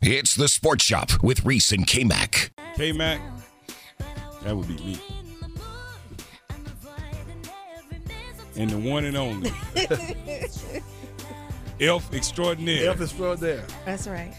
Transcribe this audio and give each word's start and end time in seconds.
It's 0.00 0.34
the 0.36 0.48
Sports 0.48 0.84
Shop 0.84 1.10
with 1.22 1.44
Reese 1.44 1.72
and 1.72 1.86
K 1.86 2.04
Mac. 2.04 2.52
K 2.76 2.92
Mac, 2.92 3.20
that 4.42 4.56
would 4.56 4.68
be 4.68 4.76
me. 4.76 5.00
And 8.56 8.70
the 8.70 8.78
one 8.78 9.04
and 9.04 9.16
only 9.16 9.52
Elf 11.80 12.12
Extraordinaire. 12.12 12.88
Elf 12.88 13.00
extraordinaire. 13.00 13.64
That's 13.84 14.08
right. 14.08 14.34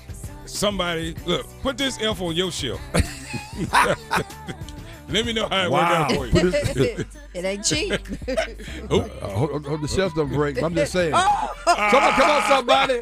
Somebody, 0.45 1.15
look, 1.25 1.47
put 1.61 1.77
this 1.77 1.97
Elf 2.01 2.21
on 2.21 2.35
your 2.35 2.51
shelf. 2.51 2.81
Let 5.09 5.25
me 5.25 5.33
know 5.33 5.47
how 5.49 5.65
it 5.65 5.71
Wow. 5.71 6.07
worked 6.07 6.11
out 6.11 6.17
for 6.17 6.27
you. 6.27 6.51
It- 6.53 7.07
It 7.31 7.45
ain't 7.45 7.63
cheap. 7.63 7.93
Oh, 8.89 9.01
Uh, 9.01 9.27
hold, 9.29 9.65
hold 9.67 9.81
the 9.83 9.87
shelf 9.87 10.15
don't 10.15 10.29
break. 10.33 10.61
I'm 10.63 10.73
just 10.73 10.91
saying. 10.91 11.13
Somebody, 11.13 12.11
come 12.15 12.29
on, 12.31 12.43
somebody. 12.49 13.01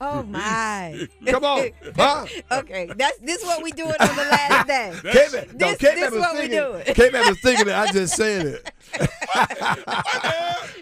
oh 0.00 0.22
my. 0.24 1.08
Come 1.26 1.44
on. 1.44 1.70
Huh? 1.96 2.26
Okay, 2.52 2.90
that's 2.94 3.18
this 3.20 3.40
is 3.40 3.46
what 3.46 3.62
we 3.62 3.72
doing 3.72 3.94
on 3.98 4.08
the 4.16 4.22
last 4.30 4.66
day. 4.66 4.92
K-Man, 5.02 5.56
no, 5.56 5.68
This- 5.70 5.78
K-Man 5.78 6.00
this 6.00 6.10
was 6.10 6.20
what 6.20 6.34
we 6.34 6.40
thinking, 6.40 6.58
doing. 6.58 6.84
K-Man 6.94 7.28
was 7.28 7.40
thinking 7.40 7.68
it. 7.68 7.74
I 7.74 7.90
just 7.92 8.14
saying 8.14 8.46
it. 8.46 8.71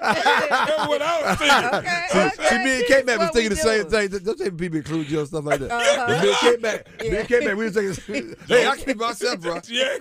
That's 0.01 0.89
what 0.89 1.03
I 1.03 1.23
was 1.23 1.39
thinking. 1.39 1.79
Okay, 1.79 2.07
See, 2.11 2.19
okay, 2.19 2.49
see, 2.49 2.59
me 2.65 2.71
and 2.77 3.09
is 3.09 3.19
was 3.19 3.31
thinking 3.31 3.51
the 3.51 3.57
same 3.57 3.87
thing. 3.89 4.09
Don't 4.09 4.39
say 4.39 4.51
people 4.51 4.79
include 4.79 5.11
you 5.11 5.19
and 5.21 5.29
stuff 5.29 5.45
like 5.45 5.61
that. 5.61 5.71
Uh-huh. 5.71 6.23
Me 6.23 6.29
and 6.29 6.39
K-Man, 6.39 6.81
me 7.01 7.19
and 7.19 7.29
K-Man, 7.29 7.57
we 7.57 7.65
was 7.65 7.75
thinking, 7.75 8.37
hey, 8.49 8.67
I 8.67 8.77
keep 8.77 8.97
myself, 8.97 9.41
bro. 9.41 9.61
Yeah, 9.69 9.99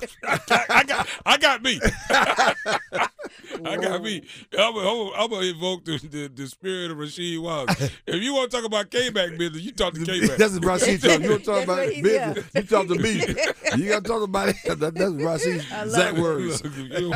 I 0.70 0.84
got, 0.86 1.08
I 1.26 1.38
got 1.38 1.64
me. 1.64 1.80
I 3.66 3.78
got 3.78 4.02
me. 4.04 4.24
I'm 4.58 4.74
gonna 4.74 5.42
invoke 5.46 5.86
the, 5.86 5.98
the, 5.98 6.32
the 6.34 6.48
spirit 6.48 6.92
of 6.92 6.98
Rasheed 6.98 7.42
Wallace. 7.42 7.90
If 8.08 8.24
you 8.24 8.34
want 8.34 8.50
to 8.52 8.58
talk 8.58 8.66
about 8.66 8.90
K-Mac 8.90 9.38
business, 9.38 9.62
you 9.62 9.72
talk 9.72 9.94
to 9.94 10.04
K-Mac. 10.04 10.38
That's 10.38 10.54
what 10.54 10.64
Rasheed 10.64 11.02
talking. 11.02 11.24
You 11.24 11.30
want 11.32 11.44
to 11.46 11.52
talk 11.52 11.64
about 11.64 11.78
what 11.80 11.94
he- 11.94 12.02
business? 12.02 12.46
You 12.56 12.64
talk 12.64 12.88
to 12.88 12.96
me. 12.96 13.24
You 13.78 13.90
got 13.90 14.04
to 14.04 14.10
talk 14.10 14.24
about 14.24 14.50
it. 14.50 14.56
That, 14.66 14.80
that's 14.96 15.12
Rasheed's 15.12 15.66
exact 15.84 16.18
words. 16.18 16.64
Look, 16.64 16.76
you, 16.76 16.90
don't, 17.12 17.16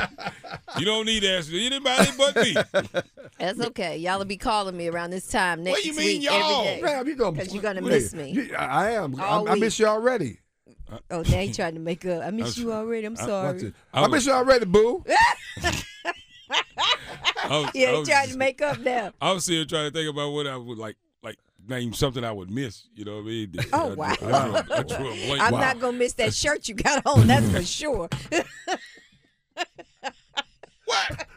you 0.77 0.85
don't 0.85 1.05
need 1.05 1.21
to 1.21 1.31
ask 1.31 1.51
anybody 1.51 2.09
but 2.17 2.35
me. 2.35 2.55
That's 3.39 3.59
okay. 3.59 3.97
Y'all 3.97 4.19
will 4.19 4.25
be 4.25 4.37
calling 4.37 4.77
me 4.77 4.87
around 4.87 5.09
this 5.09 5.27
time 5.27 5.63
next 5.63 5.77
What 5.77 5.83
do 5.83 5.89
you 5.89 5.95
mean, 5.97 6.19
week. 6.19 6.23
y'all? 6.29 6.61
Every 6.67 6.75
day. 6.75 6.81
Man, 6.81 7.07
you 7.07 7.15
gonna, 7.15 7.37
'Cause 7.37 7.53
you're 7.53 7.63
gonna 7.63 7.81
wait, 7.81 7.89
miss 7.89 8.13
me. 8.13 8.29
you- 8.31 8.55
I 8.55 8.65
I 8.65 8.91
am. 8.91 9.19
I, 9.19 9.43
I 9.49 9.55
miss 9.55 9.79
you 9.79 9.87
already. 9.87 10.39
Oh, 11.09 11.23
now 11.23 11.39
you 11.39 11.51
trying 11.53 11.73
to 11.73 11.79
make 11.79 12.05
up. 12.05 12.21
I 12.23 12.29
miss 12.29 12.45
was- 12.45 12.59
you 12.59 12.71
already. 12.71 13.07
I'm 13.07 13.15
Watch 13.15 13.25
sorry. 13.25 13.61
it. 13.63 13.73
I 13.93 14.07
miss 14.07 14.25
you 14.27 14.31
already, 14.33 14.65
boo. 14.65 15.03
I 17.43 17.47
was, 17.49 17.71
Yeah, 17.73 17.89
I 17.89 17.99
was, 17.99 18.07
trying 18.07 18.29
to 18.29 18.37
make 18.37 18.61
up 18.61 18.79
now. 18.79 19.11
I 19.21 19.31
was 19.31 19.45
sitting 19.45 19.67
trying 19.67 19.91
to 19.91 19.97
think 19.97 20.09
about 20.09 20.31
what 20.31 20.47
I 20.47 20.55
would 20.57 20.77
like, 20.77 20.95
like 21.21 21.37
name 21.67 21.93
something 21.93 22.23
I 22.23 22.31
would 22.31 22.49
miss. 22.49 22.87
You 22.95 23.05
know 23.05 23.15
what 23.15 23.21
I 23.21 23.25
mean? 23.25 23.55
Oh, 23.73 23.91
I, 23.91 23.93
wow. 23.95 24.07
I, 24.09 24.15
drew 24.15 24.27
a- 24.27 24.63
I 24.79 24.83
drew 24.83 25.11
a 25.11 25.25
blank. 25.27 25.41
I'm 25.41 25.51
not 25.53 25.79
gonna 25.79 25.97
miss 25.97 26.13
that 26.13 26.33
shirt 26.33 26.67
you 26.69 26.75
got 26.75 27.05
on. 27.05 27.27
That's 27.27 27.49
for 27.51 27.61
sure. 27.65 28.09
What? 30.85 31.27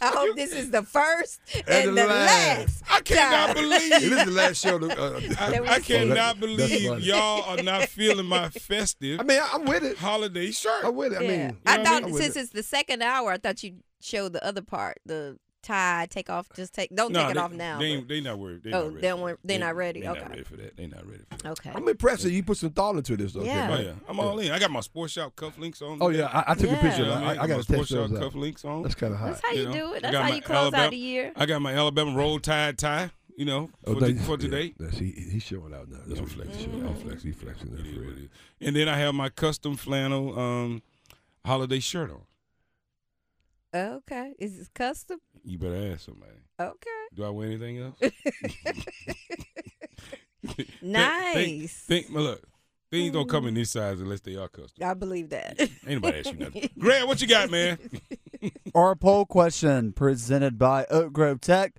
I 0.00 0.08
hope 0.08 0.36
this 0.36 0.52
is 0.52 0.70
the 0.70 0.82
first 0.82 1.40
and, 1.68 1.96
the 1.96 2.06
last. 2.06 2.82
I 2.90 3.00
cannot 3.00 3.54
time. 3.54 3.54
believe. 3.54 3.90
This 3.90 4.02
is 4.02 4.24
the 4.24 4.30
last 4.32 4.60
show. 4.62 4.78
To, 4.78 4.86
uh, 5.00 5.20
I, 5.38 5.74
I 5.76 5.78
cannot 5.78 6.40
believe 6.40 7.00
y'all 7.00 7.44
are 7.44 7.62
not 7.62 7.84
feeling 7.88 8.26
my 8.26 8.48
festive 8.50 9.20
I 9.20 9.22
mean, 9.22 9.40
I, 9.40 9.48
I'm 9.54 9.64
with 9.64 9.84
it. 9.84 9.96
holiday 9.96 10.50
shirt. 10.50 10.84
I'm 10.84 10.96
with 10.96 11.12
it. 11.12 11.20
I 11.20 11.22
Yeah. 11.22 11.28
mean, 11.46 11.56
I 11.64 11.76
know 11.76 11.82
I 11.82 11.84
thought 11.84 12.02
mean? 12.04 12.14
I'm 12.14 12.20
since 12.20 12.36
it. 12.36 12.40
it's 12.40 12.50
the 12.50 12.62
second 12.64 13.02
hour, 13.02 13.30
I 13.32 13.38
thought 13.38 13.62
you'd 13.62 13.80
show 14.04 14.28
the 14.28 14.44
other 14.44 14.62
part, 14.62 14.98
the 15.06 15.38
tie, 15.62 16.06
take 16.10 16.28
off, 16.28 16.46
just 16.54 16.74
take. 16.74 16.94
Don't 16.94 17.10
No, 17.12 17.22
take 17.22 17.30
it 17.30 17.34
they, 17.34 17.40
off 17.40 17.52
now. 17.52 17.78
They, 17.78 17.92
but- 17.94 17.98
ain't- 18.00 18.08
they 18.08 18.20
not 18.20 18.38
worried. 18.38 18.62
They 18.64 18.72
Oh, 18.72 18.80
not 18.82 18.84
ready. 18.88 19.00
they 19.00 19.08
don't 19.08 19.20
want- 19.22 19.38
they 19.44 19.58
not 19.58 19.76
ready? 19.76 20.00
They 20.02 20.08
Okay. 20.08 20.20
not 20.20 20.28
ready 20.30 20.42
for 20.44 20.56
that. 20.56 20.76
They 20.76 20.86
not 20.86 21.06
ready 21.08 21.22
for 21.30 21.36
that. 21.38 21.50
okay. 21.52 21.70
I'm 21.74 21.88
impressed 21.88 22.22
that 22.24 22.32
you 22.32 22.42
put 22.42 22.58
some 22.58 22.68
thought 22.70 22.96
into 22.96 23.16
this. 23.16 23.32
Though, 23.32 23.44
Yeah. 23.44 23.74
Oh 23.74 23.80
yeah, 23.80 23.92
I'm 24.06 24.20
all 24.20 24.38
in. 24.40 24.52
I 24.52 24.58
got 24.58 24.70
my 24.70 24.80
sports 24.80 25.14
shop 25.14 25.34
cufflinks 25.36 25.80
on. 25.80 25.98
Oh 26.02 26.10
yeah, 26.10 26.26
I, 26.26 26.52
I 26.52 26.54
took 26.54 26.66
Yeah. 26.70 26.76
a 26.78 26.80
picture. 26.82 27.04
You 27.04 27.10
of 27.12 27.18
that. 27.20 27.24
I, 27.24 27.26
I, 27.28 27.42
I 27.44 27.46
got 27.46 27.56
my 27.56 27.60
sports 27.62 27.88
text 27.88 27.90
shop 27.92 28.10
cufflinks 28.10 28.64
on. 28.66 28.82
That's 28.82 28.94
kind 28.94 29.14
of 29.14 29.18
hot. 29.20 29.28
That's 29.30 29.40
how 29.46 29.52
you, 29.52 29.64
know, 29.64 29.72
do 29.72 29.92
it. 29.94 29.96
I 29.96 30.00
That's 30.00 30.12
got 30.12 30.22
how 30.24 30.28
my 30.28 30.34
you 30.36 30.42
close 30.42 30.56
Alabama, 30.58 30.84
out 30.84 30.90
the 30.90 30.96
year. 30.98 31.32
I 31.34 31.46
got 31.46 31.62
my 31.62 31.72
Alabama 31.72 32.14
roll 32.16 32.38
tide 32.40 32.76
tie. 32.78 33.10
You 33.36 33.46
know, 33.46 33.66
for, 33.84 33.90
Oh, 33.90 33.94
the- 33.94 34.12
that- 34.12 34.22
for 34.24 34.36
today. 34.36 34.74
Yeah, 34.78 34.86
that's, 34.86 34.98
he, 34.98 35.10
he's 35.10 35.42
showing 35.42 35.74
out 35.74 35.88
now. 35.88 35.96
That's 36.06 36.20
I'm 36.20 36.26
what 36.26 36.32
flexing. 36.34 36.54
flexing. 36.70 36.72
I'm 36.82 36.86
I'm 36.86 36.94
flexing. 36.94 37.08
flexing. 37.08 37.32
He 37.32 37.36
flexing. 37.36 37.70
That's 37.74 37.88
is 37.88 37.96
what 37.96 38.06
right. 38.06 38.16
it 38.18 38.22
is. 38.24 38.28
And 38.60 38.76
then 38.76 38.88
I 38.88 38.96
have 38.98 39.14
my 39.16 39.28
custom 39.28 39.76
flannel 39.76 40.38
um, 40.38 40.82
holiday 41.44 41.80
shirt 41.80 42.10
on. 42.12 42.20
Okay. 43.74 44.34
Is 44.38 44.56
this 44.58 44.68
custom? 44.68 45.18
You 45.44 45.58
better 45.58 45.92
ask 45.92 46.06
somebody. 46.06 46.32
Okay. 46.60 46.90
Do 47.14 47.24
I 47.24 47.30
wear 47.30 47.48
anything 47.48 47.78
else? 47.78 47.98
Nice. 50.82 51.72
Think, 51.72 52.06
think, 52.06 52.14
well, 52.14 52.24
look, 52.24 52.42
things 52.90 53.12
don't 53.12 53.28
come 53.28 53.44
in 53.44 53.50
mm-hmm. 53.50 53.60
this 53.60 53.70
size 53.70 54.00
unless 54.00 54.20
they 54.20 54.36
are 54.36 54.48
custom. 54.48 54.86
I 54.86 54.94
believe 54.94 55.30
that. 55.30 55.58
Ain't 55.58 56.02
nobody 56.02 56.18
ask 56.18 56.32
you 56.32 56.38
nothing. 56.38 56.70
Grant, 56.78 57.08
what 57.08 57.22
you 57.22 57.26
got, 57.28 57.50
man? 57.50 57.78
Our 58.74 58.94
poll 58.94 59.24
question 59.24 59.92
presented 59.92 60.58
by 60.58 60.84
Oak 60.90 61.12
Grove 61.12 61.40
Tech. 61.40 61.74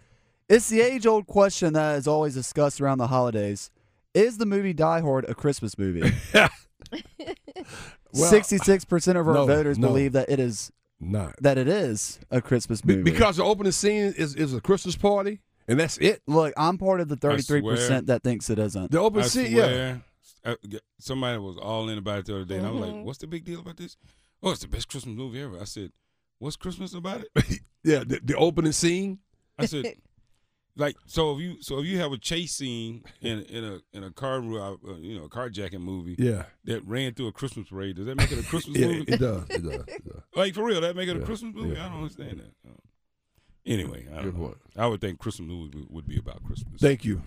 It's 0.50 0.69
the 0.69 0.81
age 0.81 1.05
old 1.05 1.28
question 1.28 1.73
that 1.73 1.97
is 1.97 2.07
always 2.07 2.34
discussed 2.34 2.81
around 2.81 2.97
the 2.97 3.07
holidays. 3.07 3.69
Is 4.13 4.38
the 4.38 4.45
movie 4.45 4.73
Die 4.73 5.01
Hard 5.01 5.25
a 5.25 5.35
Christmas 5.35 5.78
movie? 5.78 6.11
Well, 6.34 8.31
66% 8.31 9.19
of 9.19 9.28
our 9.28 9.34
no, 9.34 9.45
voters 9.45 9.78
no. 9.78 9.88
believe 9.89 10.13
that 10.13 10.29
it 10.29 10.39
is 10.39 10.72
Not 11.05 11.35
that 11.41 11.57
it 11.57 11.67
is 11.67 12.19
a 12.31 12.41
Christmas 12.41 12.81
Be- 12.81 12.97
movie. 12.97 13.11
because 13.11 13.38
the 13.38 13.43
opening 13.43 13.71
scene 13.71 14.13
is, 14.17 14.35
is 14.35 14.53
a 14.53 14.61
Christmas 14.61 14.95
party, 14.95 15.41
and 15.67 15.79
that's 15.79 15.97
it. 15.97 16.21
Look, 16.27 16.53
I'm 16.57 16.77
part 16.77 16.99
of 17.01 17.07
the 17.09 17.17
33% 17.17 18.07
that 18.07 18.23
thinks 18.23 18.49
it 18.49 18.59
isn't. 18.59 18.91
The 18.91 18.99
opening 18.99 19.25
I 19.25 19.27
scene, 19.27 19.55
yeah. 19.55 19.63
Uh, 19.63 19.97
swear, 20.21 20.55
I- 20.73 20.79
somebody 20.99 21.38
was 21.38 21.57
all 21.57 21.89
in 21.89 21.97
about 21.97 22.19
it 22.19 22.25
the 22.25 22.35
other 22.35 22.45
day, 22.45 22.57
and 22.57 22.67
I 22.67 22.71
was 22.71 22.81
like, 22.81 22.91
mm-hmm. 22.91 23.03
"What's 23.03 23.19
the 23.19 23.27
big 23.27 23.45
deal 23.45 23.59
about 23.59 23.77
this?" 23.77 23.97
Oh, 24.43 24.51
it's 24.51 24.61
the 24.61 24.67
best 24.67 24.89
Christmas 24.89 25.16
movie 25.16 25.41
ever. 25.41 25.59
I 25.59 25.66
said, 25.66 25.91
"What's 26.39 26.55
Christmas 26.55 26.93
about 26.93 27.22
it?" 27.22 27.59
Yeah, 27.83 27.99
the, 27.99 28.19
the 28.23 28.35
opening 28.35 28.72
scene. 28.72 29.19
I 29.59 29.67
said, 29.67 29.85
"Like, 30.78 30.96
so 31.06 31.34
if 31.36 31.41
you 31.41 31.62
so 31.62 31.80
if 31.80 31.86
you 31.86 31.97
have 32.00 32.12
a 32.12 32.18
chase 32.18 32.53
scene 32.53 33.03
in 33.22 33.41
in 33.44 33.63
a 33.63 33.80
in 33.94 34.03
a 34.03 34.12
car 34.12 34.38
uh, 34.40 34.75
you 35.00 35.18
know 35.18 35.25
a 35.25 35.30
carjacking 35.30 35.80
movie 35.81 36.16
Yeah, 36.19 36.44
that 36.66 36.86
ran 36.86 37.13
through 37.13 37.28
a 37.28 37.31
Christmas 37.31 37.69
parade, 37.69 37.96
does 37.96 38.06
that 38.08 38.16
make 38.16 38.31
it 38.31 38.40
a 38.40 38.44
Christmas 38.44 38.78
yeah, 38.80 38.88
movie? 38.88 39.12
it 39.14 39.19
does. 39.19 39.44
It 39.50 39.64
does. 39.64 39.74
It 39.88 40.03
does. 40.06 40.22
Like 40.35 40.53
for 40.53 40.64
real, 40.66 40.81
that 40.81 40.96
make 40.96 41.08
it 41.09 41.16
a 41.18 41.22
Christmas 41.22 41.56
movie? 41.56 41.75
yeah. 41.75 41.85
I 41.85 41.90
don't 41.90 41.97
understand 42.00 42.40
that. 42.41 42.69
Uh, 42.69 42.74
Anyway, 43.68 44.06
I, 44.12 44.18
Good 44.18 44.24
don't 44.25 44.38
know. 44.38 44.46
point. 44.50 44.58
I 44.78 44.85
would 44.85 45.02
think 45.02 45.18
Christmas 45.18 45.47
movies 45.50 45.74
would, 45.74 45.90
would 45.90 46.08
be 46.08 46.19
about 46.19 46.44
Christmas. 46.44 46.80
Thank 46.80 47.03
you. 47.03 47.24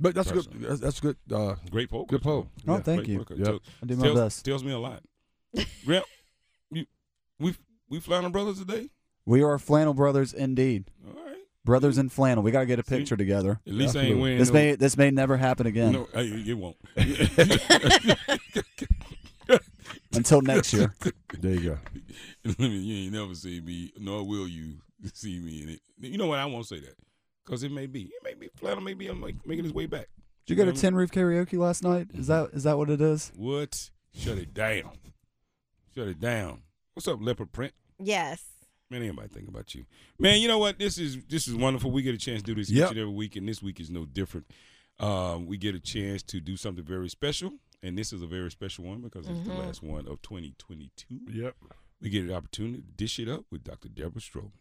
But 0.00 0.12
that's 0.16 0.32
good. 0.32 0.46
Personally. 0.46 0.68
That's, 0.68 0.80
that's 0.80 0.98
good. 0.98 1.16
Uh, 1.32 1.54
Great 1.70 1.88
poll. 1.88 2.04
Good 2.06 2.20
poll. 2.22 2.48
Oh, 2.66 2.74
Yeah. 2.74 2.80
thank 2.80 3.06
you. 3.06 3.24
Yep. 3.30 3.44
Tell- 3.44 3.60
I 3.80 3.86
do 3.86 3.94
my 3.94 4.02
tells, 4.06 4.18
best. 4.18 4.44
tells 4.44 4.64
me 4.64 4.72
a 4.72 4.78
lot. 4.80 5.04
Grant, 5.86 6.04
you, 6.72 6.86
we 7.38 7.54
we 7.88 8.00
flannel 8.00 8.30
brothers 8.30 8.58
today. 8.58 8.90
We 9.24 9.40
are 9.44 9.56
Flannel 9.56 9.94
Brothers 9.94 10.32
indeed. 10.34 10.86
All 11.06 11.22
right. 11.24 11.31
Brothers 11.64 11.96
in 11.98 12.08
flannel. 12.08 12.42
We 12.42 12.50
got 12.50 12.60
to 12.60 12.66
get 12.66 12.78
a 12.80 12.84
See? 12.84 12.96
picture 12.98 13.16
together. 13.16 13.60
At 13.66 13.72
least 13.74 13.94
I 13.96 14.00
ain't 14.00 14.06
Absolutely. 14.18 14.22
wearing 14.22 14.38
This 14.38 14.48
no, 14.48 14.54
may 14.54 14.74
this 14.74 14.96
may 14.96 15.10
never 15.12 15.36
happen 15.36 15.66
again 15.66 15.92
no, 15.92 16.08
I- 16.14 16.20
it 16.22 16.54
won't. 16.58 16.76
until 20.14 20.40
next 20.42 20.72
year. 20.72 20.94
There 21.38 21.52
you 21.54 21.60
go. 21.70 21.78
you 22.64 23.04
ain't 23.04 23.12
never 23.12 23.34
see 23.34 23.60
me, 23.60 23.92
nor 23.98 24.24
will 24.26 24.48
you 24.48 24.74
see 25.14 25.38
me 25.38 25.62
in 25.62 25.68
it. 25.70 25.80
You 26.00 26.18
know 26.18 26.26
what? 26.26 26.38
I 26.38 26.46
won't 26.46 26.66
say 26.66 26.80
that 26.80 26.94
because 27.44 27.62
it 27.62 27.72
may 27.72 27.86
be. 27.86 28.02
It 28.02 28.22
may 28.24 28.34
be 28.34 28.48
flannel. 28.56 28.82
May 28.82 28.94
be 28.94 29.06
I'm 29.08 29.20
like 29.20 29.36
making 29.46 29.64
his 29.64 29.72
way 29.72 29.86
back. 29.86 30.08
Did 30.46 30.58
you 30.58 30.64
go 30.64 30.70
to 30.70 30.76
Tin 30.76 30.94
Roof 30.96 31.10
Karaoke 31.12 31.58
last 31.58 31.84
night? 31.84 32.08
Is 32.14 32.26
that 32.26 32.50
is 32.52 32.64
that 32.64 32.76
what 32.76 32.90
it 32.90 33.00
is? 33.00 33.30
What? 33.36 33.90
Shut 34.14 34.38
it 34.38 34.52
down. 34.52 34.90
Shut 35.94 36.08
it 36.08 36.20
down. 36.20 36.62
What's 36.94 37.06
up, 37.08 37.18
leopard 37.20 37.52
print? 37.52 37.72
yes. 37.98 38.42
Man, 38.92 39.02
ain't 39.02 39.16
nobody 39.16 39.32
think 39.34 39.48
about 39.48 39.74
you. 39.74 39.86
Man, 40.18 40.40
you 40.40 40.48
know 40.48 40.58
what? 40.58 40.78
This 40.78 40.98
is 40.98 41.18
this 41.28 41.48
is 41.48 41.54
wonderful. 41.54 41.90
We 41.90 42.02
get 42.02 42.14
a 42.14 42.18
chance 42.18 42.42
to 42.42 42.46
do 42.46 42.54
this 42.54 42.70
Yep. 42.70 42.84
each 42.84 42.90
and 42.90 43.00
every 43.00 43.12
week, 43.12 43.36
and 43.36 43.48
this 43.48 43.62
week 43.62 43.80
is 43.80 43.90
no 43.90 44.04
different. 44.04 44.46
Um, 45.00 45.46
we 45.46 45.56
get 45.56 45.74
a 45.74 45.80
chance 45.80 46.22
to 46.24 46.40
do 46.40 46.56
something 46.58 46.84
very 46.84 47.08
special, 47.08 47.54
and 47.82 47.96
this 47.96 48.12
is 48.12 48.20
a 48.22 48.26
very 48.26 48.50
special 48.50 48.84
one 48.84 49.00
because 49.00 49.26
it's 49.26 49.48
the 49.48 49.54
last 49.54 49.82
one 49.82 50.06
of 50.06 50.20
2022. 50.20 51.20
Yep. 51.32 51.56
We 52.02 52.10
get 52.10 52.24
an 52.24 52.32
opportunity 52.32 52.82
to 52.82 52.92
dish 52.96 53.18
it 53.18 53.28
up 53.28 53.44
with 53.50 53.64
Dr. 53.64 53.88
Deborah 53.88 54.20
Stroman. 54.20 54.52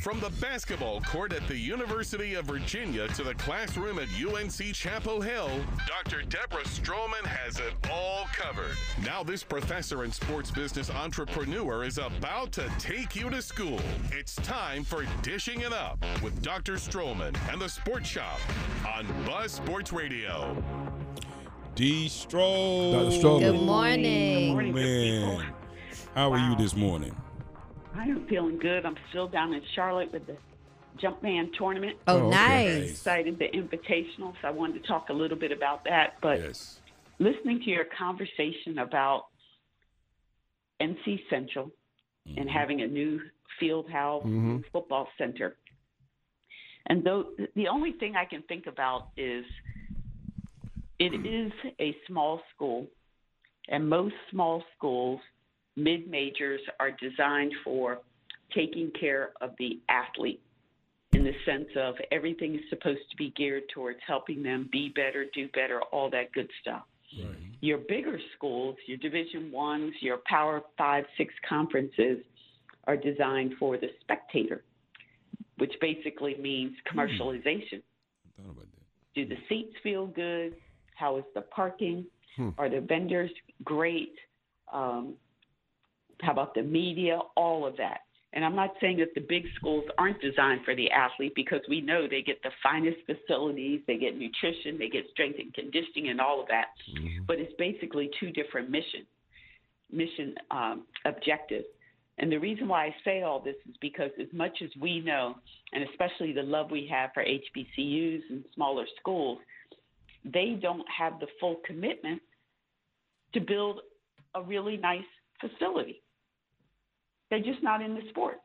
From 0.00 0.20
the 0.20 0.30
basketball 0.40 1.00
court 1.00 1.32
at 1.32 1.46
the 1.48 1.56
University 1.56 2.34
of 2.34 2.46
Virginia 2.46 3.08
to 3.08 3.24
the 3.24 3.34
classroom 3.34 3.98
at 3.98 4.08
UNC 4.18 4.74
Chapel 4.74 5.20
Hill, 5.20 5.50
Dr. 5.86 6.22
Deborah 6.22 6.62
Stroman 6.64 7.24
has 7.26 7.58
it 7.58 7.74
all 7.90 8.26
covered. 8.32 8.76
Now, 9.04 9.22
this 9.22 9.42
professor 9.42 10.04
and 10.04 10.14
sports 10.14 10.50
business 10.50 10.90
entrepreneur 10.90 11.84
is 11.84 11.98
about 11.98 12.52
to 12.52 12.70
take 12.78 13.16
you 13.16 13.28
to 13.30 13.42
school. 13.42 13.80
It's 14.12 14.36
time 14.36 14.84
for 14.84 15.04
Dishing 15.22 15.62
It 15.62 15.72
Up 15.72 16.04
with 16.22 16.40
Dr. 16.42 16.74
Stroman 16.74 17.36
and 17.50 17.60
the 17.60 17.68
Sports 17.68 18.08
Shop 18.08 18.40
on 18.86 19.06
Buzz 19.26 19.52
Sports 19.52 19.92
Radio. 19.92 20.62
D. 21.74 22.08
Stroll. 22.08 22.92
Dr. 22.92 23.10
Stroman. 23.10 23.40
Good 23.40 23.60
morning. 23.60 24.52
Morning, 24.52 24.72
good 24.72 25.20
people. 25.20 25.38
Man, 25.38 25.52
how 26.14 26.32
are 26.32 26.38
you 26.38 26.56
this 26.56 26.74
morning? 26.74 27.14
I 27.98 28.04
am 28.04 28.26
feeling 28.28 28.58
good. 28.58 28.86
I'm 28.86 28.96
still 29.10 29.26
down 29.26 29.52
in 29.52 29.62
Charlotte 29.74 30.12
with 30.12 30.26
the 30.26 30.36
Jumpman 31.02 31.48
tournament. 31.58 31.96
Oh, 32.06 32.18
Oh, 32.18 32.26
okay. 32.28 32.30
nice. 32.30 32.90
Excited 32.92 33.38
the 33.38 33.46
invitational, 33.46 34.32
so 34.40 34.48
I 34.48 34.50
wanted 34.50 34.80
to 34.82 34.86
talk 34.86 35.08
a 35.08 35.12
little 35.12 35.36
bit 35.36 35.50
about 35.50 35.84
that. 35.84 36.14
But 36.22 36.40
Yes. 36.40 36.80
listening 37.18 37.60
to 37.60 37.70
your 37.70 37.86
conversation 37.86 38.78
about 38.78 39.26
NC 40.80 41.24
Central 41.28 41.72
and 42.36 42.48
having 42.48 42.82
a 42.82 42.86
new 42.86 43.20
field 43.58 43.90
house, 43.90 44.24
Mhm. 44.24 44.64
football 44.70 45.10
center, 45.18 45.56
and 46.86 47.02
though 47.02 47.34
the 47.54 47.66
only 47.66 47.92
thing 47.92 48.14
I 48.14 48.24
can 48.24 48.42
think 48.42 48.68
about 48.68 49.08
is 49.16 49.44
it 51.00 51.26
is 51.26 51.52
a 51.80 51.92
small 52.06 52.42
school, 52.54 52.88
and 53.68 53.88
most 53.88 54.14
small 54.30 54.62
schools, 54.76 55.20
mid 55.78 56.10
majors, 56.10 56.60
are 56.80 56.90
designed 56.90 57.52
for 57.64 57.98
taking 58.54 58.90
care 58.98 59.30
of 59.40 59.50
the 59.58 59.78
athlete 59.88 60.40
in 61.12 61.24
the 61.24 61.32
sense 61.44 61.68
of 61.76 61.94
everything 62.12 62.54
is 62.54 62.60
supposed 62.68 63.00
to 63.10 63.16
be 63.16 63.32
geared 63.36 63.64
towards 63.74 63.98
helping 64.06 64.42
them 64.42 64.68
be 64.70 64.90
better, 64.90 65.26
do 65.34 65.48
better, 65.48 65.80
all 65.92 66.10
that 66.10 66.32
good 66.32 66.48
stuff. 66.60 66.82
Your 67.60 67.78
bigger 67.78 68.18
schools, 68.36 68.76
your 68.86 68.98
Division 68.98 69.50
Ones, 69.50 69.92
your 70.00 70.18
Power 70.26 70.62
Five, 70.76 71.04
Six 71.16 71.32
conferences 71.48 72.18
are 72.86 72.96
designed 72.96 73.54
for 73.58 73.76
the 73.76 73.88
spectator, 74.00 74.62
which 75.56 75.72
basically 75.80 76.36
means 76.40 76.74
commercialization. 76.92 77.82
Thought 78.36 78.50
about 78.50 78.66
that. 78.70 79.14
Do 79.14 79.26
the 79.26 79.36
seats 79.48 79.74
feel 79.82 80.06
good? 80.06 80.54
How 80.94 81.16
is 81.16 81.24
the 81.34 81.40
parking? 81.40 82.04
Hmm. 82.36 82.50
Are 82.58 82.68
the 82.68 82.80
vendors 82.80 83.30
great? 83.64 84.14
Um, 84.72 85.14
how 86.20 86.32
about 86.32 86.54
the 86.54 86.62
media? 86.62 87.18
All 87.36 87.66
of 87.66 87.76
that. 87.76 88.00
And 88.34 88.44
I'm 88.44 88.54
not 88.54 88.74
saying 88.80 88.98
that 88.98 89.14
the 89.14 89.22
big 89.26 89.44
schools 89.56 89.84
aren't 89.96 90.20
designed 90.20 90.60
for 90.64 90.74
the 90.76 90.90
athlete 90.90 91.32
because 91.34 91.60
we 91.68 91.80
know 91.80 92.06
they 92.06 92.20
get 92.20 92.42
the 92.42 92.50
finest 92.62 92.98
facilities, 93.06 93.80
they 93.86 93.96
get 93.96 94.18
nutrition, 94.18 94.78
they 94.78 94.88
get 94.88 95.04
strength 95.10 95.38
and 95.38 95.52
conditioning, 95.54 96.10
and 96.10 96.20
all 96.20 96.40
of 96.40 96.48
that. 96.48 96.66
But 97.26 97.38
it's 97.38 97.54
basically 97.58 98.10
two 98.20 98.30
different 98.30 98.70
mission 98.70 99.06
mission 99.90 100.34
um, 100.50 100.84
objectives. 101.06 101.64
And 102.18 102.30
the 102.30 102.38
reason 102.38 102.68
why 102.68 102.86
I 102.86 102.94
say 103.04 103.22
all 103.22 103.40
this 103.40 103.54
is 103.68 103.76
because 103.80 104.10
as 104.20 104.26
much 104.32 104.58
as 104.62 104.70
we 104.80 105.00
know, 105.00 105.36
and 105.72 105.84
especially 105.88 106.32
the 106.32 106.42
love 106.42 106.70
we 106.70 106.86
have 106.90 107.10
for 107.14 107.24
HBCUs 107.24 108.20
and 108.28 108.44
smaller 108.54 108.84
schools, 109.00 109.38
they 110.24 110.58
don't 110.60 110.84
have 110.94 111.20
the 111.20 111.28
full 111.40 111.56
commitment 111.64 112.20
to 113.34 113.40
build 113.40 113.80
a 114.34 114.42
really 114.42 114.76
nice 114.76 115.00
facility. 115.40 116.02
They're 117.30 117.40
just 117.40 117.62
not 117.62 117.82
in 117.82 117.94
the 117.94 118.02
sports. 118.10 118.40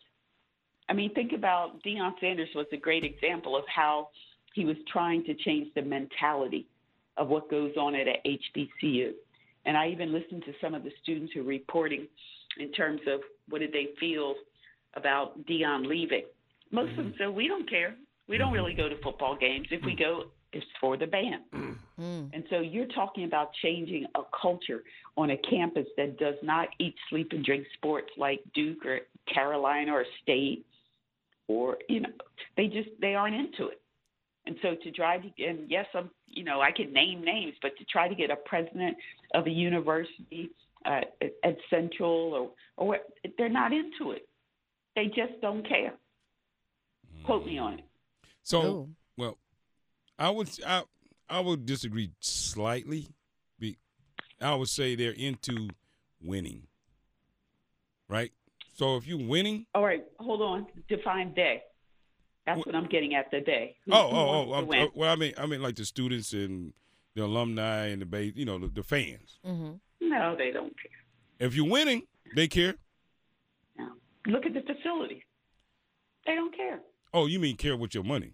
I 0.90 0.94
mean, 0.94 1.14
think 1.14 1.32
about 1.34 1.82
Deion 1.84 2.12
Sanders 2.20 2.50
was 2.56 2.66
a 2.74 2.78
great 2.78 3.04
example 3.04 3.56
of 3.56 3.64
how 3.74 4.10
he 4.54 4.66
was 4.66 4.76
trying 4.92 5.24
to 5.26 5.34
change 5.34 5.74
the 5.76 5.82
mentality 5.82 6.68
of 7.18 7.30
what 7.30 7.50
goes 7.50 7.72
on 7.78 7.96
at 7.96 8.08
a 8.08 8.22
HBCU. 8.26 9.12
And 9.66 9.78
I 9.78 9.88
even 9.90 10.12
listened 10.12 10.44
to 10.46 10.54
some 10.62 10.74
of 10.74 10.84
the 10.84 10.92
students 11.02 11.32
who 11.34 11.42
are 11.42 11.46
reporting 11.46 12.08
in 12.60 12.72
terms 12.74 13.02
of 13.08 13.22
what 13.50 13.60
did 13.60 13.72
they 13.72 13.90
feel 14.00 14.36
about 14.96 15.46
Deion 15.46 15.88
leaving. 15.88 16.24
Most 16.72 16.90
of 16.92 16.98
mm-hmm. 16.98 17.04
them 17.04 17.14
said, 17.18 17.30
"We 17.30 17.48
don't 17.48 17.70
care. 17.70 17.96
We 18.28 18.38
don't 18.38 18.48
mm-hmm. 18.48 18.56
really 18.56 18.74
go 18.74 18.90
to 18.90 19.00
football 19.02 19.38
games. 19.38 19.68
If 19.72 19.84
we 19.86 19.96
go, 19.96 20.26
it's 20.54 20.66
for 20.80 20.98
the 20.98 21.08
band." 21.08 21.44
Mm. 22.02 22.32
And 22.34 22.44
so 22.50 22.60
you're 22.60 22.88
talking 22.88 23.26
about 23.26 23.52
changing 23.62 24.08
a 24.16 24.22
culture 24.42 24.82
on 25.16 25.30
a 25.30 25.38
campus 25.38 25.86
that 25.96 26.18
does 26.18 26.34
not 26.42 26.70
eat, 26.80 26.96
sleep, 27.08 27.28
and 27.32 27.46
drink 27.46 27.68
sports 27.76 28.10
like 28.18 28.40
Duke 28.56 28.84
or 28.84 29.02
Carolina 29.32 29.92
or 29.92 30.04
State, 30.24 30.66
or 31.48 31.78
you 31.88 32.00
know, 32.00 32.10
they 32.58 32.66
just 32.66 32.90
they 33.00 33.14
aren't 33.14 33.36
into 33.36 33.68
it. 33.68 33.80
And 34.46 34.56
so 34.62 34.76
to 34.84 34.92
try 34.92 35.20
to, 35.20 35.44
and 35.46 35.70
yes, 35.70 35.86
I'm, 35.94 36.10
you 36.28 36.44
know, 36.44 36.62
I 36.62 36.72
can 36.72 36.92
name 36.92 37.24
names, 37.24 37.54
but 37.62 37.78
to 37.78 37.86
try 37.86 38.08
to 38.08 38.16
get 38.16 38.30
a 38.30 38.36
president 38.36 38.98
of 39.34 39.46
a 39.48 39.52
university 39.52 40.50
uh, 40.86 41.02
at, 41.22 41.34
at 41.44 41.58
Central 41.70 42.34
or 42.34 42.50
or 42.78 42.88
what, 42.88 43.08
they're 43.38 43.50
not 43.50 43.72
into 43.72 44.12
it. 44.12 44.28
They 44.96 45.06
just 45.08 45.40
don't 45.42 45.68
care. 45.68 45.94
Quote 47.24 47.46
me 47.46 47.58
on 47.58 47.76
it. 47.76 47.86
So, 48.44 48.62
Ooh. 48.62 48.90
Well, 50.24 50.32
I 50.32 50.36
would 50.36 50.50
I 50.66 50.84
I 51.30 51.40
would 51.40 51.66
disagree 51.66 52.12
slightly. 52.20 53.10
Be, 53.60 53.78
I 54.42 54.56
would 54.56 54.70
say 54.70 54.96
they're 54.96 55.12
into 55.12 55.70
winning, 56.22 56.64
right? 58.10 58.32
So 58.76 58.98
if 58.98 59.06
you're 59.08 59.28
winning, 59.28 59.66
All 59.76 59.84
right, 59.84 60.04
hold 60.20 60.42
on. 60.42 60.68
Define 60.90 61.34
they. 61.36 61.62
That's 62.46 62.66
what 62.66 62.76
I'm 62.76 62.88
getting 62.88 63.16
at. 63.16 63.32
The 63.32 63.42
they. 63.46 63.76
Who- 63.86 63.94
oh 63.94 64.10
who 64.10 64.16
oh 64.16 64.44
wants 64.48 64.70
oh, 64.72 64.76
I'm, 64.76 64.88
uh, 64.88 64.92
well 64.96 65.12
I 65.12 65.16
mean 65.16 65.34
I 65.38 65.46
mean 65.46 65.62
like 65.62 65.76
the 65.76 65.86
students 65.86 66.34
and 66.34 66.74
the 67.16 67.24
alumni 67.26 67.88
and 67.88 68.02
the 68.02 68.06
base, 68.06 68.34
you 68.36 68.46
know, 68.46 68.58
the, 68.58 68.68
the 68.68 68.84
fans. 68.84 69.38
hmm 69.46 69.74
No, 70.02 70.36
they 70.36 70.52
don't 70.52 70.74
care. 70.82 71.48
If 71.48 71.56
you're 71.56 71.70
winning, 71.70 72.04
they 72.36 72.48
care. 72.48 72.76
No. 73.78 73.90
Look 74.28 74.46
at 74.46 74.54
the 74.54 74.62
facility. 74.62 75.24
They 76.26 76.36
don't 76.36 76.56
care. 76.56 76.80
Oh, 77.14 77.28
you 77.28 77.40
mean 77.40 77.56
care 77.58 77.78
with 77.78 77.94
your 77.94 78.04
money? 78.04 78.34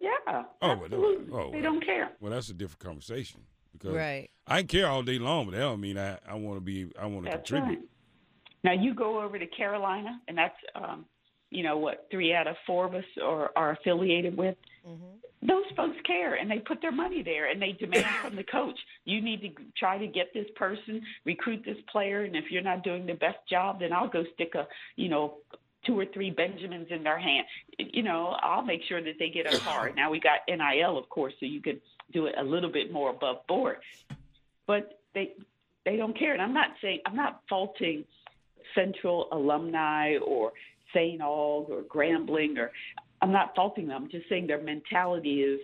Yeah, 0.00 0.10
Oh, 0.26 0.44
well, 0.62 0.82
absolutely. 0.84 1.32
oh, 1.32 1.50
they 1.50 1.60
well. 1.60 1.62
don't 1.62 1.84
care. 1.84 2.10
Well, 2.20 2.30
that's 2.32 2.50
a 2.50 2.54
different 2.54 2.80
conversation 2.80 3.40
because 3.72 3.94
Right. 3.94 4.30
I 4.46 4.58
can 4.58 4.68
care 4.68 4.86
all 4.86 5.02
day 5.02 5.18
long, 5.18 5.46
but 5.46 5.52
that 5.52 5.58
don't 5.60 5.80
mean 5.80 5.98
I 5.98 6.18
I 6.26 6.34
want 6.34 6.56
to 6.56 6.60
be 6.60 6.90
I 6.98 7.06
want 7.06 7.26
to 7.26 7.32
contribute. 7.32 7.66
right. 7.80 7.88
Now 8.64 8.72
you 8.72 8.94
go 8.94 9.20
over 9.22 9.38
to 9.38 9.46
Carolina, 9.46 10.20
and 10.28 10.36
that's 10.38 10.56
um, 10.74 11.04
you 11.50 11.62
know 11.62 11.78
what 11.78 12.06
three 12.10 12.32
out 12.34 12.46
of 12.46 12.56
four 12.66 12.84
of 12.86 12.94
us 12.94 13.04
are, 13.22 13.50
are 13.56 13.72
affiliated 13.72 14.36
with. 14.36 14.56
Mm-hmm. 14.86 15.46
Those 15.46 15.64
folks 15.76 15.96
care, 16.04 16.34
and 16.34 16.50
they 16.50 16.58
put 16.58 16.80
their 16.82 16.90
money 16.92 17.22
there, 17.22 17.48
and 17.50 17.62
they 17.62 17.70
demand 17.72 18.06
from 18.22 18.34
the 18.34 18.42
coach, 18.42 18.76
you 19.04 19.20
need 19.20 19.40
to 19.42 19.50
try 19.76 19.96
to 19.96 20.08
get 20.08 20.34
this 20.34 20.46
person, 20.56 21.00
recruit 21.24 21.62
this 21.64 21.76
player, 21.92 22.24
and 22.24 22.34
if 22.34 22.50
you're 22.50 22.60
not 22.62 22.82
doing 22.82 23.06
the 23.06 23.14
best 23.14 23.38
job, 23.48 23.78
then 23.78 23.92
I'll 23.92 24.08
go 24.08 24.24
stick 24.34 24.54
a 24.56 24.66
you 24.96 25.08
know 25.08 25.34
two 25.86 25.98
or 25.98 26.06
three 26.06 26.30
Benjamins 26.30 26.88
in 26.90 27.02
their 27.02 27.18
hand. 27.18 27.46
You 27.78 28.02
know, 28.02 28.36
I'll 28.42 28.62
make 28.62 28.82
sure 28.88 29.02
that 29.02 29.14
they 29.18 29.30
get 29.30 29.52
a 29.52 29.58
car. 29.58 29.90
Now 29.94 30.10
we 30.10 30.20
got 30.20 30.40
NIL, 30.48 30.98
of 30.98 31.08
course, 31.08 31.34
so 31.40 31.46
you 31.46 31.60
could 31.60 31.80
do 32.12 32.26
it 32.26 32.34
a 32.38 32.42
little 32.42 32.70
bit 32.70 32.92
more 32.92 33.10
above 33.10 33.46
board, 33.46 33.78
but 34.66 35.00
they 35.14 35.34
they 35.84 35.96
don't 35.96 36.18
care. 36.18 36.32
And 36.32 36.42
I'm 36.42 36.54
not 36.54 36.70
saying 36.82 37.00
I'm 37.06 37.16
not 37.16 37.42
faulting 37.48 38.04
Central 38.74 39.28
alumni 39.32 40.16
or 40.18 40.52
St. 40.94 41.20
Aug 41.20 41.70
or 41.70 41.82
Grambling 41.82 42.58
or 42.58 42.72
I'm 43.20 43.32
not 43.32 43.54
faulting 43.54 43.88
them. 43.88 44.04
I'm 44.04 44.10
just 44.10 44.28
saying 44.28 44.46
their 44.46 44.62
mentality 44.62 45.42
is 45.42 45.60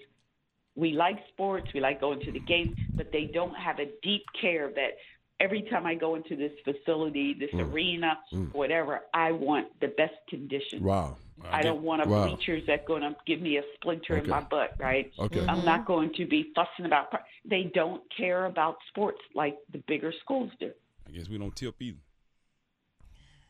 we 0.76 0.92
like 0.92 1.18
sports, 1.32 1.68
we 1.72 1.80
like 1.80 2.00
going 2.00 2.20
to 2.20 2.32
the 2.32 2.40
games, 2.40 2.76
but 2.94 3.12
they 3.12 3.30
don't 3.32 3.54
have 3.54 3.78
a 3.78 3.86
deep 4.02 4.24
care 4.40 4.70
that 4.74 4.96
every 5.40 5.62
time 5.62 5.86
I 5.86 5.94
go 5.94 6.14
into 6.14 6.36
this 6.36 6.52
facility, 6.64 7.34
this 7.38 7.50
mm. 7.50 7.72
arena, 7.72 8.18
mm. 8.32 8.52
whatever, 8.54 9.00
I 9.12 9.32
want 9.32 9.68
the 9.80 9.88
best 9.88 10.14
conditions. 10.28 10.82
Wow. 10.82 11.16
I 11.50 11.62
don't 11.62 11.82
want 11.82 12.04
a 12.04 12.08
Wow. 12.08 12.28
bleachers 12.28 12.62
that 12.68 12.86
going 12.86 13.02
to 13.02 13.14
give 13.26 13.40
me 13.40 13.58
a 13.58 13.62
splinter 13.74 14.16
in 14.16 14.28
my 14.28 14.40
butt, 14.40 14.74
right? 14.78 15.12
Okay. 15.18 15.44
I'm 15.46 15.64
not 15.64 15.84
going 15.84 16.12
to 16.14 16.26
be 16.26 16.52
fussing 16.54 16.86
about. 16.86 17.10
par- 17.10 17.24
They 17.44 17.64
don't 17.74 18.02
care 18.16 18.46
about 18.46 18.76
sports 18.88 19.18
like 19.34 19.56
the 19.72 19.78
bigger 19.86 20.12
schools 20.22 20.52
do. 20.60 20.70
I 21.06 21.10
guess 21.10 21.28
we 21.28 21.36
don't 21.38 21.54
tip 21.54 21.74
either. 21.80 21.98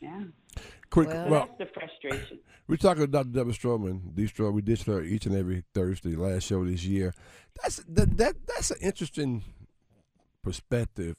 Yeah, 0.01 0.25
Quick. 0.91 1.09
Well- 1.09 1.29
Well, 1.29 1.47
that's 1.47 1.59
the 1.59 1.67
frustration. 1.79 2.39
we're 2.69 2.77
talking 2.77 3.03
to 3.03 3.07
Dr. 3.07 3.29
Deborah 3.31 3.53
Stroman. 3.53 4.15
D. 4.15 4.25
Stroman. 4.25 4.55
We 4.55 4.63
did 4.63 4.83
her 4.83 5.03
each 5.03 5.27
and 5.27 5.37
every 5.37 5.65
Thursday, 5.75 6.17
last 6.17 6.45
show 6.45 6.65
this 6.65 6.85
year. 6.85 7.15
That's 7.63 7.77
that, 7.89 8.17
that 8.17 8.35
that's 8.47 8.71
an 8.71 8.79
interesting 8.81 9.45
perspective. 10.43 11.17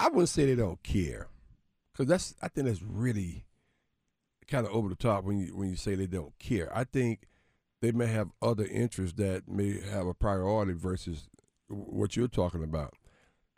I 0.00 0.08
wouldn't 0.08 0.28
say 0.30 0.46
they 0.46 0.54
don't 0.54 0.82
care, 0.82 1.28
because 1.92 2.06
that's 2.08 2.34
I 2.42 2.48
think 2.48 2.66
that's 2.66 2.82
really 2.82 3.44
kind 4.48 4.66
of 4.66 4.72
over 4.72 4.88
the 4.88 4.94
top 4.96 5.24
when 5.24 5.38
you 5.38 5.56
when 5.56 5.68
you 5.70 5.76
say 5.76 5.94
they 5.94 6.06
don't 6.06 6.36
care. 6.38 6.70
I 6.76 6.84
think 6.84 7.26
they 7.82 7.92
may 7.92 8.06
have 8.06 8.28
other 8.42 8.64
interests 8.66 9.16
that 9.18 9.48
may 9.48 9.80
have 9.80 10.06
a 10.06 10.14
priority 10.14 10.72
versus 10.72 11.28
what 11.68 12.16
you're 12.16 12.28
talking 12.28 12.64
about. 12.64 12.94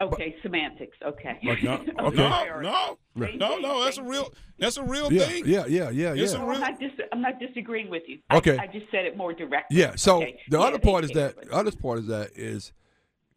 Okay, 0.00 0.34
semantics. 0.42 0.96
Okay. 1.06 1.38
Like, 1.44 1.62
no, 1.62 1.75
Okay. 2.00 2.06
okay. 2.06 2.16
No, 2.61 2.99
no, 3.14 3.26
no, 3.37 3.58
no. 3.58 3.84
That's 3.84 3.99
a 3.99 4.02
real. 4.02 4.32
That's 4.58 4.76
a 4.76 4.82
real 4.82 5.12
Yeah, 5.12 5.26
thing. 5.26 5.44
yeah, 5.46 5.64
yeah, 5.68 5.90
yeah, 5.90 6.12
yeah. 6.12 6.28
a 6.28 6.32
No, 6.38 6.46
real- 6.49 6.54
I'm 6.56 6.61
not, 6.72 6.80
dis- 6.80 7.06
I'm 7.12 7.20
not 7.22 7.38
disagreeing 7.38 7.88
with 7.88 8.02
you. 8.08 8.18
Okay. 8.32 8.58
I, 8.58 8.64
I 8.64 8.66
just 8.66 8.90
said 8.90 9.04
it 9.06 9.16
more 9.16 9.32
directly. 9.32 9.76
Yeah. 9.78 9.94
So 9.94 10.16
Okay. 10.16 10.40
the 10.49 10.58
Yeah, 10.58 10.64
other 10.64 10.80
part 10.80 11.04
is 11.04 11.12
that 11.12 11.40
the 11.40 11.52
other 11.54 11.70
part 11.70 12.00
is 12.00 12.08
that 12.08 12.30
is 12.34 12.72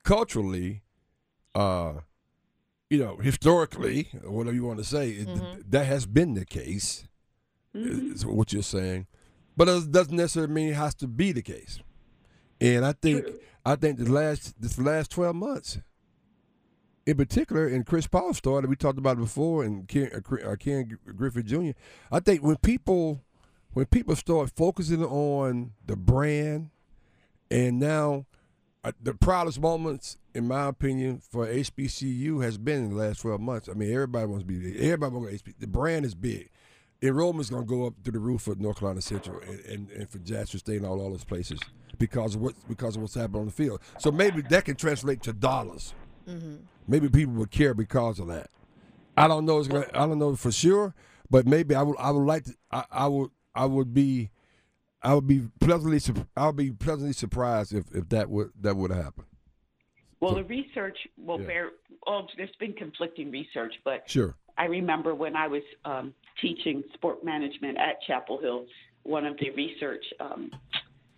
culturally, 0.04 0.82
uh, 1.54 1.94
you 2.90 3.00
know, 3.00 3.18
historically, 3.18 4.10
whatever 4.24 4.56
you 4.56 4.64
want 4.64 4.80
to 4.80 4.86
say, 4.86 5.10
it, 5.12 5.72
that 5.72 5.86
has 5.86 6.06
been 6.06 6.34
the 6.34 6.46
case. 6.46 7.08
Is 7.78 8.26
what 8.26 8.54
you're 8.54 8.64
saying, 8.64 9.06
but 9.58 9.68
it 9.68 9.92
doesn't 9.92 10.16
necessarily 10.16 10.54
mean 10.54 10.70
it 10.70 10.76
has 10.76 10.96
to 10.96 11.08
be 11.08 11.34
the 11.34 11.42
case. 11.42 11.80
And 12.62 12.86
I 12.86 12.94
think 12.94 13.26
I 13.66 13.76
think 13.76 13.98
the 13.98 14.10
last 14.10 14.62
this 14.62 14.80
last 14.80 15.12
twelve 15.12 15.36
months, 15.36 15.80
in 17.06 17.18
particular, 17.18 17.68
in 17.68 17.84
Chris 17.84 18.08
Paul's 18.08 18.38
story 18.38 18.62
that 18.62 18.70
we 18.70 18.78
talked 18.78 18.98
about 18.98 19.18
before, 19.18 19.66
and 19.66 19.88
Ken, 19.90 20.10
uh, 20.14 20.52
uh, 20.52 20.56
Ken 20.56 20.98
Griffey 21.18 21.44
Jr. 21.44 21.72
I 22.10 22.22
think 22.22 22.44
when 22.44 22.56
people 22.56 23.20
when 23.74 23.86
people 23.88 24.16
start 24.16 24.52
focusing 24.56 25.04
on 25.04 25.74
the 25.86 25.98
brand, 25.98 26.70
and 27.52 27.78
now 27.78 28.26
Uh, 28.86 28.92
the 29.02 29.16
proudest 29.16 29.60
moments, 29.60 30.18
in 30.36 30.48
my 30.48 30.68
opinion, 30.68 31.20
for 31.32 31.48
HBCU 31.48 32.44
has 32.44 32.60
been 32.60 32.84
in 32.84 32.90
the 32.92 32.96
last 32.96 33.22
twelve 33.22 33.42
months. 33.42 33.68
I 33.68 33.74
mean, 33.74 33.92
everybody 33.92 34.28
wants 34.28 34.44
to 34.44 34.48
be 34.48 34.80
everybody 34.80 35.16
wants 35.16 35.42
to 35.42 35.52
HBCU. 35.52 35.60
The 35.60 35.68
brand 35.68 36.06
is 36.06 36.14
big. 36.14 36.52
Enrollment's 37.02 37.50
going 37.50 37.64
to 37.64 37.68
go 37.68 37.88
up 37.88 37.96
to 38.04 38.12
the 38.12 38.20
roof 38.20 38.44
for 38.44 38.56
North 38.56 38.80
Carolina 38.80 39.02
Central 39.02 39.40
and, 39.42 39.60
and, 39.62 39.92
and 39.92 40.10
for 40.10 40.20
Jackson 40.20 40.60
State 40.60 40.78
and 40.78 40.86
all, 40.86 41.02
all 41.02 41.10
those 41.10 41.26
places 41.26 41.60
because 41.98 42.36
of 42.36 42.42
what 42.42 42.54
because 42.68 42.96
of 42.96 43.02
what's 43.02 43.16
happening 43.16 43.42
on 43.42 43.46
the 43.48 43.52
field. 43.52 43.82
So 43.98 44.12
maybe 44.12 44.42
that 44.44 44.66
can 44.66 44.76
translate 44.76 45.24
to 45.24 45.34
dollars. 45.34 45.96
Mm-hmm. 46.30 46.58
Maybe 46.88 47.10
people 47.10 47.34
would 47.36 47.52
care 47.52 47.74
because 47.74 48.20
of 48.20 48.28
that. 48.28 48.52
I 49.18 49.28
don't 49.28 49.46
know. 49.46 49.60
It's 49.60 49.68
gonna, 49.68 49.88
I 49.94 50.06
don't 50.06 50.20
know 50.20 50.36
for 50.36 50.52
sure, 50.52 50.94
but 51.30 51.48
maybe 51.48 51.74
I 51.74 51.82
would. 51.82 51.98
I 51.98 52.12
would 52.12 52.26
like 52.26 52.44
to. 52.46 52.56
I, 52.72 52.84
I 52.92 53.08
would. 53.08 53.32
I 53.56 53.66
would 53.66 53.94
be. 53.94 54.30
I 55.06 55.14
would 55.14 55.28
be 55.28 55.48
pleasantly. 55.60 56.00
I 56.36 56.48
would 56.48 56.56
be 56.56 56.72
pleasantly 56.72 57.14
surprised 57.14 57.74
if, 57.74 57.86
if 57.94 58.10
that 58.10 58.30
would 58.30 58.50
that 58.62 58.76
would 58.76 58.92
happen. 58.92 59.26
Well, 60.20 60.32
So- 60.32 60.38
the 60.38 60.44
research 60.46 60.98
will 61.18 61.40
Yeah. 61.40 61.48
bear. 61.48 61.72
Well, 62.08 62.28
there's 62.36 62.56
been 62.60 62.74
conflicting 62.74 63.30
research, 63.32 63.74
but 63.84 64.10
Sure. 64.10 64.36
I 64.58 64.66
remember 64.66 65.14
when 65.14 65.36
I 65.36 65.48
was 65.48 65.62
um, 65.86 66.14
teaching 66.42 66.84
sport 66.94 67.24
management 67.24 67.78
at 67.78 68.02
Chapel 68.08 68.40
Hill, 68.40 68.66
one 69.04 69.26
of 69.26 69.38
the 69.38 69.52
research 69.52 70.04
um, 70.20 70.52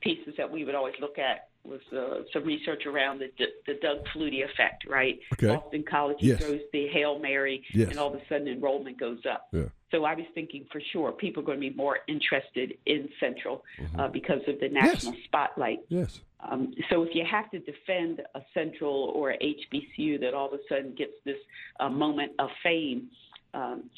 pieces 0.01 0.33
that 0.37 0.51
we 0.51 0.65
would 0.65 0.75
always 0.75 0.95
look 0.99 1.17
at 1.17 1.49
was 1.67 1.81
uh, 1.95 2.23
some 2.33 2.43
research 2.43 2.85
around 2.85 3.19
the, 3.19 3.29
the 3.65 3.73
Doug 3.81 3.97
Flutie 4.15 4.43
effect, 4.43 4.85
right? 4.87 5.19
Okay. 5.33 5.47
Boston 5.47 5.83
College 5.89 6.17
Yes. 6.19 6.39
throws 6.41 6.61
the 6.73 6.87
Hail 6.87 7.19
Mary, 7.19 7.63
Yes. 7.73 7.89
and 7.89 7.99
all 7.99 8.13
of 8.13 8.15
a 8.19 8.25
sudden 8.29 8.47
enrollment 8.47 8.99
goes 8.99 9.19
up. 9.29 9.47
Yeah. 9.51 9.65
So 9.91 10.03
I 10.03 10.15
was 10.15 10.25
thinking 10.35 10.65
for 10.71 10.81
sure 10.91 11.11
people 11.13 11.43
are 11.43 11.45
going 11.45 11.61
to 11.61 11.69
be 11.69 11.75
more 11.75 11.99
interested 12.07 12.77
in 12.85 13.07
Central 13.19 13.63
uh, 13.97 14.07
because 14.07 14.41
of 14.47 14.59
the 14.59 14.65
Mm-hmm. 14.67 14.75
Yes. 14.75 14.93
national 15.05 15.13
spotlight. 15.25 15.79
Yes. 15.89 16.19
Um, 16.41 16.73
so 16.89 17.03
if 17.03 17.15
you 17.15 17.23
have 17.29 17.49
to 17.51 17.59
defend 17.59 18.21
a 18.35 18.41
Central 18.53 19.11
or 19.15 19.31
a 19.31 19.37
HBCU 19.37 20.19
that 20.21 20.33
all 20.33 20.47
of 20.47 20.53
a 20.53 20.59
sudden 20.69 20.93
gets 20.95 21.13
this 21.25 21.37
uh, 21.79 21.89
moment 21.89 22.33
of 22.39 22.49
fame, 22.63 23.09
um, 23.53 23.89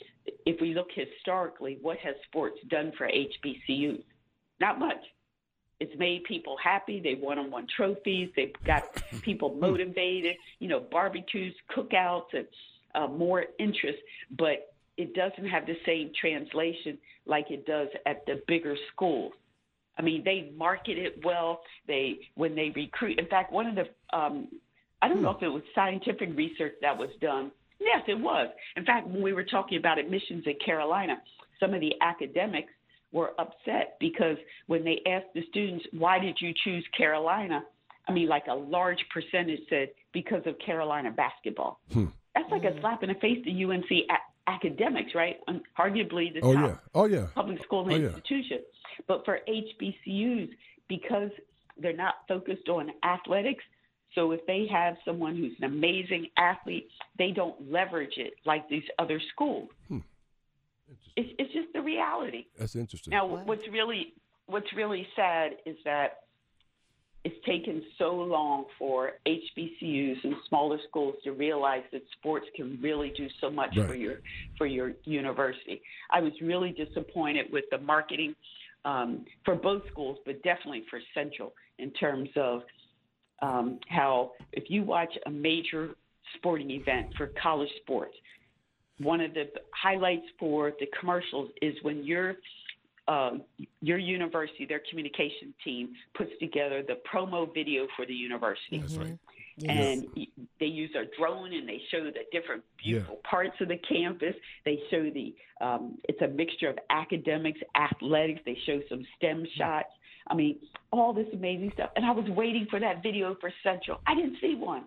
if 0.45 0.61
we 0.61 0.73
look 0.73 0.87
historically, 0.93 1.77
what 1.81 1.97
has 1.99 2.15
sports 2.27 2.59
done 2.69 2.91
for 2.97 3.07
HBCUs? 3.07 4.03
Not 4.61 4.79
much. 4.79 5.01
It's 5.79 5.97
made 5.97 6.23
people 6.25 6.57
happy. 6.61 6.99
They 6.99 7.15
won 7.15 7.39
on 7.39 7.51
one 7.51 7.67
trophies. 7.75 8.29
They've 8.35 8.53
got 8.65 8.83
people 9.21 9.55
motivated. 9.55 10.35
You 10.59 10.67
know, 10.67 10.79
barbecues, 10.79 11.55
cookouts, 11.75 12.33
and 12.33 12.47
uh, 12.95 13.07
more 13.07 13.45
interest. 13.59 13.99
But 14.37 14.73
it 14.97 15.13
doesn't 15.13 15.47
have 15.47 15.65
the 15.65 15.77
same 15.85 16.11
translation 16.19 16.97
like 17.25 17.51
it 17.51 17.65
does 17.65 17.87
at 18.05 18.25
the 18.25 18.41
bigger 18.47 18.75
schools. 18.93 19.33
I 19.97 20.01
mean, 20.01 20.23
they 20.23 20.51
market 20.55 20.97
it 20.97 21.21
well. 21.23 21.61
They 21.87 22.19
when 22.35 22.55
they 22.55 22.71
recruit. 22.75 23.19
In 23.19 23.27
fact, 23.27 23.51
one 23.51 23.67
of 23.67 23.75
the 23.75 24.17
um, 24.17 24.47
I 25.01 25.07
don't 25.07 25.21
know 25.21 25.31
if 25.31 25.41
it 25.41 25.47
was 25.47 25.63
scientific 25.73 26.35
research 26.35 26.73
that 26.81 26.97
was 26.97 27.09
done. 27.21 27.51
Yes, 27.79 28.03
it 28.07 28.19
was. 28.19 28.49
In 28.75 28.85
fact, 28.85 29.07
when 29.07 29.21
we 29.21 29.31
were 29.31 29.45
talking 29.45 29.77
about 29.77 29.97
admissions 29.97 30.43
in 30.45 30.55
Carolina, 30.63 31.21
some 31.59 31.73
of 31.73 31.79
the 31.79 31.93
academics 32.01 32.71
were 33.11 33.31
upset 33.39 33.97
because 33.99 34.37
when 34.67 34.83
they 34.83 35.01
asked 35.05 35.33
the 35.33 35.43
students, 35.49 35.85
"Why 35.91 36.19
did 36.19 36.37
you 36.39 36.53
choose 36.63 36.85
Carolina?" 36.95 37.63
I 38.07 38.11
mean, 38.11 38.27
like 38.27 38.47
a 38.47 38.55
large 38.55 39.03
percentage 39.09 39.61
said 39.69 39.89
because 40.13 40.45
of 40.47 40.57
Carolina 40.59 41.11
basketball. 41.11 41.79
That's 42.35 42.49
like 42.51 42.63
a 42.63 42.79
slap 42.79 43.03
in 43.03 43.09
the 43.09 43.15
face 43.15 43.43
to 43.45 43.51
UNC 43.51 43.91
a- 44.09 44.49
academics, 44.49 45.13
right? 45.13 45.37
And 45.47 45.61
arguably 45.77 46.33
the 46.33 46.39
Oh 46.41 46.53
top 46.53 46.69
yeah. 46.69 46.75
Oh 46.95 47.05
yeah. 47.05 47.27
public 47.35 47.61
school 47.63 47.85
Oh, 47.87 47.89
yeah. 47.95 48.07
institution. 48.07 48.59
But 49.07 49.25
for 49.25 49.39
HBCUs, 49.47 50.49
because 50.87 51.29
they're 51.77 51.95
not 51.95 52.15
focused 52.27 52.67
on 52.69 52.91
athletics, 53.03 53.63
so 54.15 54.31
if 54.31 54.45
they 54.47 54.65
have 54.71 54.97
someone 55.05 55.35
who's 55.35 55.53
an 55.59 55.65
amazing 55.65 56.27
athlete, 56.37 56.89
they 57.17 57.31
don't 57.31 57.71
leverage 57.71 58.17
it 58.17 58.33
like 58.45 58.67
these 58.69 58.83
other 58.97 59.19
schools. 59.33 59.69
Hmm. 59.87 59.99
It's, 61.15 61.29
it's 61.37 61.53
just 61.53 61.73
the 61.73 61.81
reality. 61.81 62.45
That's 62.57 62.75
interesting. 62.75 63.11
Now, 63.11 63.25
what's 63.25 63.67
really 63.71 64.13
what's 64.47 64.71
really 64.73 65.07
sad 65.15 65.51
is 65.65 65.77
that 65.85 66.23
it's 67.23 67.35
taken 67.45 67.83
so 67.97 68.15
long 68.15 68.65
for 68.77 69.11
HBCUs 69.25 70.23
and 70.23 70.35
smaller 70.47 70.79
schools 70.87 71.15
to 71.25 71.31
realize 71.31 71.83
that 71.91 72.01
sports 72.17 72.45
can 72.55 72.79
really 72.81 73.11
do 73.15 73.27
so 73.41 73.49
much 73.49 73.75
for 73.75 73.93
your 73.93 74.21
for 74.57 74.65
your 74.65 74.93
university. 75.03 75.81
I 76.11 76.21
was 76.21 76.31
really 76.41 76.71
disappointed 76.71 77.47
with 77.51 77.65
the 77.71 77.77
marketing 77.77 78.35
um, 78.85 79.25
for 79.43 79.55
both 79.55 79.83
schools, 79.91 80.17
but 80.25 80.41
definitely 80.43 80.85
for 80.89 80.99
Central 81.13 81.53
in 81.77 81.91
terms 81.91 82.29
of 82.37 82.61
um, 83.41 83.79
how 83.89 84.31
if 84.53 84.69
you 84.69 84.83
watch 84.83 85.13
a 85.25 85.29
major 85.29 85.95
sporting 86.37 86.71
event 86.71 87.07
for 87.17 87.31
college 87.41 87.69
sports, 87.81 88.15
one 88.99 89.21
of 89.21 89.33
the 89.33 89.45
highlights 89.71 90.25
for 90.39 90.71
the 90.79 90.87
commercials 90.99 91.49
is 91.61 91.75
when 91.81 92.03
your 92.03 92.35
uh, 93.07 93.31
your 93.81 93.97
university, 93.97 94.67
their 94.67 94.81
communication 94.87 95.51
team, 95.63 95.89
puts 96.15 96.29
together 96.39 96.83
the 96.87 96.97
promo 97.11 97.51
video 97.51 97.87
for 97.95 98.05
the 98.05 98.13
university. 98.13 98.77
That's 98.77 98.97
right. 98.97 99.17
Yes. 99.57 99.97
And 100.15 100.27
they 100.59 100.67
use 100.67 100.91
a 100.95 101.03
drone 101.19 101.51
and 101.53 101.67
they 101.67 101.81
show 101.91 102.03
the 102.03 102.11
different 102.31 102.63
beautiful 102.81 103.19
parts 103.29 103.55
of 103.59 103.67
the 103.67 103.77
campus. 103.77 104.35
They 104.63 104.79
show 104.89 105.09
the, 105.09 105.35
um, 105.59 105.97
it's 106.07 106.21
a 106.21 106.27
mixture 106.27 106.69
of 106.69 106.77
academics, 106.89 107.59
athletics. 107.75 108.41
They 108.45 108.57
show 108.65 108.79
some 108.87 109.03
STEM 109.17 109.45
shots. 109.57 109.89
I 110.27 110.35
mean, 110.35 110.59
all 110.91 111.11
this 111.11 111.27
amazing 111.33 111.71
stuff. 111.73 111.89
And 111.95 112.05
I 112.05 112.11
was 112.11 112.29
waiting 112.29 112.67
for 112.69 112.79
that 112.79 113.03
video 113.03 113.35
for 113.41 113.51
Central. 113.63 113.99
I 114.07 114.15
didn't 114.15 114.37
see 114.39 114.55
one. 114.55 114.83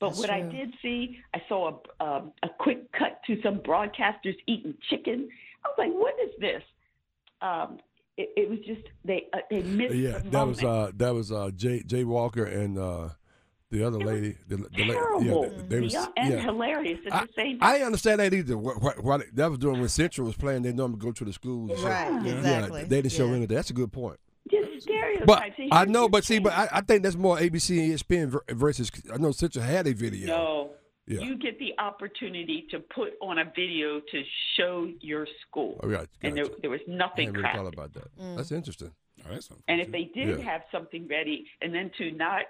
But 0.00 0.08
That's 0.08 0.18
what 0.20 0.30
I 0.30 0.40
did 0.42 0.74
see, 0.82 1.18
I 1.34 1.42
saw 1.48 1.78
a, 2.00 2.04
um, 2.04 2.32
a 2.42 2.48
quick 2.58 2.90
cut 2.92 3.20
to 3.26 3.40
some 3.42 3.58
broadcasters 3.60 4.34
eating 4.46 4.74
chicken. 4.90 5.28
I 5.64 5.68
was 5.68 5.76
like, 5.78 5.92
what 5.92 6.14
is 6.22 6.32
this? 6.40 6.62
Um, 7.40 7.78
it, 8.16 8.30
it 8.36 8.50
was 8.50 8.58
just, 8.66 8.82
they, 9.04 9.26
uh, 9.32 9.38
they 9.50 9.62
missed 9.62 9.94
Yeah, 9.94 10.18
the 10.18 10.30
that 10.30 10.46
was 10.46 10.62
uh 10.64 10.90
that 10.96 11.14
was 11.14 11.32
uh 11.32 11.50
Jay 11.56 11.82
Jay 11.84 12.04
Walker 12.04 12.44
and 12.44 12.76
uh 12.78 13.08
the 13.70 13.82
other 13.84 13.98
lady. 13.98 14.36
The, 14.48 14.56
the 14.56 14.84
la- 14.84 14.94
terrible 14.94 15.22
yeah, 15.56 15.62
they 15.68 15.80
was 15.80 15.92
Yeah, 15.92 16.06
and 16.16 16.32
yeah. 16.34 16.40
hilarious 16.42 17.00
at 17.06 17.12
I, 17.12 17.24
the 17.26 17.32
same 17.36 17.58
time. 17.58 17.72
didn't 17.72 17.86
understand 17.86 18.20
that 18.20 18.34
either. 18.34 18.56
What, 18.58 18.80
what, 18.82 19.02
what 19.02 19.22
that 19.34 19.48
was 19.50 19.58
doing 19.58 19.80
when 19.80 19.88
Central 19.88 20.26
was 20.26 20.36
playing, 20.36 20.62
they 20.62 20.72
normally 20.72 20.98
go 21.00 21.12
to 21.12 21.24
the 21.24 21.32
schools. 21.32 21.70
and 21.70 21.78
shit. 21.78 21.88
Right, 21.88 22.24
Yeah, 22.24 22.32
exactly. 22.38 22.84
they 22.84 23.02
didn't 23.02 23.12
show 23.12 23.26
Yeah. 23.26 23.32
any 23.34 23.42
of 23.44 23.48
that. 23.48 23.54
That's 23.54 23.70
a 23.70 23.74
good 23.74 23.92
point. 23.92 24.18
Just 24.84 24.98
stereotypes. 24.98 25.26
But 25.26 25.72
I 25.72 25.84
know, 25.84 26.08
but 26.08 26.24
see, 26.24 26.38
but 26.38 26.52
I, 26.52 26.68
I 26.72 26.80
think 26.82 27.02
that's 27.02 27.16
more 27.16 27.36
ABC 27.38 27.78
and 27.80 27.92
ESPN 27.98 28.28
ver- 28.28 28.44
versus. 28.50 28.90
I 29.12 29.16
know 29.16 29.32
Central 29.32 29.64
had 29.64 29.86
a 29.86 29.92
video. 29.94 30.26
no, 30.26 30.70
Yeah. 31.06 31.20
you 31.20 31.36
get 31.36 31.58
the 31.58 31.74
opportunity 31.78 32.66
to 32.70 32.80
put 32.80 33.12
on 33.20 33.38
a 33.38 33.44
video 33.44 34.00
to 34.00 34.22
show 34.56 34.88
your 35.00 35.26
school, 35.46 35.78
Oh, 35.82 35.88
got, 35.90 36.08
and 36.22 36.36
there, 36.36 36.46
there 36.62 36.70
was 36.70 36.80
I 36.88 36.92
nothing 36.92 37.28
hadn't 37.34 37.42
really 37.42 37.56
thought 37.56 37.72
about 37.74 37.92
that. 37.94 38.16
Mm. 38.18 38.36
That's 38.36 38.52
interesting. 38.52 38.92
Oh, 39.26 39.32
that's. 39.32 39.48
And 39.68 39.80
if 39.80 39.90
they 39.90 40.04
did 40.14 40.38
Yeah. 40.38 40.44
have 40.44 40.62
something 40.72 41.06
ready, 41.08 41.46
and 41.62 41.74
then 41.74 41.90
to 41.98 42.10
not 42.12 42.42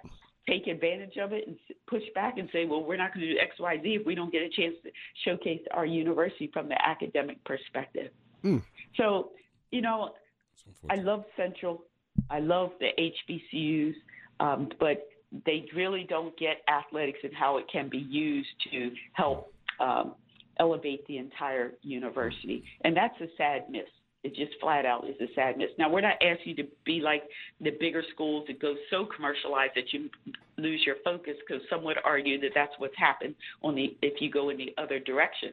take 0.49 0.67
advantage 0.67 1.17
of 1.17 1.33
it 1.33 1.47
and 1.47 1.57
push 1.87 2.03
back 2.15 2.37
and 2.37 2.49
say, 2.53 2.67
well, 2.67 2.85
we're 2.85 2.99
not 2.99 3.15
going 3.15 3.27
to 3.27 3.33
do 3.33 3.39
X, 3.41 3.59
Y, 3.59 3.81
Z 3.83 3.95
if 4.01 4.07
we 4.07 4.15
don't 4.15 4.31
get 4.31 4.43
a 4.43 4.49
chance 4.51 4.75
to 4.85 4.91
showcase 5.25 5.63
our 5.71 5.87
university 5.87 6.51
from 6.53 6.69
the 6.69 6.77
academic 6.87 7.43
perspective. 7.45 8.11
Mm. 8.45 8.63
So, 8.97 9.31
you 9.71 9.81
know, 9.81 10.13
It's 10.55 10.65
I 10.91 10.97
love 10.97 11.25
Central. 11.35 11.85
I 12.31 12.41
love 12.41 12.71
the 12.81 12.91
HBCUs, 12.99 13.95
um, 14.41 14.69
but 14.81 15.09
they 15.47 15.67
really 15.75 16.07
don't 16.09 16.37
get 16.39 16.59
athletics 16.69 17.19
and 17.23 17.35
how 17.35 17.59
it 17.59 17.65
can 17.71 17.89
be 17.89 17.99
used 17.99 18.49
to 18.71 18.91
help 19.15 19.53
um, 19.81 20.15
elevate 20.59 21.07
the 21.07 21.19
entire 21.19 21.73
university. 21.83 22.65
And 22.83 22.97
that's 22.97 23.21
a 23.21 23.27
sad 23.37 23.65
miss. 23.71 23.83
It 24.23 24.35
just 24.35 24.53
flat 24.59 24.87
out 24.87 25.05
is 25.07 25.17
a 25.21 25.33
sadness. 25.35 25.69
Now 25.79 25.91
we're 25.91 26.01
not 26.01 26.15
asking 26.23 26.55
you 26.57 26.65
to 26.65 26.69
be 26.87 27.01
like 27.01 27.25
the 27.61 27.73
bigger 27.79 28.03
schools 28.15 28.45
that 28.47 28.59
go 28.59 28.75
so 28.91 29.07
commercialized 29.15 29.73
that 29.77 29.93
you 29.93 30.09
lose 30.57 30.83
your 30.87 30.97
focus, 31.05 31.35
because 31.47 31.63
some 31.69 31.85
would 31.85 31.99
argue 32.05 32.41
that 32.41 32.53
that's 32.55 32.73
what's 32.79 32.97
happened 32.97 33.35
on 33.63 33.75
the 33.75 33.95
if 34.01 34.23
you 34.23 34.31
go 34.31 34.49
in 34.49 34.57
the 34.57 34.73
other 34.79 34.99
direction. 34.99 35.53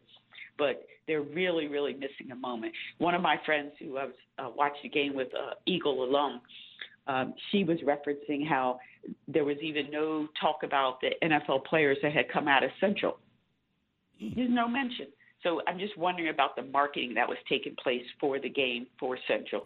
But 0.61 0.85
they're 1.07 1.23
really, 1.23 1.67
really 1.67 1.93
missing 1.93 2.31
a 2.31 2.35
moment. 2.35 2.71
One 2.99 3.15
of 3.15 3.21
my 3.23 3.37
friends 3.47 3.71
who 3.79 3.97
I 3.97 4.05
was 4.05 4.13
uh, 4.37 4.49
watched 4.55 4.83
the 4.83 4.89
game 4.89 5.15
with, 5.15 5.29
uh, 5.33 5.55
Eagle 5.65 6.03
alum, 6.03 6.39
um, 7.07 7.33
she 7.51 7.63
was 7.63 7.79
referencing 7.79 8.47
how 8.47 8.79
there 9.27 9.43
was 9.43 9.57
even 9.63 9.89
no 9.89 10.27
talk 10.39 10.57
about 10.61 11.01
the 11.01 11.09
NFL 11.23 11.65
players 11.65 11.97
that 12.03 12.13
had 12.13 12.29
come 12.31 12.47
out 12.47 12.63
of 12.63 12.69
Central. 12.79 13.17
There's 14.19 14.51
no 14.51 14.67
mention. 14.67 15.07
So 15.41 15.63
I'm 15.67 15.79
just 15.79 15.97
wondering 15.97 16.29
about 16.29 16.55
the 16.55 16.61
marketing 16.61 17.15
that 17.15 17.27
was 17.27 17.39
taking 17.49 17.75
place 17.81 18.05
for 18.19 18.39
the 18.39 18.49
game 18.49 18.85
for 18.99 19.17
Central. 19.27 19.63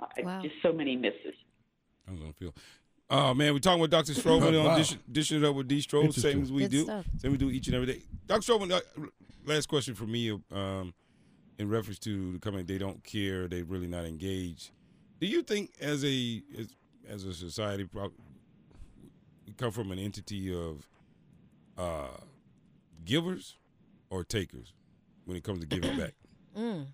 Uh, 0.00 0.06
Wow. 0.24 0.42
Just 0.42 0.56
so 0.60 0.72
many 0.72 0.96
misses. 0.96 1.36
I 2.08 2.10
was 2.10 2.18
gonna 2.18 2.32
feel. 2.32 2.52
Oh 3.14 3.34
man, 3.34 3.52
we're 3.52 3.58
talking 3.58 3.80
with 3.80 3.90
Dr. 3.90 4.14
Stroman 4.14 4.58
Wow. 4.64 4.70
on 4.70 4.78
dish, 4.78 4.96
dishing 5.10 5.36
it 5.36 5.44
up 5.44 5.54
with 5.54 5.68
D. 5.68 5.80
Stroh, 5.80 6.00
Interesting. 6.04 6.32
same 6.32 6.42
as 6.42 6.50
we 6.50 6.62
Good 6.62 6.70
do, 6.70 6.84
stuff. 6.84 7.04
same 7.18 7.32
we 7.32 7.36
do 7.36 7.50
each 7.50 7.66
and 7.66 7.74
every 7.76 7.86
day. 7.86 8.00
Dr. 8.26 8.40
Stroman, 8.52 8.72
uh, 8.72 8.80
last 9.44 9.66
question 9.68 9.94
for 9.94 10.06
me, 10.06 10.30
um, 10.50 10.94
in 11.58 11.68
reference 11.68 11.98
to 12.00 12.32
the 12.32 12.38
comment, 12.38 12.66
they 12.66 12.78
don't 12.78 13.04
care, 13.04 13.48
they 13.48 13.62
really 13.62 13.86
not 13.86 14.06
engaged. 14.06 14.70
Do 15.20 15.26
you 15.26 15.42
think, 15.42 15.72
as 15.78 16.02
a 16.06 16.42
as, 16.58 16.68
as 17.06 17.24
a 17.24 17.34
society, 17.34 17.86
we 17.92 19.52
come 19.58 19.72
from 19.72 19.92
an 19.92 19.98
entity 19.98 20.52
of 20.54 20.88
uh, 21.76 22.16
givers 23.04 23.58
or 24.08 24.24
takers 24.24 24.72
when 25.26 25.36
it 25.36 25.44
comes 25.44 25.60
to 25.60 25.66
giving 25.66 25.96
back? 25.98 26.14
Mm. 26.56 26.86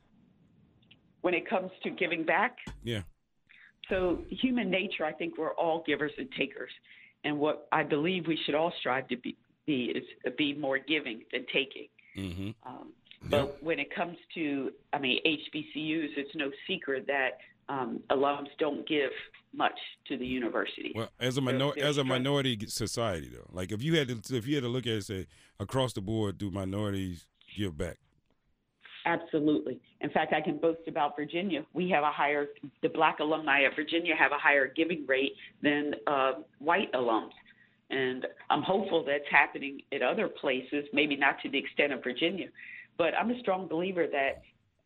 When 1.20 1.34
it 1.34 1.48
comes 1.48 1.70
to 1.84 1.90
giving 1.90 2.24
back, 2.24 2.56
Yeah. 2.82 3.02
So, 3.88 4.18
human 4.30 4.70
nature, 4.70 5.04
I 5.04 5.12
think 5.12 5.38
we're 5.38 5.54
all 5.54 5.82
givers 5.86 6.12
and 6.18 6.28
takers. 6.36 6.70
And 7.24 7.38
what 7.38 7.68
I 7.72 7.82
believe 7.82 8.26
we 8.26 8.38
should 8.44 8.54
all 8.54 8.72
strive 8.80 9.08
to 9.08 9.16
be, 9.16 9.36
be 9.66 9.92
is 9.94 10.04
be 10.36 10.54
more 10.54 10.78
giving 10.78 11.22
than 11.32 11.46
taking. 11.52 11.88
Mm-hmm. 12.16 12.50
Um, 12.68 12.92
but 13.24 13.62
when 13.62 13.78
it 13.78 13.94
comes 13.94 14.16
to, 14.34 14.70
I 14.92 14.98
mean, 14.98 15.20
HBCUs, 15.26 16.10
it's 16.16 16.34
no 16.34 16.50
secret 16.66 17.06
that 17.08 17.38
um, 17.68 18.00
alums 18.10 18.48
don't 18.58 18.86
give 18.88 19.10
much 19.52 19.78
to 20.06 20.16
the 20.16 20.26
university. 20.26 20.92
Well, 20.94 21.10
as 21.18 21.36
a 21.36 21.40
minor, 21.40 21.72
they're 21.74 21.84
as 21.84 21.98
a 21.98 22.04
minority 22.04 22.58
society, 22.68 23.30
though, 23.32 23.48
like 23.52 23.72
if 23.72 23.82
you 23.82 23.96
had 23.96 24.08
to, 24.08 24.36
if 24.36 24.46
you 24.46 24.54
had 24.54 24.64
to 24.64 24.68
look 24.68 24.86
at 24.86 24.92
it, 24.92 25.04
say 25.04 25.26
across 25.58 25.92
the 25.92 26.00
board, 26.00 26.38
do 26.38 26.50
minorities 26.50 27.26
give 27.56 27.76
back? 27.76 27.98
Absolutely. 29.08 29.80
In 30.02 30.10
fact, 30.10 30.34
I 30.34 30.40
can 30.42 30.58
boast 30.58 30.86
about 30.86 31.16
Virginia. 31.16 31.64
We 31.72 31.88
have 31.90 32.04
a 32.04 32.10
higher, 32.10 32.46
the 32.82 32.90
black 32.90 33.20
alumni 33.20 33.62
at 33.62 33.74
Virginia 33.74 34.14
have 34.14 34.32
a 34.32 34.38
higher 34.38 34.66
giving 34.66 35.06
rate 35.06 35.32
than 35.62 35.94
uh, 36.06 36.32
white 36.58 36.92
alums. 36.92 37.30
And 37.90 38.26
I'm 38.50 38.62
hopeful 38.62 39.02
that's 39.04 39.24
happening 39.30 39.80
at 39.94 40.02
other 40.02 40.28
places, 40.28 40.84
maybe 40.92 41.16
not 41.16 41.40
to 41.42 41.48
the 41.48 41.58
extent 41.58 41.92
of 41.94 42.04
Virginia. 42.04 42.48
But 42.98 43.14
I'm 43.14 43.30
a 43.30 43.38
strong 43.40 43.66
believer 43.66 44.06
that 44.12 44.42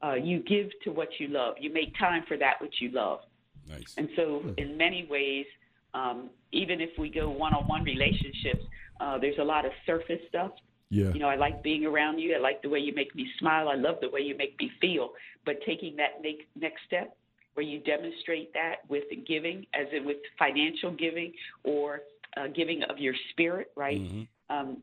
uh, 0.07 0.15
you 0.15 0.41
give 0.41 0.69
to 0.85 0.91
what 0.91 1.09
you 1.19 1.29
love. 1.29 1.55
You 1.59 1.73
make 1.73 1.99
time 1.99 2.23
for 2.29 2.37
that 2.37 2.61
which 2.61 2.77
you 2.81 2.93
love. 2.93 3.21
Nice. 3.69 3.95
And 3.97 4.09
so, 4.15 4.43
in 4.57 4.77
many 4.77 5.07
ways, 5.11 5.47
um, 5.95 6.31
even 6.53 6.81
if 6.81 6.91
we 6.97 7.11
go 7.11 7.29
one 7.29 7.55
on 7.55 7.67
one 7.67 7.83
relationships, 7.83 8.65
uh, 9.01 9.19
there's 9.19 9.39
a 9.39 9.45
lot 9.45 9.65
of 9.65 9.73
surface 9.85 10.21
stuff. 10.29 10.53
Yeah. 10.93 11.11
You 11.15 11.21
know, 11.21 11.29
I 11.29 11.37
like 11.37 11.63
being 11.63 11.87
around 11.87 12.19
you. 12.19 12.37
I 12.37 12.39
like 12.39 12.61
the 12.61 12.69
way 12.69 12.79
you 12.79 12.95
make 12.95 13.15
me 13.17 13.27
smile. 13.39 13.71
I 13.71 13.77
love 13.77 13.97
the 14.03 14.11
way 14.11 14.21
you 14.21 14.37
make 14.37 14.59
me 14.61 14.71
feel. 14.79 15.13
But 15.47 15.57
taking 15.65 15.97
that 15.97 16.21
ne- 16.23 16.47
next 16.55 16.83
step 16.87 17.17
where 17.55 17.65
you 17.65 17.81
demonstrate 17.81 18.53
that 18.53 18.77
with 18.91 19.05
giving, 19.27 19.65
as 19.73 19.87
in 19.97 20.05
with 20.05 20.19
financial 20.39 20.91
giving 20.91 21.33
or 21.65 22.03
uh, 22.37 22.49
giving 22.55 22.83
of 22.91 22.99
your 22.99 23.15
spirit, 23.31 23.73
right? 23.75 24.01
Mhm. 24.03 24.29
Um, 24.51 24.83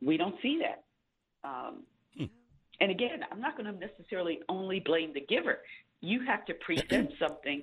we 0.00 0.16
don't 0.16 0.36
see 0.40 0.62
that. 0.62 0.84
Um, 1.46 1.82
and 2.80 2.90
again, 2.90 3.20
I'm 3.30 3.40
not 3.40 3.58
going 3.58 3.72
to 3.72 3.78
necessarily 3.78 4.40
only 4.48 4.80
blame 4.80 5.12
the 5.12 5.20
giver. 5.20 5.60
You 6.00 6.24
have 6.26 6.46
to 6.46 6.54
present 6.54 7.12
something 7.18 7.62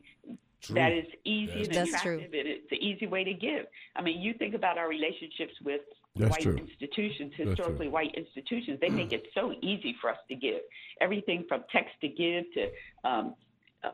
True. 0.62 0.76
that 0.76 0.92
is 0.92 1.06
easy 1.24 1.64
and 1.64 1.76
attractive, 1.76 2.02
true. 2.02 2.40
and 2.40 2.48
it's 2.48 2.70
the 2.70 2.78
easy 2.78 3.08
way 3.08 3.24
to 3.24 3.34
give. 3.34 3.66
I 3.96 4.02
mean, 4.02 4.22
you 4.22 4.34
think 4.36 4.54
about 4.54 4.78
our 4.78 4.88
relationships 4.88 5.54
with 5.64 5.82
That's 6.16 6.32
white 6.32 6.42
true. 6.42 6.58
institutions, 6.58 7.34
true. 7.36 7.48
historically 7.48 7.88
white 7.88 8.14
institutions. 8.16 8.80
They 8.80 8.90
make 8.90 9.12
it 9.14 9.26
so 9.34 9.54
easy 9.62 9.96
for 10.00 10.12
us 10.12 10.18
to 10.30 10.36
give. 10.36 10.60
Everything 11.02 11.44
from 11.48 11.64
text 11.72 11.92
to 12.02 12.08
give 12.08 12.44
to, 12.54 12.70
um, 13.04 13.36
uh, 13.84 13.90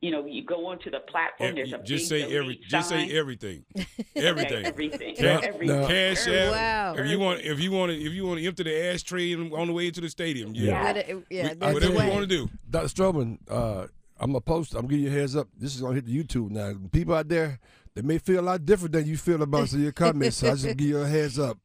you 0.00 0.10
know, 0.10 0.26
you 0.26 0.44
go 0.44 0.66
onto 0.66 0.90
the 0.90 1.00
platform. 1.00 1.54
There's 1.54 1.72
a 1.72 1.78
just 1.78 2.08
say 2.08 2.22
every, 2.24 2.54
donate 2.54 2.62
just 2.68 2.88
say 2.88 3.16
everything, 3.16 3.64
everything. 4.16 4.64
everything, 4.66 5.14
Ca- 5.16 5.40
everything. 5.44 5.86
Cash 5.86 6.26
Everything. 6.26 6.34
app. 6.54 6.96
Wow. 6.96 7.02
If 7.04 7.10
you 7.10 7.18
want, 7.20 7.40
if 7.40 7.60
you 7.60 7.70
want 7.72 7.92
to, 7.92 7.98
if 8.00 8.12
you 8.12 8.26
want 8.26 8.40
to 8.40 8.46
empty 8.46 8.62
the 8.64 8.86
ashtray 8.92 9.34
on 9.34 9.66
the 9.68 9.72
way 9.72 9.90
to 9.92 10.00
the 10.00 10.08
stadium, 10.10 10.52
yeah, 10.54 10.82
But 10.92 10.96
it- 11.08 11.24
yeah, 11.30 11.48
We- 11.50 11.54
that's 11.54 11.74
whatever 11.74 11.92
you 12.04 12.10
want 12.10 12.20
to 12.22 12.26
do. 12.26 12.48
Dr. 12.68 12.86
Stroman, 12.88 13.38
uh, 13.48 13.86
I'm 14.20 14.30
gonna 14.32 14.40
post. 14.40 14.74
I'm 14.74 14.82
gonna 14.82 14.94
give 14.94 15.00
you 15.00 15.08
a 15.08 15.20
heads 15.20 15.36
up. 15.36 15.46
This 15.56 15.74
is 15.76 15.80
gonna 15.80 15.94
hit 15.94 16.06
the 16.06 16.16
YouTube 16.24 16.50
now. 16.50 16.74
People 16.92 17.14
out 17.14 17.28
there, 17.28 17.60
they 17.94 18.02
may 18.02 18.18
feel 18.18 18.40
a 18.40 18.42
lot 18.42 18.64
different 18.64 18.92
than 18.92 19.06
you 19.06 19.16
feel 19.16 19.42
about 19.42 19.68
some 19.70 19.78
of 19.80 19.82
your 19.84 19.92
comments. 19.92 20.36
so 20.38 20.48
I 20.48 20.50
just 20.54 20.64
give 20.76 20.80
you 20.80 20.98
a 20.98 21.06
heads 21.06 21.38
up. 21.38 21.58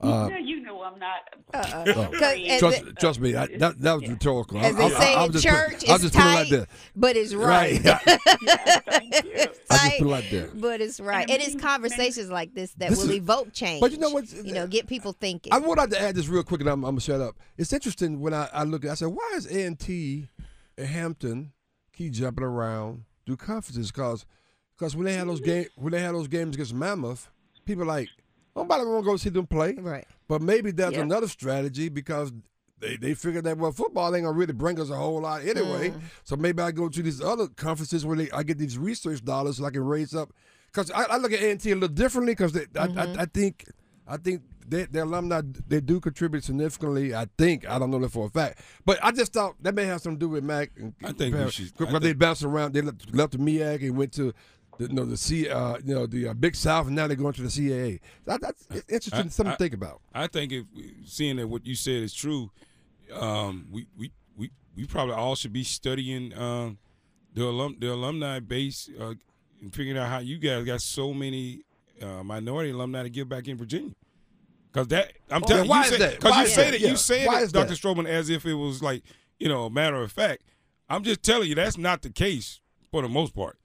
Uh, 0.00 0.28
yeah, 0.30 0.38
you 0.38 0.60
know 0.62 0.82
I'm 0.82 0.98
not. 0.98 1.18
Oh. 1.52 2.08
'Cause- 2.18 2.58
trust, 2.58 2.84
the- 2.86 2.92
trust 2.98 3.20
me, 3.20 3.34
I, 3.36 3.46
that, 3.58 3.78
that 3.80 4.00
was 4.00 4.08
rhetorical. 4.08 4.58
As 4.58 4.74
I- 4.74 4.78
they 4.78 4.84
I- 4.94 4.98
say 4.98 5.14
I, 5.14 5.24
in 5.26 5.32
just 5.32 5.44
church, 5.44 5.80
put, 5.80 5.88
I 5.90 5.94
it's 5.94 6.02
just 6.04 6.14
it 6.14 6.18
tight, 6.18 6.34
like 6.34 6.48
that. 6.50 6.68
but 6.96 7.16
it's 7.16 7.34
right. 7.34 7.84
Right. 7.84 8.00
Thank 8.86 9.24
you. 9.24 9.32
I 9.34 9.44
just 9.46 9.68
Tight, 9.70 9.98
put 9.98 10.06
it 10.06 10.10
like 10.10 10.30
that. 10.30 10.60
but 10.60 10.80
it's 10.80 11.00
right. 11.00 11.22
And 11.22 11.30
And 11.32 11.40
it's 11.42 11.50
many- 11.54 11.60
conversations 11.62 12.30
like 12.30 12.54
this 12.54 12.72
that 12.74 12.90
This 12.90 12.98
will 13.02 13.10
is- 13.10 13.16
evoke 13.16 13.52
change. 13.52 13.80
But 13.80 13.92
you 13.92 13.98
know 13.98 14.10
what? 14.10 14.30
You 14.32 14.54
know, 14.54 14.66
get 14.66 14.86
people 14.86 15.12
thinking. 15.12 15.52
I 15.52 15.58
would 15.58 15.76
like 15.78 15.90
to 15.90 16.00
add 16.00 16.14
this 16.14 16.28
real 16.28 16.42
quick, 16.44 16.60
and 16.60 16.70
I'm, 16.70 16.84
I'm 16.84 16.92
gonna 16.92 17.00
shut 17.00 17.20
up. 17.20 17.36
It's 17.58 17.72
interesting 17.72 18.20
when 18.20 18.32
I, 18.34 18.48
I 18.52 18.64
look 18.64 18.84
at. 18.84 18.92
I 18.92 18.94
said, 18.94 19.08
why 19.08 19.32
is 19.36 19.46
A 19.46 19.66
and 19.66 19.78
T 19.78 20.28
and 20.78 20.86
Hampton 20.86 21.52
keep 21.92 22.12
jumping 22.12 22.44
around 22.44 23.04
do 23.26 23.36
conferences? 23.36 23.90
Cause, 23.92 24.24
cause 24.80 24.96
when 24.96 25.04
they 25.04 25.12
had 25.12 25.28
those 25.28 25.40
game 25.40 25.66
when 25.76 25.92
they 25.92 26.00
had 26.00 26.14
those 26.14 26.26
games 26.26 26.56
against 26.56 26.74
Mammoth, 26.74 27.30
people 27.64 27.84
like 27.86 28.08
nobody 28.56 28.84
want 28.84 29.04
to 29.04 29.10
go 29.10 29.16
see 29.16 29.28
them 29.30 29.46
play. 29.46 29.74
right. 29.78 30.06
But 30.26 30.42
maybe 30.42 30.70
that's 30.72 30.96
Yeah. 30.96 31.02
another 31.02 31.28
strategy 31.28 31.88
because 31.88 32.32
they, 32.80 32.96
they 32.96 33.14
figured 33.14 33.44
that 33.44 33.58
well 33.58 33.72
football 33.72 34.14
ain't 34.14 34.24
gonna 34.24 34.36
really 34.36 34.54
bring 34.54 34.80
us 34.80 34.90
a 34.90 34.96
whole 34.96 35.20
lot 35.20 35.42
anyway. 35.42 35.90
Mm. 35.90 36.00
So 36.24 36.36
maybe 36.36 36.62
I 36.62 36.72
go 36.72 36.88
to 36.88 37.02
these 37.02 37.20
other 37.20 37.46
conferences 37.46 38.04
where 38.06 38.16
they, 38.16 38.30
I 38.30 38.42
get 38.42 38.58
these 38.58 38.78
research 38.78 39.24
dollars 39.24 39.58
so 39.58 39.64
I 39.64 39.70
can 39.70 39.84
raise 39.84 40.14
up. 40.14 40.32
Because 40.72 40.90
I, 40.92 41.02
I 41.04 41.16
look 41.18 41.32
at 41.32 41.40
A 41.40 41.50
and 41.50 41.60
T 41.60 41.72
a 41.72 41.74
little 41.74 41.88
differently 41.88 42.32
because 42.32 42.56
I, 42.56 42.60
I, 42.60 42.86
mm-hmm. 42.86 43.20
I 43.20 43.26
think 43.26 43.66
I 44.06 44.16
think 44.16 44.42
they, 44.66 44.84
their 44.84 45.02
alumni 45.02 45.42
they 45.66 45.80
do 45.80 46.00
contribute 46.00 46.44
significantly. 46.44 47.14
I 47.14 47.26
think 47.36 47.68
I 47.68 47.78
don't 47.78 47.90
know 47.90 47.98
that 47.98 48.12
for 48.12 48.26
a 48.26 48.30
fact, 48.30 48.60
but 48.84 48.98
I 49.02 49.10
just 49.10 49.32
thought 49.32 49.56
that 49.62 49.74
may 49.74 49.84
have 49.84 50.00
something 50.00 50.18
to 50.18 50.26
do 50.26 50.30
with 50.30 50.44
Mac. 50.44 50.70
And, 50.76 50.94
I 51.04 51.12
think 51.12 51.34
we 51.36 51.50
should- 51.50 51.66
I 51.66 51.84
because 51.84 52.00
they 52.00 52.12
bounced 52.12 52.44
around. 52.44 52.72
They 52.72 52.82
left, 52.82 53.14
left 53.14 53.32
the 53.32 53.38
MEAC 53.38 53.82
and 53.82 53.96
went 53.96 54.12
to. 54.14 54.32
The, 54.80 54.86
you 54.88 54.94
know 54.94 55.04
the 55.04 55.16
C, 55.16 55.46
uh, 55.48 55.76
you 55.84 55.94
know 55.94 56.06
the 56.06 56.28
uh, 56.28 56.34
Big 56.34 56.56
South, 56.56 56.86
and 56.86 56.96
now 56.96 57.06
they're 57.06 57.14
going 57.16 57.34
to 57.34 57.42
the 57.42 57.48
CAA. 57.48 58.00
That, 58.24 58.40
that's 58.40 58.66
interesting, 58.88 59.26
I- 59.26 59.28
something 59.28 59.48
I- 59.48 59.56
to 59.56 59.56
think 59.58 59.74
about. 59.74 60.00
I 60.14 60.26
think 60.26 60.52
if 60.52 60.64
seeing 61.04 61.36
that 61.36 61.46
what 61.48 61.66
you 61.66 61.74
said 61.74 62.02
is 62.02 62.14
true, 62.14 62.50
um, 63.12 63.66
we, 63.70 63.86
we 63.96 64.10
we 64.36 64.50
we 64.74 64.86
probably 64.86 65.14
all 65.14 65.34
should 65.34 65.52
be 65.52 65.64
studying 65.64 66.32
um, 66.38 66.78
the 67.34 67.44
alum 67.44 67.76
the 67.78 67.92
alumni 67.92 68.40
base 68.40 68.88
uh, 68.98 69.14
and 69.60 69.74
figuring 69.74 69.98
out 69.98 70.08
how 70.08 70.18
you 70.18 70.38
guys 70.38 70.64
got 70.64 70.80
so 70.80 71.12
many 71.12 71.60
uh, 72.00 72.22
minority 72.24 72.70
alumni 72.70 73.02
to 73.02 73.10
give 73.10 73.28
back 73.28 73.48
in 73.48 73.58
Virginia. 73.58 73.92
Because 74.72 74.88
that 74.88 75.12
I'm 75.30 75.42
telling 75.42 75.68
why 75.68 75.84
you, 75.84 75.90
say, 75.90 75.98
that? 75.98 76.14
Because 76.16 76.30
Why 76.30 76.40
you 76.40 76.46
is 76.46 76.54
say 76.54 76.64
that? 76.64 76.70
that 76.70 76.80
Yeah. 76.80 76.88
you 76.90 76.96
said 76.96 77.26
Why 77.26 77.42
it, 77.42 77.52
Dr. 77.52 77.68
that? 77.68 77.76
Stroman, 77.78 78.06
as 78.06 78.30
if 78.30 78.46
it 78.46 78.54
was 78.54 78.82
like 78.82 79.02
you 79.38 79.48
know 79.48 79.64
a 79.66 79.70
matter 79.70 79.96
of 80.00 80.10
fact. 80.10 80.44
I'm 80.88 81.04
just 81.04 81.22
telling 81.22 81.48
you 81.50 81.54
that's 81.54 81.76
not 81.76 82.00
the 82.02 82.10
case 82.10 82.60
for 82.90 83.02
the 83.02 83.08
most 83.08 83.34
part. 83.34 83.58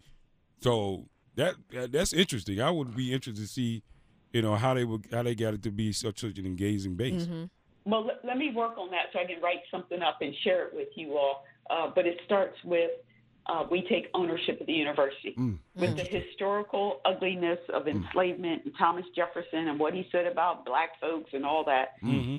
So 0.66 1.06
that, 1.36 1.54
that 1.72 1.92
that's 1.92 2.12
interesting. 2.12 2.60
I 2.60 2.72
would 2.72 2.96
be 2.96 3.14
interested 3.14 3.40
to 3.40 3.48
see, 3.48 3.84
you 4.34 4.42
know, 4.42 4.56
how 4.56 4.74
they 4.74 4.84
would 4.84 5.06
how 5.12 5.22
they 5.22 5.36
got 5.36 5.54
it 5.54 5.62
to 5.62 5.72
be 5.72 5.92
such 5.92 6.24
an 6.24 6.34
engaging 6.44 6.96
base. 6.96 7.28
Well, 7.86 8.04
let, 8.04 8.26
let 8.26 8.38
me 8.38 8.52
work 8.52 8.76
on 8.80 8.90
that 8.90 9.14
so 9.14 9.20
I 9.20 9.26
can 9.26 9.40
write 9.44 9.60
something 9.70 10.02
up 10.02 10.18
and 10.22 10.34
share 10.44 10.66
it 10.66 10.74
with 10.74 10.88
you 10.96 11.18
all. 11.20 11.46
Uh, 11.70 11.92
but 11.94 12.08
it 12.08 12.20
starts 12.26 12.58
with 12.64 12.90
uh, 13.46 13.64
we 13.70 13.84
take 13.88 14.08
ownership 14.16 14.60
of 14.60 14.66
the 14.66 14.74
university. 14.74 15.36
With 15.76 15.98
the 15.98 16.04
historical 16.04 17.00
ugliness 17.06 17.60
of 17.72 17.88
enslavement 17.88 18.64
and 18.66 18.74
Thomas 18.76 19.06
Jefferson 19.16 19.68
and 19.68 19.80
what 19.80 19.94
he 19.94 20.08
said 20.12 20.26
about 20.26 20.66
black 20.66 21.00
folks 21.00 21.30
and 21.34 21.46
all 21.46 21.64
that, 21.66 21.90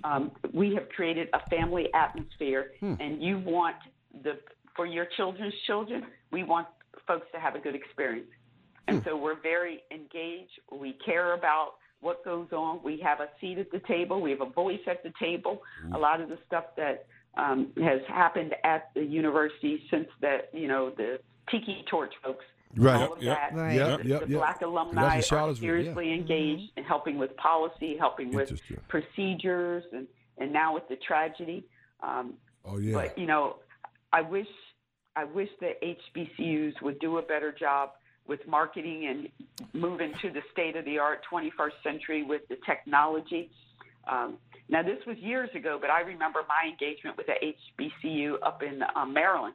um, 0.03 0.33
we 0.53 0.75
have 0.75 0.89
created 0.89 1.29
a 1.33 1.49
family 1.49 1.95
atmosphere. 1.95 2.73
And 2.99 3.23
you 3.23 3.39
want 3.39 3.77
the 4.25 4.41
for 4.75 4.85
your 4.85 5.07
children's 5.17 5.55
children, 5.67 6.05
we 6.33 6.43
want 6.43 6.67
folks 7.07 7.27
to 7.33 7.41
have 7.41 7.55
a 7.55 7.59
good 7.59 7.75
experience. 7.75 8.29
And 8.89 9.03
so 9.05 9.17
we're 9.17 9.41
very 9.41 9.83
engaged. 9.91 10.61
We 10.71 10.97
care 11.05 11.33
about 11.35 11.73
what 12.01 12.25
goes 12.25 12.49
on. 12.53 12.81
We 12.85 12.99
have 13.01 13.21
a 13.21 13.29
seat 13.41 13.59
at 13.59 13.71
the 13.73 13.81
table. 13.81 14.21
We 14.21 14.31
have 14.31 14.41
a 14.41 14.49
voice 14.51 14.81
at 14.87 15.03
the 15.03 15.13
table. 15.19 15.63
A 15.93 15.99
lot 15.99 16.21
of 16.21 16.29
the 16.29 16.39
stuff 16.47 16.65
that 16.77 17.07
um, 17.37 17.73
has 17.83 18.01
happened 18.09 18.55
at 18.65 18.91
the 18.95 19.03
university 19.05 19.83
since 19.91 20.07
the 20.21 20.39
you 20.53 20.69
know 20.69 20.91
the 20.91 21.19
Tiki 21.51 21.85
Torch 21.91 22.15
folks. 22.23 22.45
Right. 22.77 23.03
All 23.09 23.15
of 23.15 23.23
Yep, 23.23 23.37
that. 23.37 23.57
Right. 23.57 23.75
Yep, 23.75 24.03
The, 24.03 24.09
yep, 24.09 24.21
the 24.23 24.29
yep. 24.31 24.39
black 24.39 24.61
alumni 24.63 25.19
are 25.19 25.23
Charlottesville, 25.23 25.65
yeah. 25.67 25.71
seriously 25.83 26.13
engaged 26.13 26.73
in 26.77 26.85
helping 26.85 27.17
with 27.19 27.35
policy, 27.37 27.97
helping 27.99 28.33
with 28.33 28.53
procedures, 28.89 29.85
and 29.93 30.07
and 30.39 30.53
now 30.53 30.75
with 30.75 30.87
the 30.89 30.97
tragedy. 30.97 31.65
Um, 32.03 32.35
Oh 32.65 32.79
yeah. 32.79 32.95
but 32.95 33.19
you 33.19 33.27
know, 33.27 33.57
I 34.13 34.21
wish 34.23 34.47
I 35.17 35.25
wish 35.25 35.49
that 35.61 35.81
HBCUs 35.83 36.81
would 36.83 36.99
do 36.99 37.19
a 37.19 37.23
better 37.23 37.51
job 37.51 37.91
with 38.29 38.47
marketing 38.47 39.07
and 39.07 39.29
move 39.73 40.01
into 40.01 40.31
the 40.31 40.43
state 40.53 40.77
of 40.77 40.85
the 40.85 40.99
art 40.99 41.21
21st 41.33 41.83
century 41.83 42.23
with 42.23 42.43
the 42.49 42.57
technology. 42.67 43.51
Um, 44.09 44.37
now, 44.69 44.83
this 44.83 44.99
was 45.07 45.17
years 45.19 45.49
ago, 45.55 45.79
but 45.81 45.91
I 45.91 46.01
remember 46.01 46.41
my 46.49 46.69
engagement 46.69 47.17
with 47.17 47.27
the 47.27 47.55
HBCU 47.81 48.35
up 48.43 48.63
in 48.63 48.83
um, 48.95 49.13
Maryland 49.13 49.55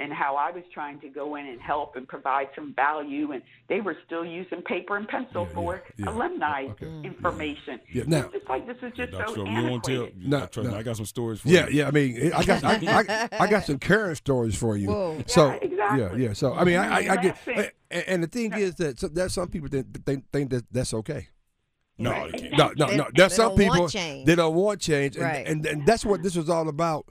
and 0.00 0.12
how 0.12 0.34
I 0.34 0.50
was 0.50 0.64
trying 0.72 0.98
to 1.00 1.08
go 1.08 1.36
in 1.36 1.46
and 1.46 1.60
help 1.60 1.94
and 1.94 2.06
provide 2.08 2.48
some 2.56 2.74
value, 2.74 3.30
and 3.30 3.42
they 3.68 3.80
were 3.80 3.96
still 4.06 4.24
using 4.24 4.60
paper 4.62 4.96
and 4.96 5.06
pencil 5.06 5.46
Yeah, 5.48 5.54
for 5.54 5.74
yeah, 5.96 6.04
yeah. 6.06 6.10
alumni 6.12 6.64
Okay. 6.70 6.86
Mm-hmm. 6.86 7.04
information. 7.04 7.80
Yeah, 7.92 8.02
now- 8.08 8.24
it's 8.24 8.32
just 8.34 8.48
like 8.48 8.66
this 8.66 8.76
is 8.82 8.92
just 8.96 9.12
Dr. 9.12 9.26
so 9.28 9.34
Stroman, 9.44 9.62
you 9.64 9.70
want 9.70 9.84
to 9.84 9.94
tell? 9.96 10.08
No, 10.16 10.38
No, 10.40 10.46
trust 10.46 10.68
me. 10.70 10.74
I 10.76 10.82
got 10.82 10.96
some 10.96 11.06
stories 11.06 11.40
for 11.40 11.48
Yeah, 11.48 11.68
you. 11.68 11.78
yeah. 11.78 11.88
I 11.88 11.90
mean, 11.92 12.32
I 12.32 12.44
got 12.44 12.64
I, 12.64 12.74
I, 12.74 13.28
I 13.44 13.46
got 13.48 13.64
some 13.66 13.78
current 13.90 14.16
stories 14.16 14.56
for 14.56 14.76
you. 14.76 14.88
Whoa. 14.88 15.22
So 15.26 15.46
Yeah, 15.46 15.52
exactly. 15.62 16.00
yeah, 16.00 16.28
yeah. 16.28 16.32
So 16.32 16.54
I 16.54 16.64
mean, 16.64 16.76
I, 16.76 16.86
I, 16.88 17.12
I 17.12 17.16
get, 17.22 17.36
and, 17.90 18.04
and 18.08 18.22
the 18.24 18.28
thing 18.28 18.52
is 18.54 18.74
that 18.76 18.98
so, 18.98 19.06
there's 19.08 19.32
some 19.34 19.48
people 19.48 19.68
that 19.68 19.86
think, 20.04 20.24
think 20.32 20.50
that 20.50 20.64
that's 20.72 20.92
okay. 20.94 21.28
No, 21.98 22.10
Right. 22.10 22.50
No, 22.58 22.72
no, 22.76 22.86
no. 22.88 23.06
There's 23.14 23.34
some 23.34 23.54
people 23.54 23.88
change. 23.88 24.26
they 24.26 24.34
don't 24.34 24.56
want 24.56 24.80
change, 24.80 25.14
and, 25.14 25.24
Right. 25.24 25.46
and 25.46 25.64
and 25.64 25.86
that's 25.86 26.04
what 26.04 26.24
this 26.24 26.34
was 26.34 26.50
all 26.50 26.68
about. 26.68 27.06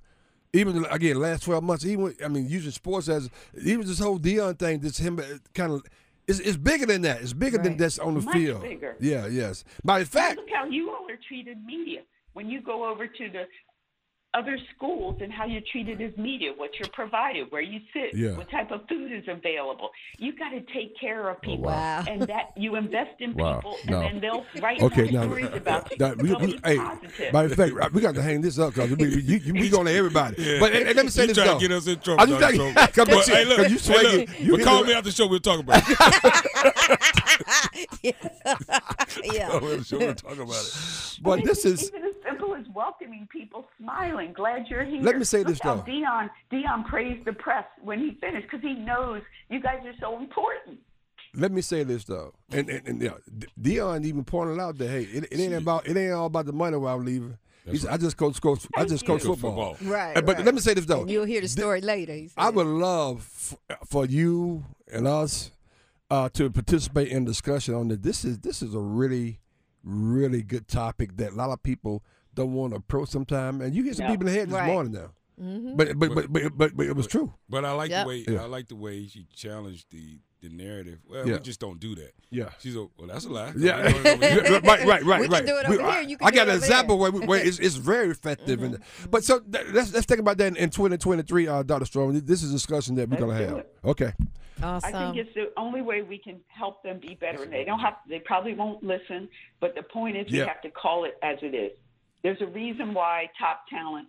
Even 0.56 0.86
again, 0.92 1.20
last 1.20 1.44
twelve 1.44 1.64
months, 1.64 1.84
even 1.86 2.16
I 2.24 2.28
mean, 2.28 2.48
using 2.48 2.72
sports 2.72 3.10
as 3.10 3.30
even 3.66 3.86
this 3.88 4.00
whole 4.00 4.20
Deion 4.20 4.58
thing, 4.58 4.80
this 4.80 4.98
him 4.98 5.18
uh, 5.20 5.24
kind 5.54 5.74
of. 5.74 5.84
It's, 6.28 6.40
it's 6.40 6.56
bigger 6.56 6.86
than 6.86 7.02
that. 7.02 7.22
It's 7.22 7.34
bigger 7.34 7.58
than 7.58 7.74
Right. 7.74 7.78
that's 7.80 8.00
on 8.00 8.14
the 8.14 8.22
Much 8.22 8.34
field. 8.34 8.62
bigger. 8.62 8.96
Yeah, 9.00 9.28
yes. 9.28 9.66
Matter 9.84 10.04
of 10.04 10.08
fact, 10.10 10.38
Look 10.38 10.48
how 10.56 10.66
you 10.66 10.90
all 10.92 11.06
are 11.10 11.20
treated 11.28 11.58
media. 11.66 12.02
When 12.34 12.50
you 12.50 12.62
go 12.62 12.90
over 12.90 13.08
to 13.08 13.30
the 13.30 13.44
other 14.34 14.58
schools 14.76 15.18
and 15.22 15.32
how 15.32 15.46
you're 15.46 15.62
treated 15.72 16.02
as 16.02 16.12
media, 16.18 16.52
what 16.58 16.72
you're 16.80 16.90
provided, 16.90 17.52
where 17.52 17.62
you 17.62 17.80
sit, 17.94 18.16
Yeah. 18.16 18.32
what 18.36 18.50
type 18.50 18.72
of 18.72 18.82
food 18.90 19.12
is 19.12 19.24
available. 19.28 19.90
You 20.18 20.36
got 20.36 20.50
to 20.50 20.62
take 20.74 21.00
care 21.00 21.30
of 21.30 21.38
oh, 21.38 21.40
people, 21.44 21.66
Wow. 21.66 22.04
and 22.08 22.24
that 22.24 22.52
you 22.58 22.76
invest 22.76 23.20
in 23.20 23.34
Wow. 23.36 23.58
people, 23.58 23.78
No. 23.88 24.02
and 24.02 24.16
then 24.16 24.22
they'll 24.22 24.46
write 24.62 24.82
Okay, 24.82 25.12
now, 25.12 25.24
stories 25.24 25.46
uh, 25.48 25.58
about 25.58 25.92
you. 25.92 25.98
now, 26.00 26.14
we, 26.16 26.30
They'll 26.30 26.40
we, 26.40 26.46
be 26.48 26.60
hey, 26.66 26.78
positive. 26.78 27.34
matter 27.34 27.48
of 27.48 27.54
fact, 27.54 27.94
we 27.94 28.02
got 28.02 28.16
to 28.16 28.22
hang 28.24 28.42
this 28.42 28.58
up 28.58 28.74
because 28.74 28.90
we, 28.92 28.96
we, 28.96 29.22
you- 29.22 29.54
we 29.54 29.70
going 29.70 29.86
to 29.86 29.94
everybody. 29.94 30.42
Yeah. 30.42 30.60
But 30.60 30.74
and, 30.74 30.88
and 30.88 30.96
let 30.96 31.06
me 31.06 31.12
say 31.12 31.22
You 31.24 31.28
this 31.28 31.38
trying 31.38 31.48
though. 31.50 31.60
to 31.60 31.68
get 31.68 31.72
us 31.78 31.88
in 31.88 32.00
trouble, 32.00 32.22
I'm 32.24 32.30
just 32.30 32.42
Dr. 32.42 32.58
like, 32.74 32.94
come 32.94 33.08
Well, 33.10 33.18
on, 33.20 33.24
hey, 33.26 33.46
look, 33.46 33.58
because 33.58 33.72
you 33.72 33.94
hey, 33.94 34.02
swing 34.02 34.20
look, 34.20 34.30
it. 34.30 34.40
You 34.40 34.52
but 34.58 34.62
call 34.66 34.84
me 34.84 34.94
after 34.94 35.10
the 35.10 35.16
show. 35.16 35.28
We'll 35.28 35.40
talk 35.40 35.60
about 35.60 35.84
it. 35.86 35.98
yeah. 38.04 39.60
We'll 39.60 39.84
talk 40.16 40.38
about 40.38 40.50
it. 40.50 41.20
But 41.22 41.44
this 41.44 41.66
is 41.66 41.92
even 42.54 42.62
as 42.62 42.66
simple 42.66 42.72
as 42.72 42.76
welcoming 42.76 43.28
people, 43.32 43.66
smiling, 43.80 44.34
glad 44.34 44.68
you're 44.68 44.84
here. 44.84 45.02
Let 45.02 45.18
me 45.18 45.24
say 45.24 45.40
Look 45.40 45.48
this, 45.48 45.60
though. 45.64 45.84
Deion 45.88 46.30
Deion 46.52 46.86
praised 46.86 47.26
the 47.26 47.34
press 47.34 47.66
when 47.82 48.00
he 48.00 48.18
finished 48.22 48.48
because 48.50 48.62
he 48.62 48.74
knows 48.74 49.22
you 49.50 49.60
guys 49.62 49.80
are 49.86 49.94
so 50.00 50.18
important. 50.18 50.80
let 51.36 51.52
me 51.52 51.62
say 51.62 51.84
this 51.84 52.04
though, 52.04 52.34
and 52.52 52.70
and, 52.70 52.88
and 52.88 53.02
yeah, 53.02 53.12
Deion 53.62 54.06
even 54.06 54.24
pointed 54.24 54.60
out 54.60 54.78
that 54.78 54.90
hey, 54.90 55.04
it, 55.04 55.26
it 55.32 55.40
ain't 55.40 55.54
about 55.54 55.88
it 55.88 55.98
ain't 55.98 56.14
all 56.14 56.28
about 56.28 56.46
the 56.46 56.54
money 56.54 56.78
while 56.78 56.96
I'm 56.96 57.06
leaving. 57.06 57.38
He 57.66 57.78
said, 57.78 57.92
I 57.92 57.98
just 57.98 58.18
coach, 58.18 58.42
coach 58.42 58.68
I 58.76 58.84
just 58.84 59.06
coach 59.06 59.22
football. 59.22 59.76
Football. 59.76 59.90
Right. 59.90 60.16
But 60.16 60.36
right. 60.36 60.46
let 60.46 60.54
me 60.54 60.60
say 60.60 60.74
this 60.74 60.86
though. 60.86 61.06
You'll 61.06 61.24
hear 61.24 61.40
the 61.40 61.48
story 61.48 61.80
later. 61.80 62.28
I 62.36 62.50
would 62.50 62.68
love 62.68 63.30
f- 63.70 63.78
for 63.88 64.06
you 64.06 64.66
and 64.92 65.08
us 65.08 65.52
uh, 66.12 66.28
to 66.34 66.50
participate 66.52 67.08
in 67.08 67.24
discussion 67.24 67.74
on 67.74 67.88
this. 67.88 68.00
This 68.02 68.26
is 68.26 68.40
this 68.40 68.62
is 68.62 68.76
a 68.76 68.80
really, 68.80 69.40
really 69.82 70.44
good 70.44 70.68
topic 70.68 71.16
that 71.16 71.32
a 71.32 71.36
lot 71.36 71.52
of 71.52 71.64
people 71.64 72.04
don't 72.36 72.54
want 72.54 72.74
to 72.74 72.78
approach 72.78 73.10
sometime. 73.10 73.62
And 73.62 73.76
you 73.76 73.84
get 73.84 73.96
some 73.96 74.06
No. 74.08 74.12
people 74.14 74.28
in 74.28 74.34
the 74.34 74.40
head 74.40 74.50
this 74.50 74.56
Right. 74.56 74.68
morning 74.68 74.94
now. 74.94 75.12
But, 75.36 75.98
but, 75.98 76.14
but 76.14 76.32
but 76.32 76.58
but 76.58 76.78
but 76.78 76.86
it 76.86 76.96
was 76.96 77.08
true. 77.08 77.34
But 77.50 77.66
I 77.66 77.72
like 77.72 77.90
Yep. 77.90 78.04
the 78.04 78.08
way 78.08 78.26
Yeah. 78.28 78.44
I 78.44 78.46
like 78.46 78.68
the 78.68 78.76
way 78.76 79.08
she 79.08 79.26
challenged 79.36 79.88
the 79.92 80.20
the 80.42 80.50
narrative. 80.50 81.00
Well, 81.10 81.26
Yeah. 81.28 81.34
we 81.36 81.40
just 81.40 81.60
don't 81.60 81.80
do 81.80 81.96
that. 81.96 82.12
Yeah. 82.30 82.50
She's 82.60 82.76
a 82.76 82.82
well. 82.98 83.08
That's 83.08 83.26
a 83.26 83.30
lie. 83.30 83.52
Yeah, 83.58 83.82
We're 83.82 84.04
doing 84.04 84.06
it 84.06 84.06
over 84.06 84.26
here. 84.28 84.62
right, 84.64 84.86
right, 84.86 85.04
right, 85.04 85.22
We 85.22 85.28
can 85.30 85.46
do 85.46 85.58
it 85.58 85.66
over 85.70 85.82
I, 85.82 85.92
here, 86.02 86.10
you 86.10 86.18
can 86.18 86.28
I 86.28 86.32
do 86.32 86.36
got 86.36 86.42
it 86.48 86.50
an 86.52 86.56
over 86.58 86.66
example 86.66 86.98
where, 87.00 87.12
we- 87.12 87.26
where 87.26 87.44
it's, 87.46 87.58
it's 87.60 87.76
very 87.76 88.10
effective. 88.10 88.62
And, 88.62 88.80
but 89.10 89.24
so 89.24 89.40
th- 89.40 89.68
let's 89.74 89.92
let's 89.94 90.06
think 90.06 90.20
about 90.20 90.38
that 90.38 90.48
in, 90.48 90.58
in 90.58 90.70
2023, 90.70 91.48
uh, 91.48 91.64
Dr. 91.64 91.86
Strong. 91.86 92.20
This 92.26 92.44
is 92.44 92.52
a 92.52 92.54
discussion 92.54 92.96
that 92.96 93.10
we're 93.10 93.18
Let's 93.18 93.26
gonna 93.26 93.40
do 93.40 93.56
have. 93.56 93.58
it. 93.60 93.76
Okay. 93.86 94.14
Awesome. 94.62 94.96
I 94.96 95.12
think 95.12 95.18
it's 95.18 95.34
the 95.34 95.52
only 95.58 95.82
way 95.82 96.04
we 96.04 96.18
can 96.20 96.40
help 96.48 96.84
them 96.84 97.00
be 97.00 97.16
better. 97.20 97.44
And 97.44 97.52
they 97.52 97.64
don't 97.66 97.80
have. 97.80 97.96
They 98.08 98.20
probably 98.20 98.54
won't 98.54 98.84
listen. 98.84 99.28
But 99.60 99.74
the 99.76 99.82
point 99.84 100.16
is, 100.16 100.32
we 100.32 100.38
Yeah. 100.40 100.46
have 100.46 100.62
to 100.62 100.70
call 100.70 101.06
it 101.06 101.16
as 101.24 101.40
it 101.42 101.56
is. 101.56 101.72
There's 102.24 102.42
a 102.42 102.48
reason 102.48 102.94
why 102.94 103.30
top 103.40 103.66
talent 103.70 104.08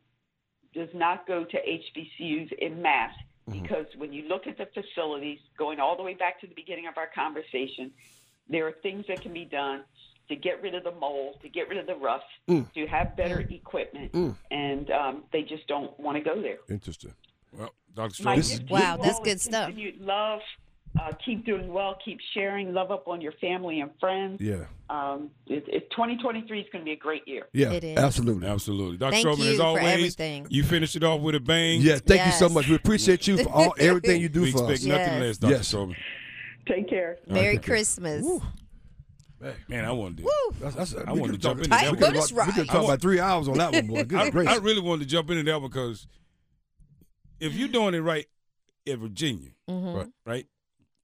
does 0.73 0.89
not 0.95 1.27
go 1.27 1.45
to 1.45 1.57
HBCUs 1.57 2.53
in 2.59 2.81
mass 2.81 3.13
Mm-hmm. 3.47 3.61
because 3.61 3.85
when 3.99 4.11
you 4.11 4.27
look 4.27 4.47
at 4.47 4.57
the 4.57 4.65
facilities, 4.73 5.39
going 5.59 5.79
all 5.79 5.99
the 5.99 6.03
way 6.03 6.15
back 6.15 6.41
to 6.41 6.47
the 6.47 6.55
beginning 6.55 6.87
of 6.87 6.97
our 6.97 7.11
conversation, 7.15 7.91
there 8.49 8.67
are 8.67 8.73
things 8.83 9.05
that 9.07 9.21
can 9.21 9.35
be 9.35 9.45
done 9.45 9.83
to 10.31 10.35
get 10.35 10.63
rid 10.63 10.75
of 10.75 10.83
the 10.83 10.93
mold, 10.93 11.37
to 11.43 11.51
get 11.51 11.69
rid 11.69 11.77
of 11.77 11.87
the 11.87 11.95
rust, 11.95 12.25
Mm. 12.49 12.73
to 12.73 12.87
have 12.87 13.15
better 13.19 13.41
equipment, 13.41 14.15
and 14.51 14.91
um, 14.91 15.25
they 15.31 15.43
just 15.43 15.67
don't 15.67 15.93
want 16.01 16.17
to 16.17 16.25
go 16.25 16.41
there. 16.41 16.57
Interesting. 16.71 17.13
Well, 17.53 17.75
Dr. 17.95 18.23
My 18.23 18.37
This 18.37 18.55
is- 18.55 18.63
Wow, 18.63 18.97
that's 18.97 19.21
good 19.21 19.43
stuff. 19.43 19.71
Love. 20.01 20.41
Uh, 21.01 21.11
keep 21.25 21.45
doing 21.45 21.73
well. 21.73 21.99
Keep 22.05 22.21
sharing. 22.35 22.73
Love 22.73 22.93
up 22.93 23.09
on 23.09 23.21
your 23.21 23.33
family 23.41 23.81
and 23.81 23.91
friends. 23.99 24.41
Yeah. 24.41 24.67
Um, 24.89 25.31
it, 25.49 25.65
it, 25.67 25.91
2023 25.91 26.61
is 26.61 26.67
going 26.71 26.83
to 26.83 26.85
be 26.85 26.93
a 26.93 26.97
great 26.97 27.27
year. 27.27 27.49
Yeah. 27.53 27.73
It 27.73 27.83
is. 27.83 27.97
Absolutely. 27.99 28.47
Absolutely, 28.47 28.97
Dr. 28.99 29.11
Thank 29.13 29.27
Stroman. 29.27 29.53
as 29.55 29.61
always, 29.61 29.85
everything. 29.85 30.47
you 30.51 30.63
finished 30.63 30.95
it 30.95 31.03
off 31.03 31.21
with 31.21 31.35
a 31.35 31.41
bang. 31.41 31.81
Yeah. 31.81 31.97
Thank 31.99 32.27
you 32.27 32.33
so 32.33 32.49
much. 32.49 32.69
We 32.69 32.77
appreciate 32.77 33.27
you 33.27 33.43
for 33.43 33.51
all 33.51 33.75
everything 33.79 34.21
you 34.21 34.29
do 34.29 34.43
we 34.43 34.53
for 34.53 34.71
expect 34.71 34.81
us. 34.81 34.85
nothing 34.87 35.13
Yes. 35.15 35.21
less, 35.21 35.37
Dr. 35.39 35.53
Yes. 35.53 35.73
Stroman. 35.75 35.97
Take 36.69 36.89
care. 36.89 37.19
Merry 37.27 37.57
Okay. 37.59 37.67
Christmas. 37.67 38.25
Man, 39.69 39.85
I 39.85 39.91
wanted 39.93 40.19
to. 40.19 40.31
That's, 40.61 40.75
that's, 40.77 40.95
I 40.95 41.13
we 41.13 41.21
wanted 41.21 41.33
to 41.35 41.39
jump 41.39 41.59
talk- 41.61 41.65
into 41.67 41.71
that. 41.71 41.91
We 41.93 41.99
could 41.99 42.17
us 42.17 42.31
talk- 42.31 42.47
we 42.47 42.53
could 42.53 42.59
right. 42.61 42.69
talk 42.69 42.85
about 42.85 43.01
three 43.03 43.21
hours 43.21 43.47
on 43.49 43.59
that 43.59 43.73
one, 43.73 43.87
boy. 43.89 43.99
I, 43.99 44.03
Good. 44.31 44.47
I 44.47 44.57
really 44.57 44.81
wanted 44.81 45.03
to 45.03 45.09
jump 45.11 45.29
into 45.31 45.43
that 45.43 45.61
because 45.61 46.07
if 47.41 47.53
you're 47.55 47.69
doing 47.69 47.95
it 47.95 47.99
right 48.01 48.27
in 48.87 49.01
Virginia, 49.01 49.51
Mhm. 49.69 49.95
Right. 49.97 50.07
right, 50.25 50.47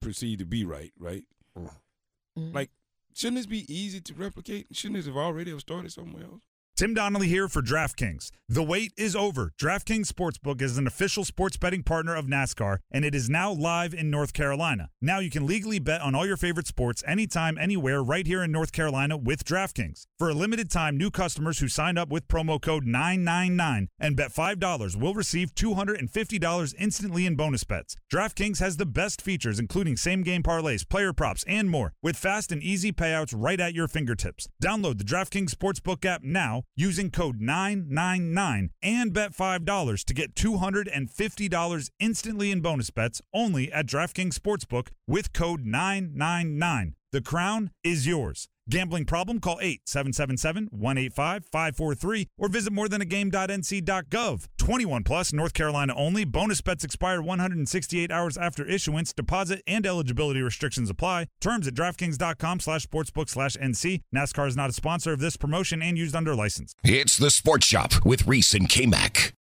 proceed 0.00 0.38
to 0.38 0.44
be 0.46 0.64
right, 0.64 0.92
right, 0.98 1.24
Mhm. 1.56 2.54
like 2.54 2.70
shouldn't 3.14 3.36
this 3.36 3.46
be 3.46 3.72
easy 3.72 4.00
to 4.00 4.14
replicate? 4.14 4.66
Shouldn't 4.74 4.96
this 4.98 5.06
have 5.06 5.16
already 5.16 5.50
have 5.50 5.60
started 5.60 5.92
somewhere 5.92 6.24
else? 6.24 6.42
Tim 6.80 6.94
Donnelly 6.94 7.28
here 7.28 7.46
for 7.46 7.60
DraftKings. 7.60 8.30
The 8.48 8.62
wait 8.62 8.92
is 8.96 9.14
over. 9.14 9.52
DraftKings 9.60 10.10
Sportsbook 10.10 10.62
is 10.62 10.78
an 10.78 10.86
official 10.86 11.26
sports 11.26 11.58
betting 11.58 11.82
partner 11.82 12.16
of 12.16 12.24
NASCAR, 12.24 12.78
and 12.90 13.04
it 13.04 13.14
is 13.14 13.28
now 13.28 13.52
live 13.52 13.92
in 13.92 14.10
North 14.10 14.32
Carolina. 14.32 14.88
Now 15.00 15.18
you 15.18 15.30
can 15.30 15.46
legally 15.46 15.78
bet 15.78 16.00
on 16.00 16.14
all 16.14 16.26
your 16.26 16.38
favorite 16.38 16.66
sports 16.66 17.04
anytime, 17.06 17.58
anywhere, 17.58 18.02
right 18.02 18.26
here 18.26 18.42
in 18.42 18.50
North 18.50 18.72
Carolina 18.72 19.18
with 19.18 19.44
DraftKings. 19.44 20.06
For 20.18 20.30
a 20.30 20.34
limited 20.34 20.70
time, 20.70 20.96
new 20.96 21.10
customers 21.10 21.58
who 21.58 21.68
sign 21.68 21.98
up 21.98 22.08
with 22.08 22.26
promo 22.28 22.60
code 22.60 22.86
999 22.86 23.88
and 24.00 24.16
bet 24.16 24.32
$5 24.32 24.96
will 24.96 25.14
receive 25.14 25.54
$250 25.54 26.74
instantly 26.78 27.26
in 27.26 27.36
bonus 27.36 27.62
bets. 27.62 27.94
DraftKings 28.10 28.58
has 28.58 28.78
the 28.78 28.86
best 28.86 29.20
features, 29.20 29.60
including 29.60 29.98
same 29.98 30.22
game 30.22 30.42
parlays, 30.42 30.88
player 30.88 31.12
props, 31.12 31.44
and 31.46 31.68
more, 31.68 31.92
with 32.02 32.16
fast 32.16 32.50
and 32.50 32.62
easy 32.62 32.90
payouts 32.90 33.34
right 33.36 33.60
at 33.60 33.74
your 33.74 33.86
fingertips. 33.86 34.48
Download 34.64 34.96
the 34.96 35.04
DraftKings 35.04 35.50
Sportsbook 35.50 36.04
app 36.06 36.24
now 36.24 36.64
using 36.76 37.10
code 37.10 37.40
999 37.40 38.70
and 38.82 39.12
bet 39.12 39.32
$5 39.32 40.04
to 40.04 40.14
get 40.14 40.34
$250 40.34 41.90
instantly 41.98 42.50
in 42.50 42.60
bonus 42.60 42.90
bets 42.90 43.22
only 43.32 43.72
at 43.72 43.86
DraftKings 43.86 44.34
Sportsbook 44.34 44.88
with 45.06 45.32
code 45.32 45.64
999. 45.64 46.94
The 47.12 47.20
crown 47.20 47.70
is 47.82 48.06
yours. 48.06 48.49
Gambling 48.68 49.04
problem? 49.06 49.40
Call 49.40 49.58
877-185-543 49.58 52.26
or 52.38 52.48
visit 52.48 52.72
morethanagame.nc.gov. 52.72 54.46
21 54.58 55.02
plus, 55.04 55.32
North 55.32 55.54
Carolina 55.54 55.94
only. 55.96 56.24
Bonus 56.24 56.60
bets 56.60 56.84
expire 56.84 57.20
168 57.22 58.10
hours 58.10 58.36
after 58.36 58.66
issuance. 58.66 59.12
Deposit 59.12 59.62
and 59.66 59.86
eligibility 59.86 60.40
restrictions 60.42 60.90
apply. 60.90 61.26
Terms 61.40 61.66
at 61.66 61.74
DraftKings.com 61.74 62.60
slash 62.60 62.86
sportsbook 62.86 63.28
slash 63.28 63.56
NC. 63.56 64.00
NASCAR 64.14 64.46
is 64.48 64.56
not 64.56 64.70
a 64.70 64.74
sponsor 64.74 65.12
of 65.12 65.18
this 65.20 65.36
promotion 65.36 65.82
and 65.82 65.96
used 65.98 66.14
under 66.14 66.34
license. 66.34 66.74
It's 66.84 67.16
the 67.18 67.30
Sports 67.30 67.66
Shop 67.66 67.92
with 68.04 68.26
Reese 68.26 68.54
and 68.54 68.68
K-Mac. 68.68 69.34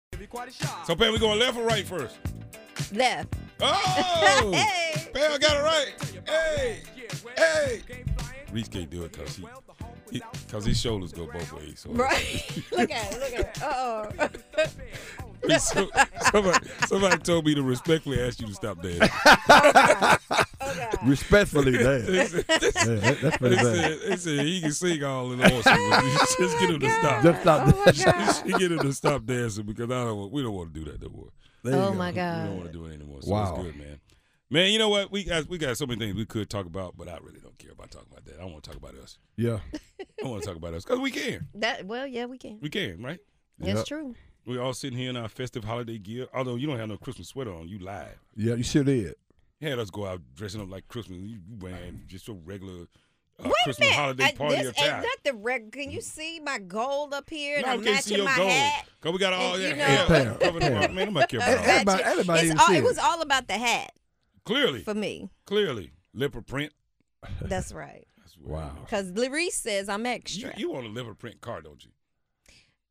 So, 0.85 0.95
Pam, 0.95 1.13
we 1.13 1.19
going 1.19 1.39
left 1.39 1.57
or 1.57 1.63
right 1.65 1.85
first? 1.85 2.17
Left. 2.93 3.33
Oh, 3.61 4.51
Hey. 4.53 5.09
Pam 5.13 5.39
got 5.39 5.57
it 5.57 5.63
right. 5.63 5.93
Hey, 6.27 6.81
hey. 7.37 7.81
Reese 8.51 8.67
can't 8.67 8.89
do 8.89 9.03
it 9.03 9.11
because 9.11 9.35
he 9.35 9.45
Because 10.47 10.65
his 10.65 10.79
shoulders 10.79 11.11
go 11.13 11.27
both 11.31 11.51
ways. 11.53 11.79
So 11.79 11.91
Right. 11.91 12.63
look 12.71 12.89
at 12.91 13.13
it. 13.13 13.19
Look 13.19 13.33
at 13.33 13.57
it. 13.57 13.61
Uh 13.63 14.07
oh. 14.23 15.57
So- 15.57 15.89
somebody, 16.31 16.67
somebody 16.87 17.17
told 17.19 17.45
me 17.45 17.55
to 17.55 17.63
respectfully 17.63 18.21
ask 18.21 18.41
you 18.41 18.47
to 18.47 18.53
stop 18.53 18.81
dancing. 18.81 19.09
Respectfully, 21.03 21.71
They 21.77 21.83
man. 21.83 22.27
said, 22.27 22.45
Yeah, 22.49 22.55
that- 22.95 23.17
that's 23.21 23.37
pretty 23.37 23.55
they 23.55 23.63
bad. 23.63 23.75
said, 23.75 23.99
they 24.11 24.15
said 24.17 24.45
he 24.45 24.61
can 24.61 24.71
sing 24.73 25.03
all 25.03 25.31
in 25.31 25.41
awesome. 25.41 25.61
but 25.63 26.03
Just 26.39 26.59
get 26.59 26.69
him 26.69 26.79
to 26.79 26.89
stop. 26.89 27.23
Just 27.23 27.41
stop 27.41 27.61
Oh 27.73 27.79
my 27.85 27.91
that. 27.91 28.05
God. 28.05 28.47
You 28.47 28.59
get 28.59 28.71
him 28.73 28.79
to 28.79 28.93
stop 28.93 29.25
dancing 29.25 29.65
because 29.65 29.89
I 29.89 30.03
don't. 30.03 30.17
Want, 30.17 30.31
we 30.31 30.41
don't 30.43 30.53
want 30.53 30.73
to 30.73 30.79
do 30.83 30.91
that 30.91 31.01
no 31.01 31.09
more. 31.09 31.29
There 31.63 31.73
you 31.73 31.79
Oh 31.79 31.91
go. 31.91 31.95
my 31.97 32.11
God. 32.11 32.41
We 32.43 32.47
don't 32.49 32.57
want 32.57 32.71
to 32.71 32.77
do 32.77 32.85
it 32.85 32.93
anymore. 32.95 33.21
So 33.21 33.31
Wow. 33.31 33.53
it's 33.55 33.63
good, 33.63 33.75
man. 33.77 33.98
Man, 34.51 34.71
you 34.71 34.79
know 34.79 34.89
what? 34.89 35.11
We 35.11 35.23
got 35.23 35.47
we 35.47 35.57
got 35.59 35.77
so 35.77 35.85
many 35.85 35.99
things 35.99 36.15
we 36.15 36.25
could 36.25 36.49
talk 36.49 36.65
about, 36.65 36.97
but 36.97 37.07
I 37.07 37.17
really 37.21 37.39
don't 37.39 37.57
care 37.59 37.71
about 37.71 37.91
talking 37.91 38.07
about 38.11 38.25
that. 38.25 38.39
I 38.41 38.45
want 38.45 38.63
to 38.63 38.69
talk 38.71 38.77
about 38.77 38.95
us. 38.95 39.19
Yeah. 39.37 39.59
I 40.23 40.27
want 40.27 40.41
to 40.41 40.47
talk 40.47 40.57
about 40.57 40.73
us 40.73 40.83
because 40.83 40.99
we 40.99 41.11
can. 41.11 41.47
That 41.55 41.85
well, 41.85 42.07
yeah, 42.07 42.25
we 42.25 42.37
can. 42.39 42.57
We 42.61 42.69
can, 42.69 43.01
right? 43.03 43.19
That's 43.59 43.77
Yep. 43.79 43.85
true. 43.85 44.15
We 44.45 44.57
all 44.57 44.73
sitting 44.73 44.97
here 44.97 45.11
in 45.11 45.17
our 45.17 45.27
festive 45.29 45.63
holiday 45.63 45.99
gear. 45.99 46.25
Although 46.33 46.55
you 46.55 46.65
don't 46.65 46.79
have 46.79 46.89
no 46.89 46.97
Christmas 46.97 47.27
sweater 47.27 47.53
on, 47.53 47.67
you 47.67 47.77
lied. 47.77 48.15
Yeah, 48.35 48.55
you 48.55 48.63
sure 48.63 48.83
did. 48.83 49.13
You 49.59 49.69
had 49.69 49.77
us 49.77 49.91
go 49.91 50.07
out 50.07 50.21
dressing 50.35 50.61
up 50.61 50.71
like 50.71 50.87
Christmas. 50.87 51.19
You 51.19 51.37
wearing 51.59 52.01
just 52.07 52.27
a 52.29 52.33
regular 52.33 52.83
uh, 53.37 53.43
Wait 53.43 53.51
a 53.51 53.63
Christmas 53.65 53.79
minute. 53.81 53.95
holiday 53.95 54.23
I- 54.23 54.31
party 54.31 54.55
this 54.55 54.69
attire. 54.69 54.93
ain't 54.95 55.03
that 55.03 55.17
the 55.25 55.33
reg- 55.35 55.71
Can 55.73 55.91
you 55.91 56.01
see 56.01 56.39
my 56.39 56.57
gold 56.57 57.13
up 57.13 57.29
here? 57.29 57.57
And 57.57 57.65
No, 57.67 57.71
I 57.71 57.73
I'm 57.75 57.83
can't 57.83 58.03
see 58.03 58.13
matching 58.13 58.17
your 58.17 58.25
my 58.25 58.35
gold. 58.35 58.49
hat. 58.51 58.85
Cause 59.01 59.13
we 59.13 59.19
got 59.19 59.33
all 59.33 59.53
And, 59.53 59.63
that 59.63 59.69
you 59.69 59.75
hair 59.75 59.97
know- 59.99 60.37
covering 60.39 60.63
the 60.65 60.89
Man, 60.89 61.13
nobody 61.13 61.27
care 61.27 61.39
about 61.39 61.49
all 61.49 61.55
that. 61.63 61.69
Everybody- 61.69 62.03
everybody 62.03 62.51
all, 62.51 62.57
see 62.67 62.75
it 62.75 62.77
it. 62.79 62.83
was 62.83 62.97
all 62.97 63.21
about 63.21 63.47
the 63.47 63.53
hat 63.57 63.91
Clearly, 64.49 64.81
for 64.81 64.95
me. 64.95 65.29
clearly, 65.45 65.91
leopard 66.13 66.47
print. 66.47 66.73
That's 67.41 67.71
right. 67.71 68.07
That's 68.17 68.35
Wow. 68.37 68.71
Because 68.83 69.11
Larice 69.11 69.51
says 69.51 69.87
I'm 69.89 70.05
You, 70.05 70.11
extra. 70.11 70.53
you 70.57 70.71
want 70.71 70.87
a 70.87 70.89
leopard 70.89 71.19
print 71.19 71.39
car, 71.41 71.61
don't 71.61 71.83
you? 71.85 71.91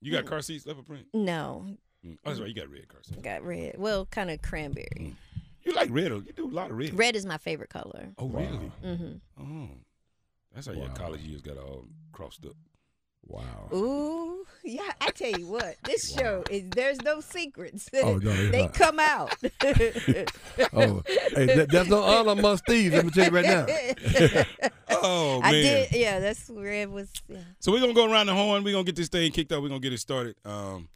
You 0.01 0.13
got 0.13 0.25
car 0.27 0.41
seats, 0.41 0.67
leopard 0.67 0.87
print. 0.87 1.07
no, 1.13 1.67
Mm. 2.07 2.17
Oh, 2.25 2.29
that's 2.29 2.39
right. 2.39 2.49
You 2.49 2.55
got 2.55 2.71
red 2.71 2.87
car 2.87 3.01
seats. 3.03 3.21
got 3.23 3.43
red. 3.43 3.75
Well, 3.77 4.07
kind 4.07 4.31
of 4.31 4.41
cranberry. 4.41 5.17
You 5.65 5.73
like 5.75 5.91
red? 5.91 6.13
You 6.13 6.23
do 6.37 6.47
a 6.47 6.55
lot 6.55 6.71
of 6.71 6.77
red. 6.79 6.97
Red 6.97 7.17
is 7.17 7.27
my 7.27 7.39
favorite 7.39 7.71
color. 7.71 8.11
Oh, 8.19 8.29
really? 8.29 8.71
Mm-hmm. 8.85 9.43
Oh, 9.43 9.69
that's 10.55 10.69
how 10.69 10.75
your 10.75 10.89
college 10.91 11.23
years 11.23 11.43
got 11.43 11.59
all 11.59 11.87
crossed 12.13 12.47
up. 12.47 12.55
Wow. 13.29 13.69
Ooh, 13.75 14.47
yeah. 14.65 14.91
I 15.03 15.11
tell 15.11 15.31
you 15.39 15.47
what, 15.47 15.77
this 15.85 16.15
show 16.15 16.43
is 16.51 16.65
there's 16.71 17.01
no 17.03 17.21
secrets. 17.21 17.89
Oh, 18.03 18.17
no, 18.17 18.33
they 18.51 18.63
not. 18.63 18.75
come 18.75 18.99
out. 18.99 19.35
Oh, 20.73 21.03
hey, 21.35 21.47
that, 21.57 21.69
there's 21.71 21.89
no 21.89 22.03
honor 22.03 22.33
amongst 22.33 22.67
thieves. 22.67 22.95
Let 22.95 23.05
me 23.05 23.11
tell 23.11 23.27
you 23.27 23.31
right 23.31 23.45
now. 23.45 23.67
Oh 24.91 25.41
I 25.45 25.53
man! 25.53 25.63
did. 25.63 25.93
Yeah, 25.93 26.19
that's 26.19 26.49
where 26.51 26.73
it 26.73 26.91
was. 26.91 27.13
Yeah. 27.29 27.39
So 27.61 27.71
we're 27.71 27.81
gonna 27.81 27.93
go 27.95 28.11
around 28.11 28.27
the 28.27 28.35
horn. 28.35 28.65
We're 28.65 28.73
gonna 28.73 28.83
get 28.85 28.97
this 28.97 29.09
thing 29.09 29.31
kicked 29.31 29.53
up. 29.53 29.63
We're 29.63 29.69
gonna 29.69 29.81
get 29.81 29.93
it 29.93 30.01
started. 30.01 30.35
Um, 30.45 30.89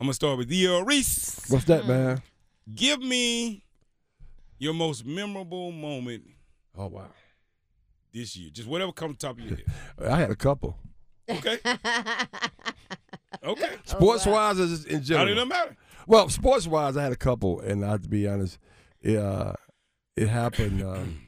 I'm 0.00 0.06
gonna 0.06 0.14
start 0.14 0.38
with 0.38 0.50
you, 0.50 0.82
Reese. 0.84 1.44
What's 1.48 1.66
that, 1.66 1.86
man? 1.86 2.20
Give 2.74 2.98
me 3.00 3.62
your 4.58 4.74
most 4.74 5.04
memorable 5.06 5.70
moment 5.70 6.24
Oh 6.76 6.86
wow. 6.88 7.06
this 8.12 8.34
year. 8.36 8.50
Just 8.52 8.66
whatever 8.68 8.90
comes 8.92 9.18
top 9.18 9.38
of 9.38 9.44
your 9.44 9.56
head. 9.56 9.64
I 10.10 10.16
had 10.18 10.30
a 10.30 10.36
couple. 10.36 10.76
Okay. 11.28 11.58
Okay. 13.42 13.74
Sports 13.84 14.24
wise, 14.24 14.58
or 14.58 14.66
just 14.66 14.86
in 14.86 14.96
How 14.98 15.02
general. 15.02 15.26
did 15.26 15.38
it 15.38 15.44
matter? 15.46 15.76
Well, 16.06 16.28
sports 16.30 16.66
wise, 16.66 16.96
I 16.96 17.02
had 17.02 17.12
a 17.12 17.16
couple, 17.16 17.60
and 17.60 17.84
I 17.84 17.90
have 17.90 18.02
to 18.02 18.08
be 18.08 18.26
honest, 18.26 18.58
it, 19.02 19.16
uh, 19.18 19.52
it 20.16 20.28
happened. 20.28 20.82
Um, 20.82 21.26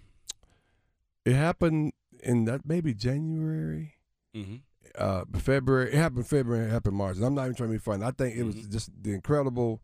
it 1.26 1.34
happened 1.34 1.92
in 2.22 2.44
that 2.46 2.62
maybe 2.64 2.94
January, 2.94 3.92
Mm-hmm. 4.34 4.56
uh, 4.98 5.24
February. 5.38 5.88
It 5.92 5.94
happened 5.98 6.26
February. 6.26 6.66
It 6.66 6.70
happened 6.70 6.96
March. 6.96 7.16
And 7.16 7.24
I'm 7.26 7.34
not 7.34 7.44
even 7.44 7.54
trying 7.54 7.68
to 7.70 7.74
be 7.74 7.78
funny. 7.78 8.04
I 8.04 8.10
think 8.12 8.36
it 8.36 8.44
was 8.44 8.54
Mhm. 8.54 8.70
just 8.72 8.90
the 9.02 9.12
incredible 9.12 9.82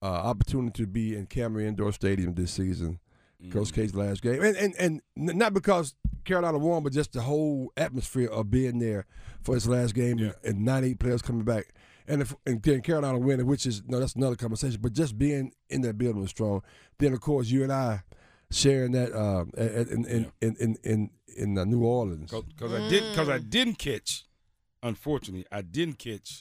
uh, 0.00 0.06
opportunity 0.06 0.82
to 0.84 0.86
be 0.86 1.16
in 1.16 1.26
Cameron 1.26 1.66
Indoor 1.68 1.92
Stadium 1.92 2.32
this 2.34 2.52
season. 2.52 2.98
Mm-hmm. 3.42 3.52
Coach 3.52 3.72
K's 3.74 3.94
last 3.94 4.22
game, 4.22 4.42
and, 4.42 4.56
and 4.56 4.74
and 4.78 5.00
not 5.16 5.52
because 5.54 5.94
Carolina 6.24 6.58
won, 6.58 6.82
but 6.82 6.92
just 6.92 7.12
the 7.12 7.20
whole 7.22 7.72
atmosphere 7.76 8.28
of 8.28 8.50
being 8.50 8.78
there 8.78 9.06
for 9.42 9.54
his 9.54 9.66
last 9.68 9.94
game 9.94 10.18
Yeah. 10.18 10.32
and 10.44 10.64
98 10.64 10.98
players 10.98 11.22
coming 11.22 11.44
back, 11.44 11.68
and 12.06 12.22
if, 12.22 12.34
and 12.46 12.62
then 12.62 12.80
Carolina 12.82 13.18
winning, 13.18 13.46
which 13.46 13.66
is 13.66 13.82
no, 13.86 14.00
that's 14.00 14.14
another 14.14 14.36
conversation. 14.36 14.78
But 14.80 14.92
just 14.92 15.16
being 15.18 15.52
in 15.68 15.82
that 15.82 15.98
building 15.98 16.20
was 16.22 16.30
strong. 16.30 16.62
Then 16.98 17.12
of 17.12 17.20
course 17.20 17.48
you 17.48 17.62
and 17.62 17.72
I 17.72 18.02
sharing 18.50 18.92
that 18.92 19.12
um, 19.14 19.50
at- 19.56 19.72
at- 19.72 19.88
in 19.88 20.04
in 20.06 20.32
in 20.40 20.56
in 20.58 20.76
in, 20.84 21.10
in 21.36 21.58
uh, 21.58 21.64
New 21.64 21.84
Orleans. 21.84 22.30
Because 22.30 22.72
I 22.72 22.88
did 22.88 23.02
because 23.10 23.28
I 23.28 23.38
didn't 23.38 23.78
catch, 23.78 24.24
unfortunately, 24.82 25.46
I 25.52 25.62
didn't 25.62 25.98
catch 25.98 26.40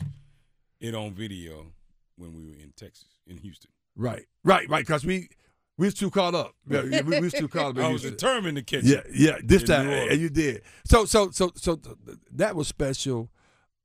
it 0.80 0.96
on 0.96 1.14
video 1.14 1.74
when 2.18 2.34
we 2.36 2.46
were 2.46 2.56
in 2.56 2.72
Texas, 2.76 3.20
in 3.28 3.38
Houston. 3.38 3.72
Right, 3.96 4.26
right, 4.44 4.70
right. 4.70 4.86
Because 4.86 5.06
we 5.06 5.30
we 5.78 5.86
was 5.88 5.94
too 5.94 6.10
caught 6.10 6.34
up. 6.36 6.56
Yeah, 6.68 6.82
we, 6.82 7.02
we 7.02 7.20
was 7.22 7.34
too 7.34 7.48
caught 7.48 7.72
up. 7.72 7.78
in 7.78 7.84
I 7.86 7.90
was 7.90 8.02
determined 8.02 8.58
to 8.58 8.64
catch 8.64 8.84
Yeah, 8.84 9.02
yeah. 9.14 9.38
This 9.44 9.64
time, 9.64 9.88
and 9.90 10.20
you 10.20 10.30
did. 10.30 10.64
So, 10.86 11.06
so, 11.06 11.30
so, 11.32 11.52
so 11.56 11.76
th- 11.76 11.96
th- 12.06 12.18
that 12.34 12.56
was 12.56 12.68
special. 12.68 13.30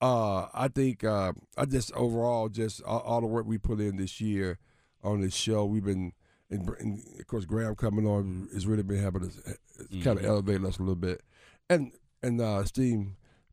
Uh, 0.01 0.47
I 0.53 0.69
think 0.69 1.05
uh, 1.05 1.33
I 1.57 1.65
just 1.65 1.93
overall 1.93 2.49
just 2.49 2.83
all, 2.83 3.01
all 3.01 3.21
the 3.21 3.27
work 3.27 3.47
we 3.47 3.59
put 3.59 3.79
in 3.81 3.97
this 3.97 4.21
year 4.21 4.59
on 5.05 5.21
this 5.21 5.35
show. 5.35 5.65
We've 5.65 5.85
been, 5.85 6.13
and, 6.51 6.69
and 6.81 7.03
of 7.21 7.27
course, 7.27 7.45
Graham 7.45 7.75
coming 7.77 8.07
on 8.07 8.49
has 8.53 8.67
really 8.67 8.83
been 8.83 9.01
helping 9.01 9.25
us, 9.27 9.39
kind 10.03 10.19
of 10.19 10.25
elevate 10.25 10.65
us 10.65 10.79
a 10.79 10.83
little 10.83 10.97
bit. 10.97 11.21
And 11.71 11.93
and 12.23 12.41
uh, 12.41 12.65
Steve, 12.65 13.11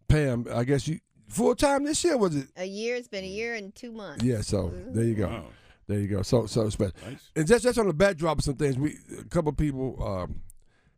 Pam, 0.07 0.47
I 0.51 0.63
guess 0.63 0.87
you 0.87 0.99
full 1.27 1.55
time 1.55 1.83
this 1.83 2.03
year 2.03 2.17
was 2.17 2.35
it? 2.35 2.47
A 2.57 2.65
year. 2.65 2.95
It's 2.95 3.07
been 3.07 3.23
a 3.23 3.27
year 3.27 3.53
and 3.55 3.75
two 3.75 3.91
months. 3.91 4.23
Yeah. 4.23 4.41
So 4.41 4.71
there 4.87 5.03
you 5.03 5.15
go. 5.15 5.27
Wow. 5.27 5.43
There 5.89 5.99
you 5.99 6.07
go. 6.07 6.21
So 6.21 6.45
so 6.45 6.69
special. 6.69 6.93
Nice. 7.03 7.31
And 7.35 7.47
just 7.47 7.63
just 7.63 7.79
on 7.79 7.87
the 7.87 7.93
backdrop 7.93 8.37
of 8.37 8.43
some 8.43 8.55
things, 8.55 8.77
we 8.77 8.95
a 9.19 9.23
couple 9.23 9.49
of 9.49 9.57
people 9.57 10.01
um, 10.07 10.41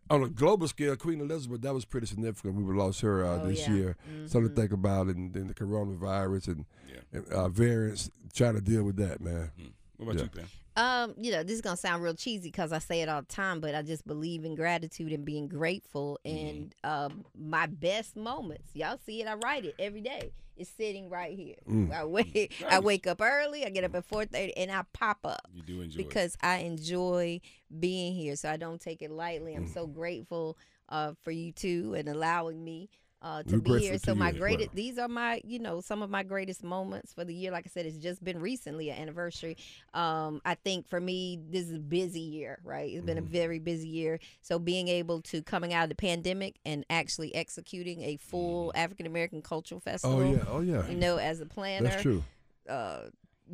on 0.09 0.21
a 0.23 0.27
global 0.27 0.67
scale, 0.67 0.97
Queen 0.97 1.21
Elizabeth, 1.21 1.61
that 1.61 1.73
was 1.73 1.85
pretty 1.85 2.07
significant. 2.07 2.55
We 2.55 2.73
lost 2.73 2.99
her 2.99 3.25
uh, 3.25 3.39
Oh, 3.41 3.47
this 3.47 3.59
yeah. 3.61 3.67
Mm-hmm. 3.67 3.75
year. 3.77 3.97
Something 4.27 4.53
to 4.53 4.61
think 4.61 4.73
about, 4.73 5.07
and 5.07 5.33
then 5.33 5.47
the 5.47 5.53
coronavirus 5.53 6.47
and, 6.49 6.65
Yeah. 6.89 6.95
and 7.13 7.27
uh, 7.29 7.47
variants, 7.47 8.11
trying 8.33 8.55
to 8.55 8.61
deal 8.61 8.83
with 8.83 8.97
that, 8.97 9.21
man. 9.21 9.51
Mm. 9.57 9.71
What 9.95 10.03
about 10.03 10.15
Yeah. 10.17 10.23
you, 10.23 10.29
Pam? 10.29 10.45
Um, 10.75 11.13
you 11.17 11.31
know, 11.31 11.43
this 11.43 11.53
is 11.55 11.61
gonna 11.61 11.77
sound 11.77 12.03
real 12.03 12.13
cheesy 12.13 12.49
because 12.49 12.73
I 12.73 12.79
say 12.79 13.01
it 13.01 13.07
all 13.07 13.21
the 13.21 13.27
time, 13.27 13.61
but 13.61 13.73
I 13.75 13.81
just 13.83 14.05
believe 14.05 14.43
in 14.43 14.55
gratitude 14.55 15.13
and 15.13 15.23
being 15.23 15.47
grateful. 15.47 16.19
And 16.25 16.75
um, 16.83 17.23
my 17.37 17.65
best 17.67 18.17
moments, 18.17 18.69
y'all 18.73 18.99
see 19.05 19.21
it. 19.21 19.27
I 19.29 19.35
write 19.35 19.63
it 19.63 19.75
every 19.79 20.01
day. 20.01 20.31
It's 20.61 20.69
sitting 20.69 21.09
right 21.09 21.35
here. 21.35 21.55
Mm. 21.69 21.91
I 21.91 22.05
wake, 22.05 22.63
I 22.69 22.79
wake 22.79 23.07
up 23.07 23.19
early. 23.21 23.65
I 23.65 23.69
get 23.69 23.83
up 23.83 23.95
at 23.95 24.05
four 24.05 24.25
thirty, 24.25 24.55
and 24.55 24.71
I 24.71 24.83
pop 24.93 25.19
up 25.25 25.47
You 25.53 25.63
do 25.63 25.81
enjoy 25.81 25.99
it. 25.99 26.07
because 26.07 26.37
I 26.41 26.57
enjoy 26.59 27.41
being 27.79 28.13
here. 28.13 28.35
So 28.35 28.49
I 28.49 28.57
don't 28.57 28.79
take 28.79 29.01
it 29.01 29.11
lightly. 29.11 29.53
Mm. 29.53 29.57
I'm 29.57 29.67
so 29.67 29.87
grateful 29.87 30.57
uh, 30.89 31.13
for 31.23 31.31
you 31.31 31.51
two 31.51 31.95
and 31.97 32.07
allowing 32.07 32.63
me 32.63 32.89
uh, 33.21 33.43
to 33.43 33.59
be 33.61 33.77
here. 33.79 33.97
So 33.97 34.15
my 34.15 34.31
greatest, 34.31 34.71
these 34.73 34.97
are 34.97 35.07
my, 35.07 35.41
you 35.45 35.59
know, 35.59 35.79
some 35.81 36.01
of 36.01 36.09
my 36.09 36.23
greatest 36.23 36.63
moments 36.63 37.13
for 37.13 37.23
the 37.23 37.33
year. 37.33 37.51
Like 37.51 37.65
I 37.67 37.69
said, 37.69 37.85
it's 37.85 37.97
just 37.97 38.23
been 38.23 38.39
recently 38.39 38.89
an 38.89 38.97
anniversary. 38.97 39.57
Um, 39.93 40.41
I 40.43 40.55
think 40.55 40.87
for 40.87 40.99
me, 40.99 41.39
this 41.49 41.65
is 41.67 41.75
a 41.75 41.79
busy 41.79 42.19
year, 42.21 42.59
right? 42.63 42.91
It's 42.91 43.05
been 43.05 43.17
Mm-hmm. 43.17 43.25
a 43.27 43.29
very 43.29 43.59
busy 43.59 43.87
year. 43.89 44.19
So 44.41 44.57
being 44.57 44.87
able 44.87 45.21
to 45.23 45.41
coming 45.43 45.73
out 45.73 45.83
of 45.83 45.89
the 45.89 45.95
pandemic 45.95 46.55
and 46.65 46.85
actually 46.89 47.35
executing 47.35 48.01
a 48.01 48.17
full 48.17 48.71
African 48.75 49.05
American 49.05 49.41
cultural 49.41 49.79
festival. 49.81 50.17
Mm-hmm. 50.19 50.49
Oh 50.49 50.61
yeah, 50.61 50.79
oh 50.79 50.83
yeah. 50.83 50.87
You 50.89 50.97
know, 50.97 51.17
as 51.17 51.41
a 51.41 51.45
planner, 51.45 51.89
That's 51.89 52.01
true. 52.01 52.23
uh, 52.69 53.01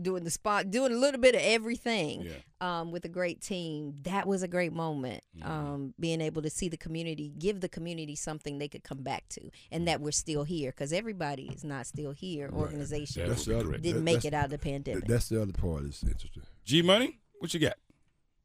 doing 0.02 0.24
the 0.24 0.30
spot, 0.32 0.70
doing 0.72 0.92
a 0.92 0.96
little 0.96 1.20
bit 1.20 1.34
of 1.36 1.42
everything 1.42 2.22
Yeah. 2.24 2.32
um, 2.62 2.92
with 2.92 3.04
a 3.06 3.10
great 3.10 3.42
team. 3.42 3.96
That 4.04 4.28
was 4.28 4.44
a 4.44 4.48
great 4.48 4.74
moment. 4.74 5.24
Mm-hmm. 5.40 5.52
Um, 5.52 5.94
being 6.00 6.22
able 6.22 6.42
to 6.44 6.50
see 6.50 6.70
the 6.70 6.78
community, 6.78 7.34
give 7.40 7.62
the 7.62 7.70
community 7.70 8.16
something 8.16 8.58
they 8.58 8.68
could 8.68 8.84
come 8.84 9.02
back 9.04 9.28
to, 9.30 9.50
and 9.72 9.88
that 9.88 10.00
we're 10.02 10.12
still 10.12 10.44
here 10.44 10.72
because 10.72 10.94
everybody 10.94 11.50
is 11.54 11.64
not 11.64 11.88
still 11.88 12.12
here. 12.12 12.50
Organization 12.54 13.28
That's 13.28 13.46
the 13.46 13.58
other. 13.60 13.72
didn't 13.78 13.96
that- 13.96 14.02
make 14.02 14.26
it 14.26 14.34
out 14.34 14.46
of 14.46 14.52
the 14.52 14.58
pandemic. 14.60 15.06
That's 15.06 15.30
the 15.30 15.42
other 15.42 15.54
part. 15.54 15.84
Is 15.84 16.04
interesting. 16.04 16.44
G 16.64 16.82
Money, 16.82 17.20
what 17.40 17.54
you 17.54 17.60
got? 17.60 17.78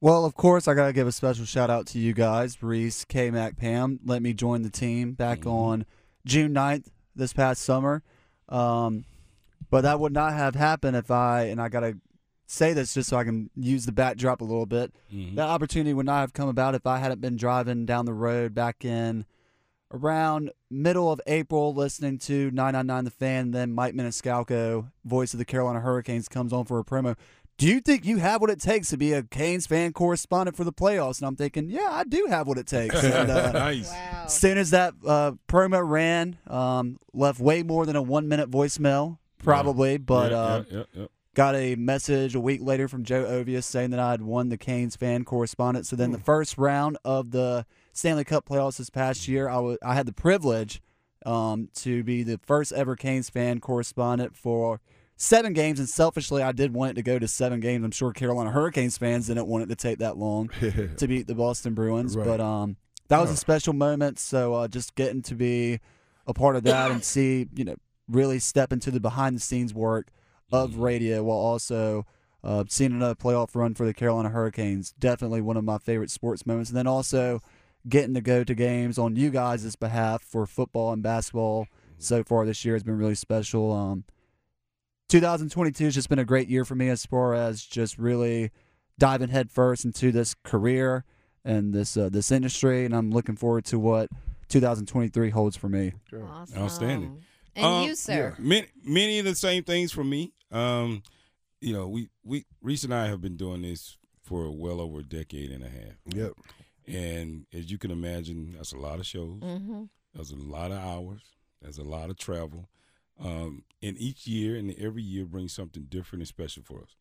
Well, 0.00 0.24
of 0.24 0.34
course, 0.34 0.66
I 0.66 0.74
got 0.74 0.86
to 0.86 0.92
give 0.92 1.06
a 1.06 1.12
special 1.12 1.44
shout 1.44 1.70
out 1.70 1.86
to 1.88 1.98
you 1.98 2.12
guys, 2.12 2.60
Reese, 2.62 3.04
K 3.04 3.30
Mac, 3.30 3.56
Pam. 3.56 4.00
Let 4.04 4.20
me 4.20 4.32
join 4.32 4.62
the 4.62 4.70
team 4.70 5.12
back 5.12 5.40
Mm-hmm. 5.40 5.48
on 5.48 5.86
June 6.26 6.52
9th 6.54 6.86
this 7.14 7.32
past 7.32 7.62
summer. 7.62 8.02
Um, 8.48 9.04
but 9.72 9.80
that 9.80 9.98
would 9.98 10.12
not 10.12 10.34
have 10.34 10.54
happened 10.54 10.96
if 10.96 11.10
I, 11.10 11.44
and 11.44 11.60
I 11.60 11.68
got 11.70 11.80
to 11.80 11.96
say 12.46 12.74
this 12.74 12.92
just 12.94 13.08
so 13.08 13.16
I 13.16 13.24
can 13.24 13.48
use 13.56 13.86
the 13.86 13.92
backdrop 13.92 14.42
a 14.42 14.44
little 14.44 14.66
bit. 14.66 14.92
Mhm. 15.12 15.36
That 15.36 15.48
opportunity 15.48 15.94
would 15.94 16.04
not 16.06 16.20
have 16.20 16.34
come 16.34 16.48
about 16.48 16.74
if 16.74 16.86
I 16.86 16.98
hadn't 16.98 17.20
been 17.22 17.36
driving 17.36 17.86
down 17.86 18.04
the 18.04 18.12
road 18.12 18.54
back 18.54 18.84
in 18.84 19.24
around 19.92 20.50
middle 20.70 21.10
of 21.10 21.20
April 21.26 21.74
listening 21.74 22.18
to 22.18 22.50
999 22.50 23.04
The 23.04 23.10
Fan. 23.10 23.50
Then 23.50 23.72
Mike 23.72 23.94
Maniscalco, 23.94 24.90
voice 25.04 25.32
of 25.34 25.38
the 25.38 25.44
Carolina 25.44 25.80
Hurricanes, 25.80 26.28
comes 26.28 26.52
on 26.52 26.64
for 26.66 26.78
a 26.78 26.84
promo. 26.84 27.16
do 27.58 27.68
you 27.68 27.80
think 27.80 28.04
you 28.04 28.16
have 28.18 28.40
what 28.40 28.50
it 28.50 28.60
takes 28.60 28.88
to 28.90 28.96
be 28.96 29.12
a 29.12 29.22
Canes 29.22 29.66
fan 29.66 29.92
correspondent 29.92 30.56
for 30.56 30.64
the 30.64 30.72
playoffs? 30.72 31.18
And 31.20 31.26
I'm 31.28 31.36
thinking, 31.36 31.68
yeah, 31.70 31.88
I 31.90 32.02
do 32.04 32.26
have 32.28 32.46
what 32.48 32.58
it 32.58 32.66
takes. 32.66 32.94
And, 33.04 33.30
uh, 33.30 33.52
nice. 33.52 33.88
Wow. 33.90 34.22
as 34.24 34.34
soon 34.36 34.58
as 34.58 34.70
that 34.70 34.94
uh, 35.06 35.32
promo 35.48 35.80
ran, 35.86 36.38
um, 36.48 36.98
left 37.12 37.38
way 37.40 37.62
more 37.62 37.86
than 37.86 37.94
a 37.96 38.02
one 38.02 38.26
minute 38.28 38.50
voicemail, 38.50 39.18
probably, 39.42 39.98
but 39.98 40.30
Yeah, 40.32 40.38
uh, 40.38 40.64
yeah, 40.70 40.76
yeah, 40.78 40.84
yeah. 40.94 41.06
got 41.34 41.54
a 41.54 41.74
message 41.76 42.34
a 42.34 42.40
week 42.40 42.60
later 42.62 42.88
from 42.88 43.04
Joe 43.04 43.24
Ovies 43.24 43.64
saying 43.64 43.90
that 43.90 44.00
I 44.00 44.10
had 44.12 44.22
won 44.22 44.48
the 44.48 44.58
Canes 44.58 44.96
fan 44.96 45.24
correspondent. 45.24 45.86
So 45.86 45.96
then 45.96 46.08
Hmm. 46.10 46.12
the 46.14 46.20
first 46.20 46.58
round 46.58 46.98
of 47.04 47.30
the 47.30 47.66
Stanley 47.92 48.24
Cup 48.24 48.46
playoffs 48.48 48.78
this 48.78 48.90
past 48.90 49.28
year, 49.28 49.48
I 49.48 49.76
I 49.82 49.94
had 49.94 50.06
the 50.06 50.12
privilege 50.12 50.80
um, 51.24 51.68
to 51.76 52.02
be 52.02 52.22
the 52.22 52.38
first 52.46 52.72
ever 52.72 52.96
Canes 52.96 53.30
fan 53.30 53.60
correspondent 53.60 54.36
for 54.36 54.80
seven 55.16 55.52
games. 55.52 55.78
And 55.78 55.88
selfishly, 55.88 56.42
I 56.42 56.50
did 56.52 56.74
want 56.74 56.92
it 56.92 56.94
to 56.94 57.02
go 57.02 57.18
to 57.18 57.28
seven 57.28 57.60
games. 57.60 57.84
I'm 57.84 57.92
sure 57.92 58.12
Carolina 58.12 58.50
Hurricanes 58.50 58.98
fans 58.98 59.28
didn't 59.28 59.46
want 59.46 59.62
it 59.64 59.68
to 59.68 59.76
take 59.76 59.98
that 59.98 60.16
long 60.16 60.48
to 60.96 61.06
beat 61.06 61.26
the 61.28 61.34
Boston 61.36 61.74
Bruins. 61.74 62.16
Right. 62.16 62.26
But 62.26 62.40
um, 62.40 62.76
that 63.08 63.20
was 63.20 63.30
a 63.30 63.36
special 63.36 63.72
moment. 63.72 64.18
So 64.18 64.54
uh, 64.54 64.68
just 64.68 64.94
getting 64.96 65.22
to 65.22 65.34
be 65.36 65.78
a 66.26 66.34
part 66.34 66.56
of 66.56 66.64
that 66.64 66.90
and 66.90 67.04
see, 67.14 67.46
you 67.54 67.64
know, 67.66 67.76
really 68.08 68.38
step 68.38 68.72
into 68.72 68.90
the 68.90 69.00
behind 69.00 69.36
the 69.36 69.40
scenes 69.40 69.72
work 69.74 70.08
of 70.50 70.76
radio 70.76 71.22
while 71.22 71.36
also 71.36 72.06
uh, 72.44 72.64
seeing 72.68 72.92
another 72.92 73.14
playoff 73.14 73.54
run 73.54 73.74
for 73.74 73.86
the 73.86 73.94
Carolina 73.94 74.30
Hurricanes. 74.30 74.92
Definitely 74.98 75.40
one 75.40 75.56
of 75.56 75.64
my 75.64 75.78
favorite 75.78 76.10
sports 76.10 76.44
moments. 76.44 76.70
And 76.70 76.76
then 76.76 76.86
also 76.86 77.40
getting 77.88 78.14
to 78.14 78.20
go 78.20 78.44
to 78.44 78.54
games 78.54 78.98
on 78.98 79.16
you 79.16 79.30
guys' 79.30 79.76
behalf 79.76 80.22
for 80.22 80.46
football 80.46 80.92
and 80.92 81.02
basketball 81.02 81.66
so 81.98 82.22
far 82.22 82.44
this 82.44 82.64
year 82.64 82.74
has 82.74 82.82
been 82.82 82.98
really 82.98 83.14
special. 83.14 83.72
Um, 83.72 84.04
2022 85.08 85.84
has 85.84 85.94
just 85.94 86.08
been 86.08 86.18
a 86.18 86.24
great 86.24 86.48
year 86.48 86.64
for 86.64 86.74
me 86.74 86.88
as 86.88 87.04
far 87.06 87.34
as 87.34 87.62
just 87.62 87.98
really 87.98 88.50
diving 88.98 89.28
headfirst 89.28 89.84
into 89.84 90.12
this 90.12 90.34
career 90.42 91.04
and 91.44 91.74
this 91.74 91.96
uh, 91.96 92.08
this 92.08 92.30
industry, 92.30 92.84
and 92.84 92.94
I'm 92.94 93.10
looking 93.10 93.36
forward 93.36 93.64
to 93.66 93.78
what 93.78 94.08
2023 94.48 95.30
holds 95.30 95.56
for 95.56 95.68
me. 95.68 95.92
Awesome. 96.14 96.58
Outstanding. 96.62 97.24
And 97.54 97.64
Um, 97.66 97.84
you, 97.86 97.94
sir? 97.94 98.34
Many, 98.38 98.66
many 98.82 99.18
of 99.18 99.24
the 99.24 99.34
same 99.34 99.62
things 99.64 99.92
for 99.92 100.04
me. 100.04 100.32
Um, 100.50 101.02
you 101.60 101.72
know, 101.72 101.88
we 101.88 102.08
we 102.24 102.44
Reese 102.60 102.84
and 102.84 102.94
I 102.94 103.06
have 103.08 103.20
been 103.20 103.36
doing 103.36 103.62
this 103.62 103.96
for 104.22 104.50
well 104.50 104.80
over 104.80 105.00
a 105.00 105.02
decade 105.04 105.50
and 105.50 105.62
a 105.64 105.68
half, 105.68 105.96
Yep. 106.06 106.32
and 106.86 107.46
as 107.52 107.70
you 107.70 107.78
can 107.78 107.90
imagine, 107.90 108.52
that's 108.56 108.72
a 108.72 108.78
lot 108.78 108.98
of 108.98 109.06
shows. 109.06 109.40
Mm-hmm. 109.40 109.84
There's 110.14 110.30
a 110.30 110.36
lot 110.36 110.70
of 110.72 110.78
hours. 110.78 111.22
There's 111.60 111.78
a 111.78 111.82
lot 111.84 112.10
of 112.10 112.16
travel. 112.16 112.68
Um, 113.18 113.64
and 113.82 113.96
each 113.98 114.26
year 114.26 114.56
and 114.56 114.74
every 114.78 115.02
year 115.02 115.24
brings 115.26 115.52
something 115.52 115.84
different 115.88 116.22
and 116.22 116.28
special 116.28 116.62
for 116.62 116.82
us, 116.82 116.96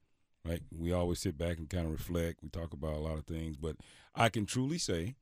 right? 0.45 0.61
We 0.71 0.91
always 0.91 1.19
sit 1.19 1.37
back 1.37 1.57
and 1.57 1.69
kind 1.69 1.85
of 1.85 1.91
reflect. 1.91 2.43
We 2.43 2.49
talk 2.49 2.73
about 2.73 2.93
a 2.93 2.99
lot 2.99 3.17
of 3.17 3.25
things, 3.25 3.57
but 3.57 3.77
I 4.13 4.29
can 4.29 4.45
truly 4.45 4.77
say, 4.77 5.15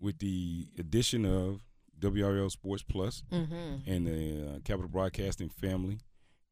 with 0.00 0.18
the 0.18 0.68
addition 0.78 1.24
of 1.24 1.62
WRAL 2.00 2.50
Sports 2.50 2.82
Plus 2.82 3.22
Mm-hmm. 3.32 3.90
and 3.90 4.06
the 4.06 4.46
uh, 4.56 4.58
Capitol 4.64 4.88
Broadcasting 4.88 5.48
family, 5.48 5.98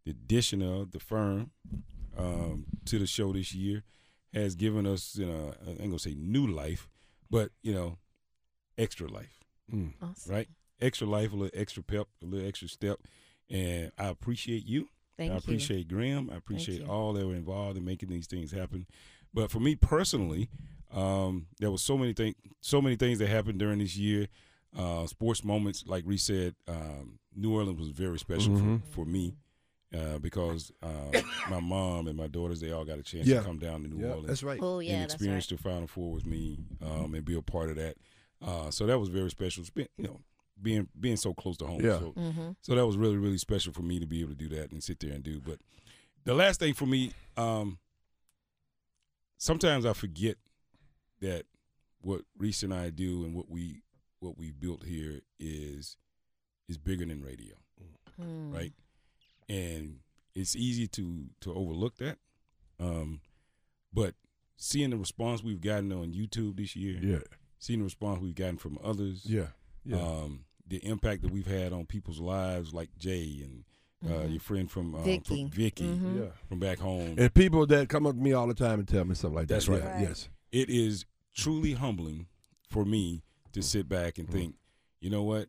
the 0.04 0.10
addition 0.12 0.62
of 0.62 0.92
the 0.92 1.00
firm 1.00 1.50
um, 2.16 2.66
to 2.86 2.98
the 2.98 3.06
show 3.06 3.32
this 3.32 3.54
year 3.54 3.82
has 4.32 4.54
given 4.54 4.86
us, 4.86 5.16
you 5.16 5.26
know, 5.26 5.54
I 5.66 5.70
ain't 5.70 5.78
gonna 5.80 5.98
say 5.98 6.14
new 6.16 6.46
life, 6.46 6.88
but 7.30 7.50
you 7.62 7.72
know, 7.74 7.98
extra 8.78 9.08
life 9.08 9.40
Mm. 9.72 9.94
Awesome. 10.00 10.32
right? 10.32 10.48
Extra 10.80 11.08
life, 11.08 11.32
a 11.32 11.36
little 11.36 11.58
extra 11.60 11.82
pep, 11.82 12.06
a 12.22 12.26
little 12.26 12.46
extra 12.46 12.68
step. 12.68 13.00
And 13.50 13.90
I 13.98 14.06
appreciate 14.06 14.64
you. 14.64 14.88
Thank 15.16 15.30
I 15.32 15.34
you. 15.34 15.38
appreciate 15.38 15.88
Graham. 15.88 16.30
I 16.32 16.36
appreciate 16.36 16.86
all 16.86 17.12
that 17.14 17.26
were 17.26 17.34
involved 17.34 17.76
in 17.76 17.84
making 17.84 18.10
these 18.10 18.26
things 18.28 18.52
happen. 18.52 18.86
But 19.34 19.50
for 19.50 19.58
me 19.58 19.74
personally, 19.74 20.50
um, 20.92 21.46
there 21.58 21.70
was 21.72 21.82
so 21.82 21.98
many 21.98 22.12
things, 22.12 22.36
so 22.60 22.80
many 22.80 22.94
things 22.94 23.18
that 23.18 23.28
happened 23.28 23.58
during 23.58 23.78
this 23.80 23.96
year. 23.96 24.28
Uh, 24.76 25.06
sports 25.06 25.42
moments, 25.44 25.84
like 25.86 26.04
Reese 26.06 26.24
said, 26.24 26.54
um, 26.68 27.18
New 27.34 27.54
Orleans 27.54 27.78
was 27.78 27.88
very 27.88 28.18
special 28.18 28.52
Mhm. 28.52 28.82
for, 28.82 28.90
for 28.92 29.04
me 29.06 29.34
uh, 29.96 30.18
because 30.18 30.70
uh, 30.82 31.22
my 31.48 31.60
mom 31.60 32.08
and 32.08 32.16
my 32.16 32.26
daughters 32.26 32.60
they 32.60 32.72
all 32.72 32.84
got 32.84 32.98
a 32.98 33.02
chance 33.02 33.26
Yeah. 33.26 33.38
to 33.38 33.44
come 33.44 33.58
down 33.58 33.82
to 33.82 33.88
New 33.88 34.02
Yeah, 34.04 34.10
Orleans 34.10 34.26
that's 34.28 34.42
right. 34.42 34.60
Oh, 34.62 34.80
yeah, 34.80 34.92
and 34.92 35.02
that's 35.02 35.12
right. 35.14 35.16
experience 35.16 35.46
the 35.46 35.56
Final 35.56 35.86
Four 35.86 36.12
with 36.12 36.26
me 36.26 36.58
um, 36.82 37.14
and 37.14 37.24
be 37.24 37.34
a 37.36 37.42
part 37.42 37.70
of 37.70 37.76
that. 37.76 37.96
Uh, 38.42 38.70
so 38.70 38.84
that 38.86 38.98
was 38.98 39.08
very 39.08 39.30
special. 39.30 39.62
It's 39.62 39.70
been, 39.70 39.88
you 39.96 40.04
know, 40.04 40.20
being 40.60 40.88
being 41.00 41.16
so 41.16 41.32
close 41.32 41.56
to 41.58 41.66
home. 41.66 41.80
Yeah. 41.82 41.98
So, 41.98 42.12
Mm-hmm. 42.16 42.50
so 42.60 42.74
that 42.74 42.86
was 42.86 42.96
really 42.98 43.16
really 43.16 43.38
special 43.38 43.72
for 43.72 43.82
me 43.82 43.98
to 43.98 44.06
be 44.06 44.20
able 44.20 44.30
to 44.32 44.36
do 44.36 44.48
that 44.56 44.72
and 44.72 44.82
sit 44.84 45.00
there 45.00 45.12
and 45.12 45.22
do. 45.24 45.40
But 45.40 45.58
the 46.24 46.34
last 46.34 46.60
thing 46.60 46.74
for 46.74 46.84
me, 46.86 47.12
um, 47.38 47.78
sometimes 49.38 49.86
I 49.86 49.92
forget 49.92 50.36
that 51.20 51.44
what 52.00 52.22
Reese 52.36 52.62
and 52.62 52.74
I 52.74 52.90
do 52.90 53.24
and 53.24 53.34
what 53.34 53.48
we 53.50 53.82
what 54.20 54.36
we 54.38 54.50
built 54.50 54.84
here 54.84 55.20
is 55.38 55.96
is 56.68 56.78
bigger 56.78 57.06
than 57.06 57.22
radio 57.22 57.54
Mm. 58.20 58.52
right? 58.54 58.72
And 59.48 60.00
it's 60.34 60.56
easy 60.56 60.86
to 60.88 61.26
to 61.40 61.52
overlook 61.54 61.96
that. 61.98 62.18
Um, 62.80 63.20
but 63.92 64.14
seeing 64.56 64.90
the 64.90 64.96
response 64.96 65.42
we've 65.42 65.60
gotten 65.60 65.92
on 65.92 66.12
YouTube 66.12 66.56
this 66.56 66.74
year, 66.74 66.98
Yeah. 67.02 67.18
seeing 67.58 67.80
the 67.80 67.84
response 67.84 68.20
we've 68.20 68.34
gotten 68.34 68.56
from 68.56 68.78
others, 68.82 69.26
Yeah. 69.26 69.48
Yeah. 69.84 70.00
um, 70.00 70.44
the 70.66 70.78
impact 70.84 71.22
that 71.22 71.30
we've 71.30 71.46
had 71.46 71.72
on 71.72 71.86
people's 71.86 72.18
lives, 72.20 72.72
like 72.72 72.96
Jay 72.98 73.40
and 73.42 73.64
uh, 74.04 74.08
Mhm. 74.08 74.30
your 74.32 74.40
friend 74.40 74.70
from 74.70 74.94
uh, 74.94 75.02
Vicky. 75.02 75.42
from 75.44 75.50
Vicky 75.50 75.84
Mhm. 75.84 76.18
yeah. 76.18 76.30
from 76.48 76.58
back 76.58 76.78
home. 76.78 77.14
And 77.18 77.32
people 77.32 77.66
that 77.66 77.88
come 77.88 78.06
up 78.06 78.14
to 78.14 78.20
me 78.20 78.32
all 78.32 78.46
the 78.46 78.54
time 78.54 78.78
and 78.78 78.86
tell 78.88 79.04
me 79.04 79.14
stuff 79.14 79.32
like 79.32 79.48
that. 79.48 79.54
That's 79.54 79.68
right. 79.68 79.82
Yeah, 79.82 79.92
Right. 79.94 80.02
Yes. 80.08 80.28
it 80.52 80.68
is 80.68 81.06
truly 81.34 81.72
humbling 81.72 82.28
for 82.68 82.84
me 82.84 83.22
to 83.56 83.62
sit 83.62 83.88
back 83.88 84.18
and 84.18 84.28
Mhm. 84.28 84.32
think, 84.32 84.54
you 85.00 85.10
know 85.10 85.22
what? 85.22 85.48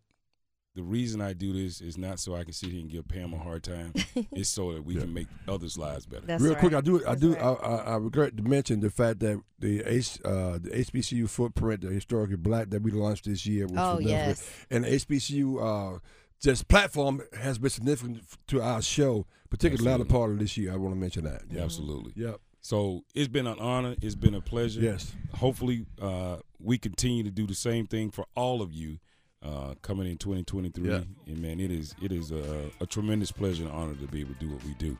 The 0.76 0.84
reason 0.84 1.22
I 1.22 1.34
do 1.34 1.54
this 1.54 1.82
is 1.82 1.98
not 1.98 2.20
so 2.20 2.36
I 2.36 2.43
can 2.43 2.54
sit 2.54 2.70
here 2.70 2.82
and 2.82 2.89
give 2.89 3.08
Pam 3.08 3.34
a 3.34 3.38
hard 3.39 3.63
time. 3.63 3.93
it's 4.32 4.50
so 4.50 4.74
that 4.74 4.84
we 4.86 4.93
Yeah. 4.93 5.02
can 5.02 5.13
make 5.13 5.28
others' 5.48 5.76
lives 5.78 6.06
better. 6.06 6.26
That's 6.28 6.43
Real 6.43 6.54
right. 6.54 6.60
quick, 6.60 6.74
I 6.76 6.82
do. 6.82 6.98
I 7.04 7.10
That's 7.15 7.22
do. 7.22 7.34
right. 7.34 7.41
I, 7.41 7.52
I, 7.54 7.76
I 7.78 7.96
regret 7.98 8.38
to 8.38 8.43
mention 8.43 8.80
the 8.82 8.91
fact 8.91 9.20
that 9.22 9.41
the 9.58 9.82
H, 9.82 10.20
uh, 10.24 10.60
the 10.60 10.70
HBCU 10.70 11.28
footprint, 11.28 11.82
the 11.82 11.89
historically 11.89 12.36
black 12.38 12.70
that 12.70 12.84
we 12.84 12.91
launched 12.91 13.26
this 13.26 13.46
year, 13.48 13.65
was 13.65 13.78
Oh 13.78 13.98
significant. 13.98 14.28
yes. 14.38 14.50
and 14.70 14.84
the 14.84 14.89
HBCU 14.89 15.96
uh, 15.96 16.00
just 16.39 16.67
platform 16.67 17.24
has 17.39 17.58
been 17.58 17.72
significant 17.72 18.22
to 18.46 18.62
our 18.62 18.84
show, 18.84 19.26
particularly 19.50 19.84
the 19.84 19.89
latter 19.89 20.06
part 20.06 20.30
of 20.30 20.38
this 20.38 20.56
year. 20.58 20.72
I 20.72 20.76
want 20.76 20.93
to 20.93 21.00
mention 21.00 21.24
that. 21.24 21.41
Yeah, 21.50 21.63
absolutely. 21.63 22.13
Yep. 22.15 22.39
So 22.62 23.04
it's 23.15 23.28
been 23.28 23.48
an 23.48 23.60
honor. 23.60 23.96
It's 24.02 24.15
been 24.15 24.36
a 24.36 24.41
pleasure. 24.41 24.82
Yes. 24.82 25.13
Hopefully, 25.36 25.86
uh, 26.02 26.38
we 26.60 26.78
continue 26.78 27.24
to 27.24 27.32
do 27.32 27.48
the 27.48 27.56
same 27.56 27.86
thing 27.88 28.12
for 28.12 28.26
all 28.36 28.62
of 28.62 28.74
you 28.74 28.98
uh, 29.43 29.76
coming 29.82 30.08
in 30.10 30.17
2023. 30.17 30.89
Yeah. 30.89 31.02
And 31.28 31.38
man, 31.41 31.60
it 31.60 31.72
is 31.72 31.96
it 32.02 32.12
is 32.12 32.32
a, 32.32 32.70
a 32.82 32.86
tremendous 32.86 33.32
pleasure 33.32 33.63
and 33.63 33.72
honor 33.72 33.96
to 33.96 34.08
be 34.08 34.20
able 34.22 34.34
to 34.34 34.39
do 34.39 34.50
what 34.50 34.63
we 34.65 34.74
do. 34.74 34.98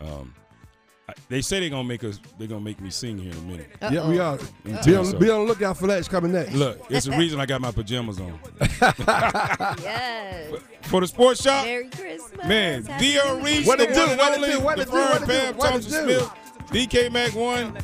Um, 0.00 0.34
I, 1.08 1.12
they 1.28 1.40
say 1.40 1.60
they're 1.60 1.70
gonna 1.70 1.84
make 1.86 2.02
us. 2.02 2.18
They're 2.38 2.48
gonna 2.48 2.60
make 2.60 2.80
me 2.80 2.90
sing 2.90 3.16
here 3.18 3.30
in 3.30 3.38
a 3.38 3.42
minute. 3.42 3.70
Yeah, 3.82 4.08
we 4.08 4.18
are. 4.18 4.36
Let 4.64 4.64
me 4.64 4.72
Be 4.84 4.96
on, 4.96 5.18
be 5.20 5.30
on 5.30 5.40
the 5.42 5.46
lookout 5.46 5.76
for 5.78 5.86
that. 5.86 5.98
It's 5.98 6.08
coming 6.08 6.32
next. 6.32 6.52
Look, 6.54 6.80
it's 6.90 7.06
the 7.06 7.16
reason 7.16 7.38
I 7.38 7.46
got 7.46 7.60
my 7.60 7.70
pajamas 7.70 8.18
on. 8.18 8.36
Yes. 9.80 10.52
For 10.82 11.00
the 11.00 11.06
sports 11.06 11.42
shop, 11.42 11.64
Merry 11.64 11.88
Christmas. 11.90 12.46
man, 12.46 12.84
Happy 12.84 13.12
D.R. 13.12 13.40
Reese, 13.40 13.66
What 13.66 13.78
the 13.78 13.88
it 13.90 13.94
do? 13.94 14.00
one 14.00 14.08
and 14.10 14.18
What 14.18 14.32
it 14.32 14.36
only, 14.36 14.50
do? 14.52 14.60
What 14.60 14.76
the 14.76 14.82
it 14.82 14.84
do? 14.86 14.90
firm, 14.92 15.56
What 15.56 15.74
it 15.76 15.88
do? 15.88 16.30
DK 16.68 17.10
Mac 17.12 17.34
1. 17.34 17.76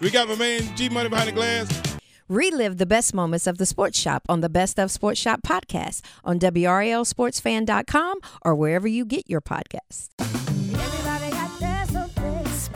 We 0.00 0.10
got 0.10 0.28
my 0.28 0.36
man 0.36 0.62
G 0.76 0.88
Money 0.88 1.08
behind 1.08 1.28
the 1.28 1.32
glass. 1.32 1.98
Relive 2.28 2.78
the 2.78 2.86
best 2.86 3.12
moments 3.12 3.48
of 3.48 3.58
the 3.58 3.66
Sports 3.66 3.98
Shop 3.98 4.22
on 4.28 4.40
the 4.40 4.48
Best 4.48 4.78
of 4.78 4.90
Sports 4.90 5.18
Shop 5.18 5.42
podcast 5.42 6.00
on 6.24 6.38
WRALSportsFan.com 6.38 8.20
or 8.42 8.54
wherever 8.54 8.86
you 8.86 9.04
get 9.04 9.28
your 9.28 9.40
podcasts. 9.40 10.10